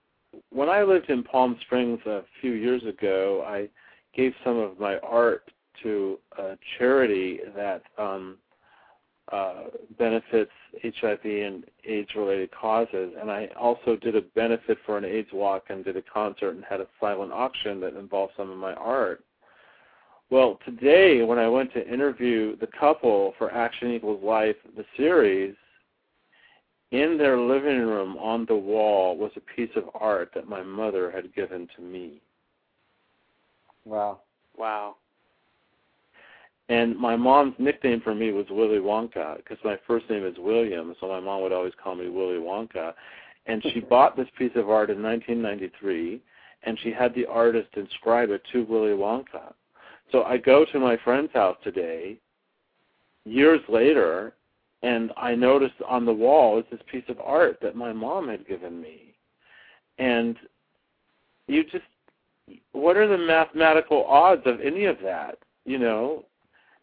when 0.51 0.69
I 0.69 0.83
lived 0.83 1.11
in 1.11 1.23
Palm 1.23 1.57
Springs 1.63 2.01
a 2.07 2.23
few 2.41 2.53
years 2.53 2.83
ago, 2.85 3.45
I 3.47 3.69
gave 4.17 4.33
some 4.45 4.59
of 4.59 4.79
my 4.79 4.99
art 4.99 5.51
to 5.83 6.19
a 6.39 6.57
charity 6.79 7.41
that 7.57 7.83
um, 7.99 8.39
uh, 9.31 9.65
benefits 9.99 10.51
HIV 10.83 11.25
and 11.25 11.65
AIDS-related 11.85 12.51
causes, 12.53 13.13
and 13.21 13.31
I 13.31 13.49
also 13.59 13.97
did 13.97 14.17
a 14.17 14.21
benefit 14.21 14.79
for 14.85 14.99
an 14.99 15.05
AIDS 15.05 15.31
walk 15.33 15.65
and 15.69 15.85
did 15.85 15.97
a 15.97 16.03
concert 16.03 16.55
and 16.55 16.65
had 16.65 16.81
a 16.81 16.87
silent 17.01 17.33
auction 17.33 17.81
that 17.81 17.95
involved 17.95 18.35
some 18.37 18.51
of 18.51 18.59
my 18.59 18.75
art. 18.75 19.25
Well, 20.31 20.59
today 20.65 21.23
when 21.23 21.39
I 21.39 21.49
went 21.49 21.73
to 21.75 21.87
interview 21.87 22.57
the 22.57 22.69
couple 22.79 23.35
for 23.39 23.53
Action 23.53 23.93
Equals 23.93 24.23
Life, 24.25 24.57
the 24.77 24.85
series, 24.97 25.55
in 26.93 27.17
their 27.17 27.39
living 27.39 27.81
room 27.81 28.17
on 28.19 28.45
the 28.47 28.55
wall 28.55 29.17
was 29.17 29.33
a 29.37 29.57
piece 29.57 29.71
of 29.77 29.85
art 29.95 30.31
that 30.35 30.47
my 30.49 30.63
mother 30.63 31.11
had 31.11 31.35
given 31.35 31.67
to 31.75 31.83
me. 31.83 32.21
Wow. 33.87 34.21
Wow. 34.57 34.97
And 36.69 36.97
my 36.97 37.17
mom's 37.17 37.55
nickname 37.59 38.03
for 38.03 38.15
me 38.15 38.31
was 38.31 38.47
Willy 38.51 38.79
Wonka 38.79 39.39
because 39.39 39.59
my 39.65 39.79
first 39.87 40.09
name 40.11 40.25
is 40.25 40.37
William, 40.39 40.95
so 41.01 41.09
my 41.09 41.19
mom 41.19 41.43
would 41.43 41.53
always 41.53 41.73
call 41.83 41.95
me 41.95 42.09
Willy 42.09 42.37
Wonka. 42.37 42.93
And 43.47 43.63
she 43.73 43.81
bought 43.91 44.15
this 44.15 44.29
piece 44.39 44.53
of 44.55 44.69
art 44.69 44.91
in 44.91 45.03
1993, 45.03 46.21
and 46.65 46.79
she 46.83 46.93
had 46.93 47.15
the 47.15 47.27
artist 47.27 47.69
inscribe 47.75 48.31
it 48.31 48.43
to 48.53 48.65
Willy 48.65 48.91
Wonka. 48.91 49.55
So 50.13 50.25
I 50.25 50.37
go 50.37 50.67
to 50.67 50.79
my 50.79 50.99
friend's 50.99 51.33
house 51.33 51.57
today, 51.65 52.19
years 53.25 53.61
later, 53.69 54.35
and 54.83 55.13
I 55.17 55.35
noticed 55.35 55.81
on 55.89 56.05
the 56.05 56.13
wall 56.13 56.59
is 56.59 56.65
this 56.71 56.81
piece 56.91 57.05
of 57.09 57.21
art 57.21 57.59
that 57.63 57.77
my 57.77 57.93
mom 57.93 58.29
had 58.29 58.47
given 58.47 58.81
me. 58.81 59.15
And 59.99 60.37
you 61.47 61.65
just, 61.65 61.85
what 62.73 62.97
are 62.97 63.07
the 63.07 63.19
mathematical 63.19 64.05
odds 64.05 64.43
of 64.47 64.61
any 64.61 64.87
of 64.87 64.97
that? 65.03 65.39
You 65.65 65.79
know, 65.79 66.25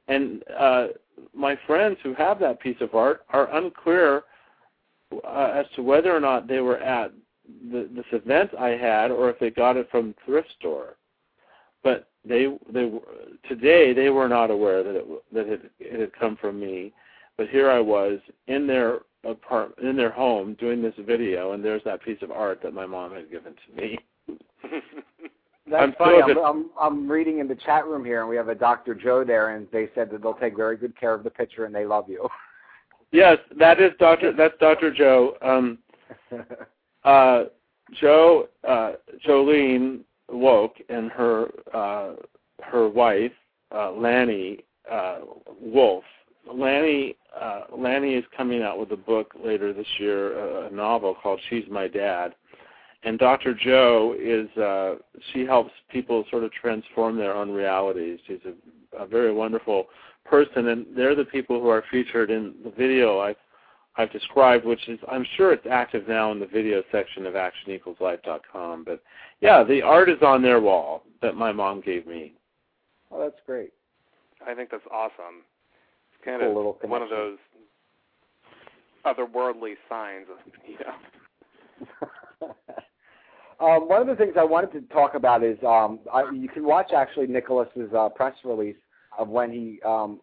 and 0.08 0.44
uh, 0.58 0.88
my 1.36 1.58
friends 1.68 1.98
who 2.02 2.14
have 2.14 2.40
that 2.40 2.62
piece 2.62 2.78
of 2.80 2.96
art 2.96 3.26
are 3.30 3.54
unclear 3.56 4.24
uh, 5.26 5.52
as 5.54 5.66
to 5.76 5.84
whether 5.84 6.16
or 6.16 6.20
not 6.20 6.48
they 6.48 6.62
were 6.62 6.78
at 6.78 7.12
the, 7.72 7.90
this 7.94 8.06
event 8.12 8.52
I 8.58 8.70
had 8.70 9.12
or 9.12 9.30
if 9.30 9.40
they 9.40 9.50
got 9.50 9.76
it 9.76 9.90
from 9.92 10.16
thrift 10.26 10.50
store. 10.58 10.96
But 11.84 12.08
they 12.26 12.48
they 12.72 12.92
today 13.48 13.94
they 13.94 14.10
were 14.10 14.28
not 14.28 14.52
aware 14.52 14.84
that 14.84 14.96
it 14.96 15.06
that 15.34 15.48
it, 15.48 15.72
it 15.80 16.00
had 16.00 16.14
come 16.14 16.38
from 16.38 16.60
me. 16.60 16.94
But 17.40 17.48
here 17.48 17.72
I 17.72 17.80
was 17.80 18.20
in 18.48 18.68
their 18.68 19.00
apart 19.24 19.74
in 19.82 19.96
their 19.96 20.12
home 20.12 20.58
doing 20.60 20.82
this 20.82 20.94
video, 21.00 21.54
and 21.54 21.64
there's 21.64 21.82
that 21.86 22.04
piece 22.04 22.22
of 22.22 22.32
art 22.32 22.62
that 22.62 22.74
my 22.74 22.86
mom 22.86 23.14
had 23.14 23.32
given 23.32 23.54
to 23.54 23.82
me. 23.82 23.98
That's 25.66 25.84
I'm 25.84 25.94
funny. 25.94 26.22
I'm, 26.22 26.38
I'm 26.38 26.70
I'm 26.78 27.10
reading 27.10 27.40
in 27.40 27.48
the 27.48 27.56
chat 27.56 27.86
room 27.86 28.04
here, 28.04 28.20
and 28.20 28.30
we 28.30 28.36
have 28.36 28.50
a 28.50 28.56
Dr. 28.56 28.94
Joe 28.94 29.24
there, 29.24 29.56
and 29.56 29.68
they 29.72 29.88
said 29.96 30.12
that 30.12 30.22
they'll 30.22 30.34
take 30.34 30.58
very 30.58 30.76
good 30.76 31.00
care 31.00 31.14
of 31.14 31.24
the 31.24 31.30
picture, 31.30 31.64
and 31.64 31.74
they 31.74 31.86
love 31.86 32.10
you. 32.10 32.28
Yes, 33.12 33.40
that 33.58 33.82
is 33.82 33.92
Doctor. 33.98 34.32
That's 34.32 34.54
Doctor 34.60 34.94
Joe. 34.94 35.36
Um, 35.42 35.80
uh, 37.06 37.46
Joe 38.00 38.50
uh, 38.68 38.92
Jolene 39.26 40.02
Woke 40.32 40.76
and 40.90 41.10
her 41.10 41.48
uh, 41.74 42.12
her 42.62 42.88
wife 42.88 43.32
uh, 43.74 43.94
Lanny 43.94 44.60
uh, 44.92 45.22
Wolf. 45.60 46.04
Lanny 46.52 47.16
uh, 47.40 47.62
Lanny 47.76 48.16
is 48.16 48.26
coming 48.36 48.64
out 48.64 48.80
with 48.80 48.92
a 48.92 48.98
book 48.98 49.34
later 49.44 49.74
this 49.74 49.88
year, 50.00 50.66
a 50.66 50.72
novel 50.72 51.16
called 51.22 51.40
"She's 51.50 51.66
My 51.70 51.88
Dad." 51.88 52.34
and 53.04 53.18
Dr. 53.18 53.54
Joe 53.54 54.16
is 54.20 54.50
uh, 54.58 54.96
she 55.32 55.46
helps 55.46 55.72
people 55.90 56.26
sort 56.30 56.44
of 56.44 56.52
transform 56.52 57.18
their 57.18 57.34
own 57.34 57.50
realities. 57.50 58.20
She's 58.28 58.40
a, 58.46 59.04
a 59.04 59.08
very 59.08 59.34
wonderful 59.34 59.86
person, 60.26 60.68
and 60.68 60.86
they're 60.96 61.16
the 61.16 61.26
people 61.26 61.62
who 61.62 61.70
are 61.70 61.84
featured 61.90 62.30
in 62.30 62.56
the 62.64 62.72
video 62.72 63.20
I've 63.20 63.38
I've 63.96 64.12
described, 64.12 64.66
which 64.66 64.88
is 64.88 65.00
I'm 65.12 65.26
sure 65.36 65.52
it's 65.54 65.66
active 65.70 66.08
now 66.08 66.32
in 66.32 66.40
the 66.40 66.46
video 66.46 66.84
section 66.92 67.26
of 67.26 67.34
ActionEqualsLife.com. 67.34 68.84
But 68.84 69.02
yeah, 69.42 69.64
the 69.64 69.82
art 69.82 70.10
is 70.10 70.22
on 70.22 70.42
their 70.42 70.60
wall 70.62 71.04
that 71.22 71.36
my 71.36 71.52
mom 71.52 71.82
gave 71.82 72.06
me. 72.06 72.34
Oh, 73.12 73.20
that's 73.20 73.42
great. 73.46 73.74
I 74.46 74.54
think 74.54 74.70
that's 74.72 74.84
awesome. 74.92 75.44
Kind 76.24 76.42
Cool 76.42 76.50
of 76.50 76.56
little 76.56 76.80
one 76.84 77.02
of 77.02 77.10
those 77.10 77.38
otherworldly 79.06 79.76
signs. 79.88 80.28
Of, 80.30 80.38
you 80.68 80.78
know. 82.48 82.56
um, 83.66 83.88
one 83.88 84.02
of 84.02 84.08
the 84.08 84.16
things 84.16 84.34
I 84.38 84.44
wanted 84.44 84.72
to 84.74 84.82
talk 84.94 85.16
about 85.16 85.44
is 85.44 85.58
um, 85.66 86.00
I, 86.14 86.30
you 86.32 86.50
can 86.50 86.66
watch 86.66 86.92
actually 86.96 87.28
Nicholas's 87.28 87.94
uh, 87.98 88.10
press 88.10 88.36
release 88.44 88.78
of 89.18 89.30
when 89.30 89.52
he 89.52 89.80
um, 89.86 90.20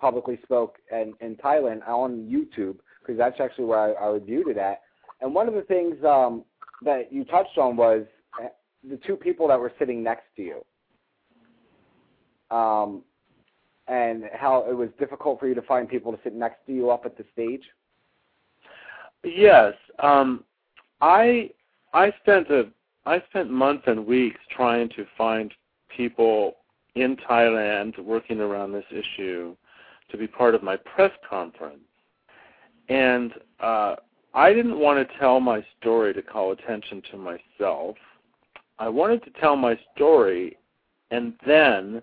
publicly 0.00 0.38
spoke 0.42 0.76
in, 0.90 1.14
in 1.20 1.36
Thailand 1.36 1.86
on 1.86 2.28
YouTube 2.30 2.76
because 3.00 3.18
that's 3.18 3.40
actually 3.40 3.64
where 3.64 3.78
I, 3.78 3.92
I 3.92 4.08
reviewed 4.08 4.48
it 4.48 4.58
at. 4.58 4.82
And 5.20 5.34
one 5.34 5.48
of 5.48 5.54
the 5.54 5.62
things 5.62 5.96
um, 6.04 6.44
that 6.84 7.12
you 7.12 7.24
touched 7.24 7.58
on 7.58 7.76
was 7.76 8.04
uh, 8.42 8.48
the 8.88 8.98
two 9.06 9.16
people 9.16 9.48
that 9.48 9.58
were 9.58 9.72
sitting 9.78 10.02
next 10.02 10.24
to 10.36 10.42
you. 10.42 10.64
Um, 12.56 13.02
and 13.92 14.24
how 14.32 14.64
it 14.68 14.74
was 14.74 14.88
difficult 14.98 15.38
for 15.38 15.46
you 15.46 15.54
to 15.54 15.60
find 15.62 15.86
people 15.86 16.12
to 16.12 16.18
sit 16.24 16.34
next 16.34 16.64
to 16.66 16.72
you 16.72 16.90
up 16.90 17.04
at 17.04 17.16
the 17.18 17.24
stage. 17.32 17.62
Yes, 19.22 19.74
um, 19.98 20.44
I 21.02 21.50
I 21.92 22.12
spent 22.22 22.50
a 22.50 22.68
I 23.04 23.22
spent 23.28 23.50
months 23.50 23.84
and 23.86 24.06
weeks 24.06 24.40
trying 24.50 24.88
to 24.90 25.04
find 25.18 25.52
people 25.94 26.56
in 26.94 27.16
Thailand 27.28 27.98
working 27.98 28.40
around 28.40 28.72
this 28.72 28.84
issue 28.90 29.54
to 30.10 30.16
be 30.16 30.26
part 30.26 30.54
of 30.54 30.62
my 30.62 30.76
press 30.76 31.12
conference, 31.28 31.84
and 32.88 33.32
uh, 33.60 33.96
I 34.32 34.54
didn't 34.54 34.78
want 34.78 35.06
to 35.06 35.18
tell 35.18 35.38
my 35.38 35.64
story 35.78 36.14
to 36.14 36.22
call 36.22 36.52
attention 36.52 37.02
to 37.10 37.18
myself. 37.18 37.96
I 38.78 38.88
wanted 38.88 39.22
to 39.24 39.30
tell 39.38 39.54
my 39.54 39.78
story 39.94 40.56
and 41.10 41.34
then 41.46 42.02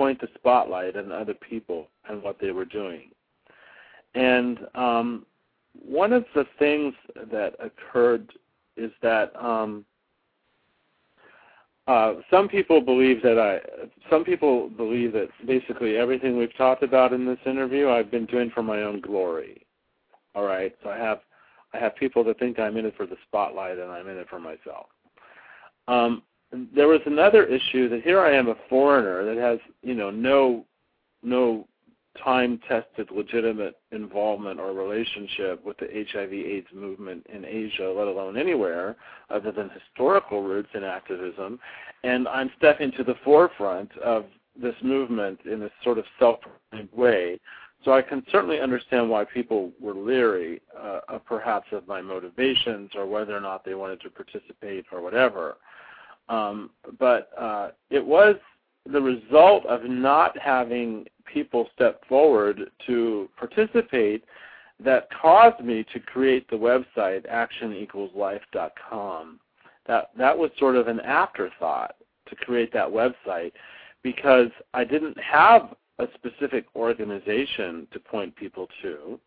point 0.00 0.18
the 0.18 0.28
spotlight 0.34 0.96
on 0.96 1.12
other 1.12 1.34
people 1.34 1.86
and 2.08 2.22
what 2.22 2.38
they 2.40 2.52
were 2.52 2.64
doing. 2.64 3.10
And 4.14 4.58
um, 4.74 5.26
one 5.74 6.14
of 6.14 6.24
the 6.34 6.46
things 6.58 6.94
that 7.30 7.52
occurred 7.60 8.32
is 8.78 8.90
that 9.02 9.30
um, 9.36 9.84
uh, 11.86 12.14
some 12.30 12.48
people 12.48 12.80
believe 12.80 13.22
that 13.22 13.38
I, 13.38 13.60
some 14.08 14.24
people 14.24 14.70
believe 14.70 15.12
that 15.12 15.28
basically 15.46 15.98
everything 15.98 16.38
we've 16.38 16.56
talked 16.56 16.82
about 16.82 17.12
in 17.12 17.26
this 17.26 17.38
interview 17.44 17.90
I've 17.90 18.10
been 18.10 18.24
doing 18.24 18.50
for 18.54 18.62
my 18.62 18.80
own 18.80 19.02
glory. 19.02 19.66
All 20.34 20.44
right, 20.44 20.74
so 20.82 20.88
I 20.88 20.96
have, 20.96 21.20
I 21.74 21.78
have 21.78 21.94
people 21.96 22.24
that 22.24 22.38
think 22.38 22.58
I'm 22.58 22.78
in 22.78 22.86
it 22.86 22.96
for 22.96 23.04
the 23.04 23.16
spotlight 23.28 23.76
and 23.76 23.90
I'm 23.90 24.08
in 24.08 24.16
it 24.16 24.30
for 24.30 24.40
myself. 24.40 24.86
Um, 25.88 26.22
there 26.74 26.88
was 26.88 27.00
another 27.06 27.44
issue 27.44 27.88
that 27.88 28.02
here 28.02 28.20
I 28.20 28.34
am 28.34 28.48
a 28.48 28.56
foreigner 28.68 29.24
that 29.24 29.40
has, 29.40 29.58
you 29.82 29.94
know, 29.94 30.10
no, 30.10 30.64
no 31.22 31.66
time-tested 32.22 33.08
legitimate 33.12 33.76
involvement 33.92 34.58
or 34.58 34.72
relationship 34.72 35.64
with 35.64 35.76
the 35.78 35.86
HIV/AIDS 35.86 36.66
movement 36.74 37.24
in 37.32 37.44
Asia, 37.44 37.88
let 37.88 38.08
alone 38.08 38.36
anywhere 38.36 38.96
other 39.30 39.52
than 39.52 39.70
historical 39.70 40.42
roots 40.42 40.70
in 40.74 40.82
activism, 40.82 41.58
and 42.02 42.26
I'm 42.26 42.50
stepping 42.58 42.90
to 42.92 43.04
the 43.04 43.14
forefront 43.24 43.96
of 43.98 44.24
this 44.60 44.74
movement 44.82 45.40
in 45.44 45.62
a 45.62 45.70
sort 45.84 45.98
of 45.98 46.04
self-proclaimed 46.18 46.92
way. 46.92 47.38
So 47.84 47.92
I 47.92 48.02
can 48.02 48.22
certainly 48.30 48.60
understand 48.60 49.08
why 49.08 49.24
people 49.24 49.70
were 49.80 49.94
leery, 49.94 50.60
uh, 50.78 51.00
of 51.08 51.24
perhaps 51.24 51.68
of 51.72 51.86
my 51.88 52.02
motivations 52.02 52.90
or 52.94 53.06
whether 53.06 53.34
or 53.34 53.40
not 53.40 53.64
they 53.64 53.74
wanted 53.74 54.00
to 54.02 54.10
participate 54.10 54.84
or 54.92 55.00
whatever. 55.00 55.56
Um, 56.30 56.70
but 56.98 57.30
uh, 57.36 57.72
it 57.90 58.02
was 58.04 58.36
the 58.90 59.02
result 59.02 59.66
of 59.66 59.84
not 59.84 60.38
having 60.38 61.06
people 61.26 61.68
step 61.74 62.02
forward 62.08 62.70
to 62.86 63.28
participate 63.36 64.24
that 64.82 65.10
caused 65.10 65.62
me 65.62 65.84
to 65.92 66.00
create 66.00 66.48
the 66.48 66.56
website 66.56 67.30
actionequalslife.com. 67.30 69.40
That 69.86 70.10
that 70.16 70.38
was 70.38 70.50
sort 70.58 70.76
of 70.76 70.88
an 70.88 71.00
afterthought 71.00 71.96
to 72.28 72.36
create 72.36 72.72
that 72.72 72.88
website 72.88 73.52
because 74.02 74.48
I 74.72 74.84
didn't 74.84 75.18
have 75.18 75.74
a 75.98 76.08
specific 76.14 76.64
organization 76.74 77.86
to 77.92 78.00
point 78.00 78.34
people 78.36 78.66
to. 78.82 79.20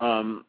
Um, 0.00 0.44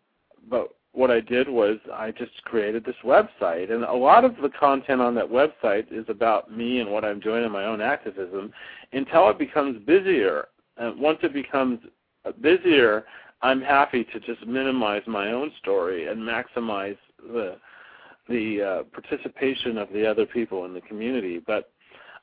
but 0.50 0.74
what 0.94 1.10
I 1.10 1.22
did 1.22 1.48
was 1.48 1.78
I 1.94 2.12
just 2.12 2.44
created 2.44 2.84
this 2.84 2.96
website, 3.06 3.72
and 3.72 3.84
a 3.84 3.94
lot 3.94 4.26
of 4.26 4.36
the 4.42 4.50
content 4.50 5.02
on 5.02 5.16
that 5.16 5.26
website 5.30 5.86
is 5.92 6.06
about 6.10 6.52
me 6.56 6.80
and 6.80 6.92
what 6.92 7.06
I'm 7.06 7.20
doing 7.20 7.46
in 7.46 7.52
my 7.52 7.66
own 7.66 7.82
activism 7.82 8.52
until 8.92 9.30
it 9.30 9.40
becomes 9.40 9.82
busier. 9.86 10.48
And 10.78 11.00
once 11.00 11.20
it 11.24 11.34
becomes 11.34 11.80
busier, 12.42 13.06
I'm 13.42 13.62
happy 13.62 14.04
to 14.04 14.20
just 14.20 14.46
minimize 14.46 15.04
my 15.08 15.32
own 15.32 15.52
story 15.60 16.08
and 16.08 16.20
maximize 16.20 16.98
the 17.26 17.58
the 18.30 18.62
uh, 18.62 18.84
participation 19.02 19.78
of 19.78 19.92
the 19.92 20.06
other 20.10 20.26
people 20.26 20.66
in 20.66 20.74
the 20.74 20.82
community. 20.82 21.42
But 21.46 21.72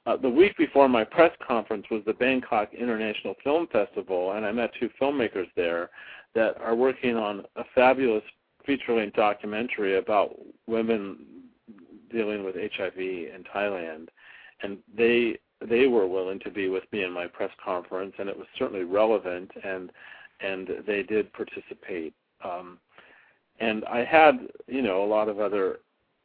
uh, 0.07 0.17
the 0.17 0.31
week 0.31 0.57
before 0.57 0.89
my 0.89 1.05
press 1.05 1.33
conference 1.47 1.85
was 1.91 2.03
the 2.07 2.15
Bangkok 2.15 2.73
International 2.73 3.35
Film 3.43 3.67
Festival, 3.71 4.33
and 4.33 4.47
I 4.47 4.53
met 4.53 4.71
two 4.79 4.89
filmmakers 5.01 5.49
there 5.57 5.91
that 6.35 6.57
are 6.61 6.75
working 6.75 7.17
on 7.17 7.45
a 7.57 7.65
fabulous 7.75 8.23
feature-length 8.69 9.17
documentary 9.17 9.97
about 9.97 10.37
women 10.67 11.17
dealing 12.13 12.45
with 12.45 12.55
HIV 12.55 12.99
in 12.99 13.43
Thailand, 13.55 14.09
and 14.63 14.77
they 14.95 15.39
they 15.67 15.87
were 15.87 16.07
willing 16.07 16.39
to 16.41 16.51
be 16.51 16.69
with 16.69 16.85
me 16.93 17.03
in 17.03 17.11
my 17.11 17.27
press 17.27 17.51
conference, 17.65 18.13
and 18.19 18.29
it 18.29 18.37
was 18.37 18.47
certainly 18.59 18.85
relevant, 18.85 19.51
and 19.65 19.91
and 20.41 20.69
they 20.87 21.03
did 21.03 21.33
participate. 21.33 22.13
Um, 22.45 22.79
and 23.59 23.85
I 23.87 24.05
had, 24.05 24.39
you 24.67 24.83
know, 24.83 25.03
a 25.03 25.07
lot 25.07 25.31
of 25.31 25.41
other 25.41 25.81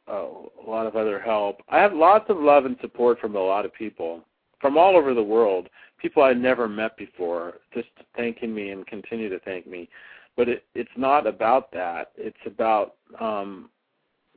uh, 0.06 0.26
a 0.66 0.70
lot 0.70 0.86
of 0.86 0.96
other 0.96 1.18
help. 1.18 1.62
I 1.70 1.78
have 1.78 1.94
lots 1.94 2.26
of 2.28 2.36
love 2.36 2.66
and 2.66 2.76
support 2.82 3.18
from 3.20 3.36
a 3.36 3.40
lot 3.40 3.64
of 3.64 3.72
people 3.72 4.22
from 4.60 4.76
all 4.78 4.96
over 4.96 5.14
the 5.14 5.22
world, 5.22 5.68
people 5.98 6.22
I 6.22 6.32
never 6.32 6.68
met 6.68 6.96
before, 6.96 7.54
just 7.74 7.88
thanking 8.16 8.54
me 8.54 8.70
and 8.70 8.86
continue 8.86 9.28
to 9.28 9.38
thank 9.40 9.66
me. 9.66 9.88
But 10.36 10.48
it, 10.48 10.64
it's 10.74 10.90
not 10.96 11.26
about 11.26 11.70
that. 11.72 12.12
It's 12.16 12.36
about 12.46 12.94
um, 13.20 13.70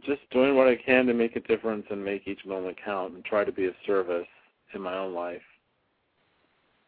just 0.06 0.22
doing 0.32 0.56
what 0.56 0.68
I 0.68 0.76
can 0.76 1.06
to 1.08 1.14
make 1.14 1.36
a 1.36 1.40
difference 1.40 1.86
and 1.90 2.04
make 2.04 2.28
each 2.28 2.46
moment 2.46 2.78
count 2.84 3.14
and 3.14 3.26
try 3.26 3.44
to 3.44 3.52
be 3.52 3.66
of 3.66 3.74
service 3.86 4.28
in 4.74 4.82
my 4.82 4.96
own 4.96 5.14
life. 5.14 5.42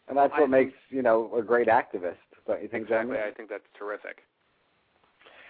And 0.07 0.17
that's 0.17 0.31
what 0.33 0.43
I- 0.43 0.47
makes 0.47 0.73
you 0.89 1.01
know 1.01 1.31
a 1.35 1.41
great 1.41 1.67
activist, 1.67 2.17
don't 2.47 2.61
you 2.61 2.67
think, 2.67 2.83
Exactly. 2.83 3.15
Jeremy? 3.15 3.31
I 3.31 3.33
think 3.35 3.49
that's 3.49 3.63
terrific. 3.77 4.23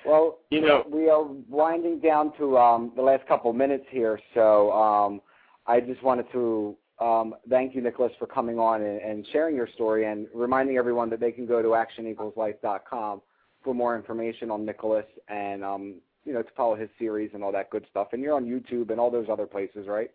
Well, 0.05 0.39
You 0.49 0.61
know- 0.61 0.85
we 0.89 1.09
are 1.09 1.23
winding 1.23 1.99
down 1.99 2.31
to 2.37 2.57
um, 2.57 2.93
the 2.95 3.01
last 3.01 3.27
couple 3.27 3.51
minutes 3.51 3.85
here, 3.89 4.19
so 4.33 4.71
um, 4.71 5.21
I 5.67 5.81
just 5.81 6.01
wanted 6.03 6.31
to 6.31 6.77
um, 6.99 7.33
thank 7.49 7.75
you, 7.75 7.81
Nicholas, 7.81 8.11
for 8.19 8.27
coming 8.27 8.59
on 8.59 8.81
and, 8.81 8.99
and 9.01 9.25
sharing 9.31 9.55
your 9.55 9.67
story 9.67 10.05
and 10.05 10.27
reminding 10.33 10.77
everyone 10.77 11.09
that 11.11 11.21
they 11.21 11.31
can 11.31 11.45
go 11.45 11.61
to 11.61 11.69
actionequalslife.com 11.69 13.21
for 13.63 13.73
more 13.73 13.95
information 13.95 14.51
on 14.51 14.65
Nicholas 14.65 15.05
and 15.27 15.63
um, 15.63 15.95
you 16.25 16.33
know 16.33 16.41
to 16.41 16.49
follow 16.55 16.75
his 16.75 16.89
series 16.97 17.31
and 17.33 17.43
all 17.43 17.51
that 17.51 17.69
good 17.69 17.85
stuff. 17.89 18.09
And 18.13 18.21
you're 18.21 18.35
on 18.35 18.45
YouTube 18.45 18.91
and 18.91 18.99
all 18.99 19.11
those 19.11 19.27
other 19.29 19.45
places, 19.45 19.87
right? 19.87 20.11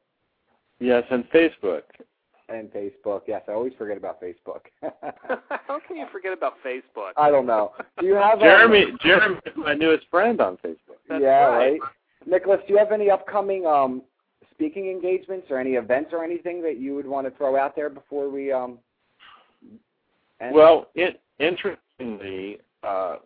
Yes, 0.81 1.05
and 1.11 1.25
Facebook. 1.31 1.83
And 2.49 2.71
Facebook. 2.73 3.23
Yes, 3.27 3.43
I 3.49 3.53
always 3.53 3.73
forget 3.79 3.97
about 3.97 4.21
Facebook. 4.21 4.61
How 4.83 5.81
can 5.87 5.97
you 5.97 6.07
forget 6.13 6.33
about 6.33 6.55
Facebook? 6.65 7.13
I 7.17 7.31
don't 7.31 7.47
know. 7.47 7.73
Do 7.99 8.07
you 8.07 8.15
have 8.15 8.35
um, 8.35 8.41
Jeremy, 8.41 8.85
Jeremy 9.03 9.37
is 9.47 9.53
my 9.57 9.75
newest 9.75 10.07
friend 10.11 10.41
on 10.41 10.59
Facebook. 10.59 10.99
That's 11.09 11.23
yeah, 11.23 11.47
right. 11.47 11.81
Nicholas, 12.27 12.61
do 12.67 12.75
you 12.75 12.79
have 12.79 12.93
any 12.93 13.11
upcoming 13.11 13.67
um, 13.67 14.03
speaking 14.51 14.91
engagements 14.91 15.47
or 15.51 15.59
any 15.59 15.73
events 15.73 16.11
or 16.13 16.23
anything 16.23 16.63
that 16.63 16.79
you 16.79 16.95
would 16.95 17.07
want 17.07 17.27
to 17.27 17.37
throw 17.37 17.57
out 17.57 17.75
there 17.75 17.89
before 17.89 18.29
we 18.29 18.53
um? 18.53 18.79
End? 20.41 20.55
Well, 20.55 20.89
it, 20.95 21.23
interestingly, 21.39 22.59
uh, 22.83 23.17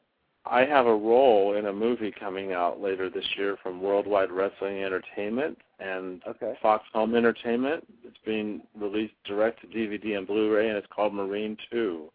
I 0.47 0.65
have 0.65 0.87
a 0.87 0.95
role 0.95 1.55
in 1.57 1.67
a 1.67 1.73
movie 1.73 2.13
coming 2.19 2.53
out 2.53 2.81
later 2.81 3.11
this 3.11 3.27
year 3.37 3.57
from 3.63 3.83
Worldwide 3.83 4.31
Wrestling 4.31 4.83
Entertainment 4.83 5.59
and 5.79 6.23
okay. 6.27 6.55
Fox 6.63 6.85
Home 6.95 7.15
Entertainment. 7.15 7.87
It's 8.05 8.17
being 8.25 8.63
released 8.79 9.15
direct 9.27 9.61
to 9.61 9.67
DVD 9.67 10.17
and 10.17 10.27
Blu-ray, 10.27 10.69
and 10.69 10.77
it's 10.79 10.87
called 10.95 11.13
Marine 11.15 11.57
Two, 11.71 12.11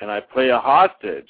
and 0.00 0.10
I 0.10 0.20
play 0.20 0.50
a 0.50 0.58
hostage. 0.58 1.28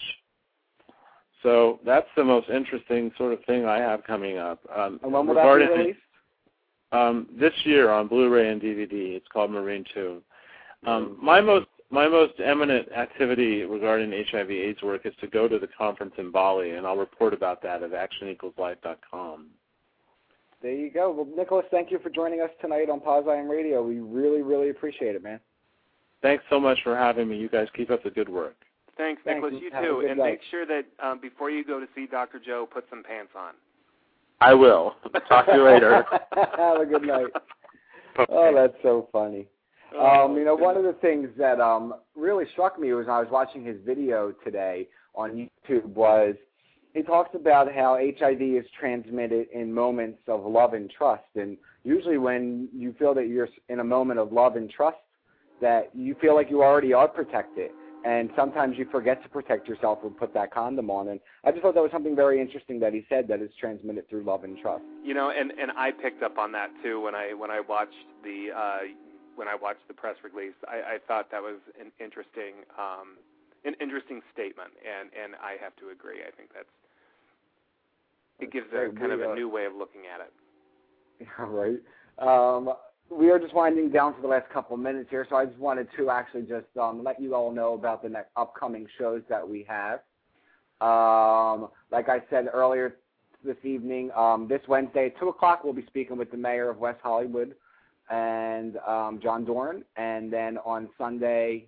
So 1.42 1.78
that's 1.86 2.08
the 2.16 2.24
most 2.24 2.48
interesting 2.50 3.12
sort 3.16 3.32
of 3.32 3.44
thing 3.44 3.66
I 3.66 3.78
have 3.78 4.04
coming 4.04 4.36
up. 4.38 4.58
Um, 4.74 4.98
And 5.02 5.12
when 5.12 5.26
will 5.26 5.34
that 5.36 5.44
be 5.44 5.66
released? 5.80 5.98
um, 6.92 7.28
this 7.38 7.52
year 7.64 7.90
on 7.90 8.08
Blu-ray 8.08 8.48
and 8.50 8.60
DVD. 8.60 9.16
It's 9.16 9.28
called 9.28 9.50
Marine 9.50 9.84
Two. 9.94 10.22
Um, 10.86 11.16
Mm. 11.16 11.22
my 11.22 11.40
most 11.40 11.66
my 11.90 12.08
most 12.08 12.34
eminent 12.44 12.90
activity 12.92 13.62
regarding 13.62 14.10
HIV/AIDS 14.10 14.82
work 14.82 15.06
is 15.06 15.14
to 15.20 15.26
go 15.26 15.48
to 15.48 15.58
the 15.58 15.68
conference 15.78 16.14
in 16.18 16.30
Bali, 16.30 16.70
and 16.70 16.86
I'll 16.86 16.96
report 16.96 17.32
about 17.32 17.62
that 17.62 17.82
at 17.82 17.90
ActionEqualsLife.com. 17.90 19.46
There 20.62 20.72
you 20.72 20.90
go. 20.90 21.10
Well, 21.12 21.28
Nicholas, 21.36 21.66
thank 21.70 21.90
you 21.90 21.98
for 21.98 22.10
joining 22.10 22.40
us 22.40 22.50
tonight 22.60 22.88
on 22.90 23.00
POZIAM 23.00 23.48
Radio. 23.48 23.82
We 23.82 24.00
really, 24.00 24.42
really 24.42 24.70
appreciate 24.70 25.14
it, 25.14 25.22
man. 25.22 25.38
Thanks 26.22 26.42
so 26.50 26.58
much 26.58 26.78
for 26.82 26.96
having 26.96 27.28
me. 27.28 27.36
You 27.36 27.48
guys 27.48 27.68
keep 27.76 27.90
up 27.90 28.02
the 28.02 28.10
good 28.10 28.28
work. 28.28 28.56
Thanks, 28.96 29.20
Thanks, 29.24 29.42
Nicholas. 29.44 29.62
You 29.62 29.70
have 29.70 29.84
too. 29.84 30.06
And 30.08 30.18
night. 30.18 30.30
make 30.30 30.40
sure 30.50 30.66
that 30.66 30.86
um, 31.02 31.20
before 31.20 31.50
you 31.50 31.64
go 31.64 31.78
to 31.78 31.86
see 31.94 32.06
Dr. 32.06 32.40
Joe, 32.44 32.66
put 32.72 32.86
some 32.88 33.02
pants 33.02 33.32
on. 33.36 33.52
I 34.40 34.54
will. 34.54 34.94
Talk 35.28 35.46
to 35.46 35.54
you 35.54 35.64
later. 35.64 36.04
have 36.56 36.80
a 36.80 36.86
good 36.86 37.02
night. 37.02 37.26
Oh, 38.30 38.50
that's 38.54 38.72
so 38.82 39.10
funny. 39.12 39.46
Um, 39.94 40.36
you 40.36 40.44
know, 40.44 40.54
one 40.54 40.76
of 40.76 40.82
the 40.82 40.94
things 40.94 41.28
that 41.38 41.60
um, 41.60 41.94
really 42.14 42.44
struck 42.52 42.78
me 42.78 42.92
was 42.92 43.06
I 43.08 43.20
was 43.20 43.28
watching 43.30 43.64
his 43.64 43.76
video 43.84 44.32
today 44.44 44.88
on 45.14 45.48
YouTube 45.70 45.86
was 45.86 46.34
he 46.92 47.02
talks 47.02 47.34
about 47.34 47.72
how 47.72 47.96
HIV 47.96 48.40
is 48.40 48.64
transmitted 48.78 49.48
in 49.54 49.72
moments 49.72 50.20
of 50.28 50.44
love 50.44 50.74
and 50.74 50.90
trust, 50.90 51.24
and 51.34 51.56
usually 51.84 52.18
when 52.18 52.68
you 52.74 52.94
feel 52.98 53.14
that 53.14 53.28
you're 53.28 53.48
in 53.68 53.80
a 53.80 53.84
moment 53.84 54.18
of 54.18 54.32
love 54.32 54.56
and 54.56 54.70
trust, 54.70 54.96
that 55.60 55.90
you 55.94 56.16
feel 56.20 56.34
like 56.34 56.50
you 56.50 56.62
already 56.62 56.92
are 56.92 57.08
protected, 57.08 57.70
and 58.04 58.30
sometimes 58.34 58.76
you 58.78 58.86
forget 58.90 59.22
to 59.22 59.28
protect 59.28 59.68
yourself 59.68 59.98
and 60.04 60.16
put 60.16 60.32
that 60.34 60.52
condom 60.52 60.90
on. 60.90 61.08
And 61.08 61.20
I 61.44 61.50
just 61.50 61.62
thought 61.62 61.74
that 61.74 61.82
was 61.82 61.92
something 61.92 62.16
very 62.16 62.40
interesting 62.40 62.80
that 62.80 62.92
he 62.92 63.04
said 63.08 63.28
that 63.28 63.40
it's 63.40 63.54
transmitted 63.56 64.08
through 64.08 64.24
love 64.24 64.44
and 64.44 64.58
trust. 64.58 64.84
You 65.04 65.14
know, 65.14 65.30
and 65.30 65.52
and 65.52 65.70
I 65.76 65.90
picked 65.90 66.22
up 66.22 66.38
on 66.38 66.52
that 66.52 66.68
too 66.82 67.00
when 67.00 67.14
I 67.14 67.34
when 67.34 67.50
I 67.50 67.60
watched 67.60 67.92
the 68.24 68.48
uh, 68.56 68.78
when 69.36 69.48
I 69.48 69.54
watched 69.54 69.86
the 69.86 69.94
press 69.94 70.16
release. 70.24 70.56
I, 70.66 70.96
I 70.96 70.98
thought 71.06 71.30
that 71.30 71.42
was 71.42 71.60
an 71.78 71.92
interesting 72.00 72.64
um, 72.76 73.20
an 73.64 73.74
interesting 73.80 74.20
statement, 74.32 74.72
and 74.82 75.10
and 75.14 75.36
I 75.36 75.62
have 75.62 75.76
to 75.76 75.90
agree. 75.92 76.26
I 76.26 76.34
think 76.34 76.50
that's 76.52 76.72
it 78.40 78.52
gives 78.52 78.66
a 78.72 78.90
kind 78.98 79.12
of 79.12 79.20
uh, 79.20 79.30
a 79.30 79.34
new 79.34 79.48
way 79.48 79.66
of 79.66 79.74
looking 79.74 80.02
at 80.12 80.20
it. 80.20 80.32
Yeah, 81.18 81.46
right. 81.48 81.80
Um, 82.18 82.74
we 83.08 83.30
are 83.30 83.38
just 83.38 83.54
winding 83.54 83.90
down 83.90 84.14
for 84.14 84.20
the 84.20 84.28
last 84.28 84.50
couple 84.50 84.74
of 84.74 84.82
minutes 84.82 85.08
here, 85.08 85.26
so 85.30 85.36
I 85.36 85.46
just 85.46 85.58
wanted 85.58 85.88
to 85.96 86.10
actually 86.10 86.42
just 86.42 86.66
um, 86.78 87.02
let 87.02 87.18
you 87.18 87.34
all 87.34 87.50
know 87.50 87.72
about 87.72 88.02
the 88.02 88.10
next 88.10 88.30
upcoming 88.36 88.86
shows 88.98 89.22
that 89.30 89.48
we 89.48 89.66
have. 89.66 90.00
Um, 90.82 91.70
like 91.90 92.10
I 92.10 92.18
said 92.28 92.48
earlier 92.52 92.96
this 93.42 93.56
evening, 93.64 94.10
um, 94.14 94.46
this 94.46 94.60
Wednesday 94.68 95.06
at 95.06 95.18
2 95.18 95.28
o'clock, 95.28 95.64
we'll 95.64 95.72
be 95.72 95.86
speaking 95.86 96.18
with 96.18 96.30
the 96.30 96.36
mayor 96.36 96.68
of 96.68 96.76
West 96.76 97.00
Hollywood 97.02 97.54
and 98.10 98.76
um, 98.86 99.20
John 99.22 99.44
Duran. 99.44 99.84
And 99.96 100.32
then 100.32 100.58
on 100.58 100.88
Sunday, 100.98 101.66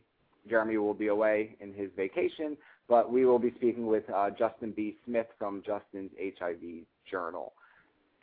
Jeremy 0.49 0.79
will 0.79 0.95
be 0.95 1.09
away 1.09 1.57
in 1.61 1.73
his 1.75 1.91
vacation, 1.97 2.57
but 2.89 3.13
we 3.13 3.27
will 3.27 3.39
be 3.39 3.53
speaking 3.57 3.87
with 3.87 4.05
uh, 4.11 4.31
Justin 4.31 4.73
B. 4.75 4.97
Smith 5.05 5.27
from 5.39 5.63
Justin's 5.67 6.11
HIV 6.39 6.85
Journal 7.11 7.53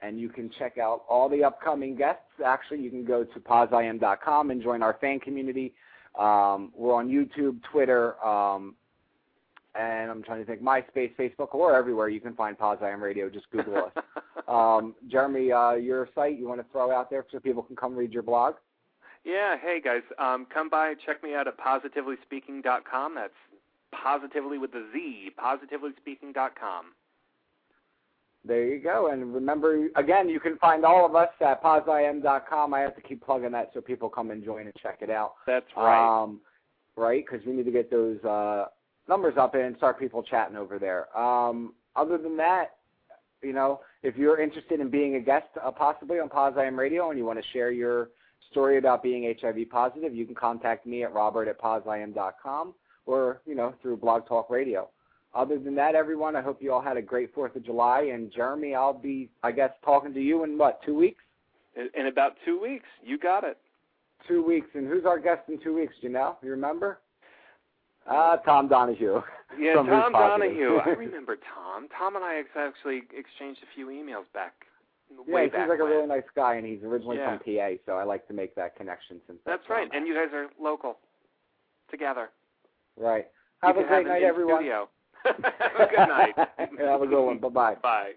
and 0.02 0.20
you 0.20 0.30
can 0.30 0.50
check 0.60 0.78
out 0.78 1.04
all 1.10 1.30
the 1.30 1.44
upcoming 1.44 1.96
guests. 1.96 2.22
Actually, 2.46 2.82
you 2.82 2.90
can 2.90 3.06
go 3.06 3.24
to 3.24 3.40
poziam.com 3.40 4.52
and 4.52 4.62
join 4.62 4.84
our 4.84 4.98
fan 5.00 5.20
community. 5.20 5.74
Um, 6.18 6.72
we're 6.76 6.94
on 6.94 7.10
YouTube, 7.10 7.60
Twitter, 7.72 8.24
um, 8.26 8.76
and 9.78 10.10
I'm 10.10 10.24
trying 10.24 10.40
to 10.40 10.46
think 10.46 10.62
MySpace, 10.62 11.16
Facebook, 11.16 11.54
or 11.54 11.76
everywhere 11.76 12.10
you 12.10 12.22
can 12.22 12.34
find 12.34 12.58
POZIAM 12.58 13.02
Radio. 13.02 13.30
Just 13.30 13.50
Google 13.52 13.78
us. 13.78 14.04
Um, 14.48 14.94
Jeremy, 15.08 15.52
uh, 15.52 15.72
your 15.72 16.08
site 16.14 16.38
you 16.38 16.48
want 16.48 16.62
to 16.62 16.68
throw 16.72 16.92
out 16.92 17.10
there 17.10 17.26
so 17.32 17.40
people 17.40 17.64
can 17.64 17.76
come 17.76 17.96
read 17.96 18.14
your 18.14 18.22
blog? 18.22 18.54
Yeah, 19.24 19.58
hey 19.60 19.82
guys, 19.84 20.04
um, 20.20 20.46
come 20.54 20.70
by, 20.70 20.94
check 21.04 21.24
me 21.24 21.34
out 21.34 21.48
at 21.48 21.58
pozitivelyspeaking.com. 21.58 23.16
That's 23.16 23.34
positively 23.92 24.60
with 24.60 24.72
the 24.72 24.86
Z, 24.94 25.32
pozitivelyspeaking.com. 25.40 26.86
There 28.48 28.68
you 28.68 28.80
go. 28.80 29.10
And 29.12 29.34
remember, 29.34 29.88
again, 29.96 30.30
you 30.30 30.40
can 30.40 30.58
find 30.58 30.86
all 30.86 31.06
of 31.06 31.16
us 31.16 31.30
at 31.42 31.64
poziam.com. 31.64 32.74
I 32.74 32.80
have 32.82 32.96
to 32.96 33.02
keep 33.02 33.26
plugging 33.26 33.52
that 33.54 33.72
so 33.74 33.82
people 33.82 34.08
come 34.10 34.30
and 34.30 34.44
join 34.44 34.66
and 34.66 34.76
check 34.76 35.00
it 35.02 35.10
out. 35.10 35.34
That's 35.48 35.66
right. 35.76 36.22
Um, 36.24 36.42
right, 36.96 37.26
because 37.26 37.44
we 37.48 37.54
need 37.54 37.66
to 37.66 37.72
get 37.72 37.90
those 37.90 38.24
uh, 38.24 38.66
numbers 39.08 39.36
up 39.38 39.56
and 39.56 39.76
start 39.78 40.00
people 40.00 40.24
chatting 40.24 40.56
over 40.56 40.80
there. 40.80 41.16
Um, 41.18 41.74
other 41.96 42.18
than 42.18 42.38
that, 42.38 42.76
you 43.42 43.54
know, 43.54 43.82
if 44.04 44.18
you're 44.18 44.40
interested 44.42 44.80
in 44.80 44.90
being 44.90 45.16
a 45.16 45.20
guest 45.20 45.48
uh, 45.64 45.72
possibly 45.72 46.20
on 46.20 46.30
POZIAM 46.30 46.78
Radio 46.78 47.10
and 47.10 47.18
you 47.18 47.26
want 47.26 47.40
to 47.40 47.46
share 47.54 47.72
your 47.72 48.10
story 48.52 48.78
about 48.78 49.04
being 49.04 49.34
HIV 49.42 49.70
positive, 49.70 50.16
you 50.16 50.26
can 50.26 50.36
contact 50.36 50.86
me 50.86 51.04
at 51.04 51.14
robert 51.14 51.48
at 51.48 51.60
poziam.com 51.60 52.74
or, 53.06 53.42
you 53.46 53.56
know, 53.56 53.74
through 53.82 53.98
Blog 53.98 54.28
Talk 54.28 54.50
Radio. 54.50 54.90
Other 55.34 55.60
than 55.60 55.76
that, 55.76 55.96
everyone, 55.96 56.36
I 56.36 56.42
hope 56.42 56.62
you 56.62 56.72
all 56.72 56.82
had 56.82 56.96
a 56.96 57.02
great 57.02 57.36
4th 57.36 57.56
of 57.58 57.66
July. 57.66 58.10
And 58.14 58.32
Jeremy, 58.34 58.74
I'll 58.74 58.94
be, 58.94 59.30
I 59.44 59.52
guess, 59.52 59.72
talking 59.84 60.14
to 60.14 60.22
you 60.22 60.44
in 60.46 60.58
what, 60.58 60.80
two 60.86 60.96
weeks? 60.96 61.24
In, 61.76 61.90
in 62.00 62.08
about 62.08 62.38
two 62.46 62.60
weeks, 62.60 62.86
you 63.04 63.18
got 63.18 63.44
it. 63.44 63.58
Two 64.28 64.44
weeks. 64.44 64.68
And 64.74 64.88
who's 64.88 65.06
our 65.06 65.20
guest 65.20 65.42
in 65.50 65.60
two 65.62 65.76
weeks? 65.76 65.94
You 66.02 66.10
know? 66.10 66.38
You 66.42 66.52
remember? 66.52 67.00
Uh, 68.06 68.38
Tom 68.38 68.68
Donahue. 68.68 69.22
Yeah, 69.58 69.76
Tom. 69.76 70.12
Donahue. 70.12 70.80
I 70.84 70.90
remember 70.98 71.38
Tom. 71.38 71.88
Tom 71.98 72.16
and 72.18 72.26
I 72.26 72.42
actually 72.58 73.04
exchanged 73.16 73.62
a 73.64 73.68
few 73.74 73.88
emails 73.88 74.26
back 74.34 74.54
yeah, 75.28 75.44
he 75.46 75.50
seems 75.52 75.70
like 75.70 75.80
when. 75.80 75.82
a 75.82 75.86
really 75.86 76.08
nice 76.08 76.24
guy, 76.36 76.56
and 76.56 76.66
he's 76.66 76.84
originally 76.84 77.18
Yeah. 77.18 77.38
from 77.38 77.40
PA, 77.56 77.70
so 77.86 77.94
I 77.94 78.04
like 78.04 78.28
to 78.28 78.34
make 78.34 78.54
that 78.56 78.76
connection 78.76 79.22
since 79.28 79.40
That's 79.46 79.64
right, 79.70 79.88
and 79.94 80.08
you 80.08 80.14
guys 80.14 80.34
are 80.34 80.48
local 80.60 80.98
together. 81.90 82.32
right. 82.98 83.28
Have 83.62 83.78
you 83.78 83.84
a 83.84 83.88
great 83.88 84.06
have 84.08 84.08
night, 84.08 84.24
everyone. 84.24 84.64
Have 85.24 85.80
a 85.80 85.88
good 85.90 86.08
night. 86.08 86.34
have 86.80 87.02
a 87.02 87.08
good 87.08 87.26
one. 87.26 87.38
Bye 87.40 87.50
bye. 87.50 87.76
Bye. 87.82 88.12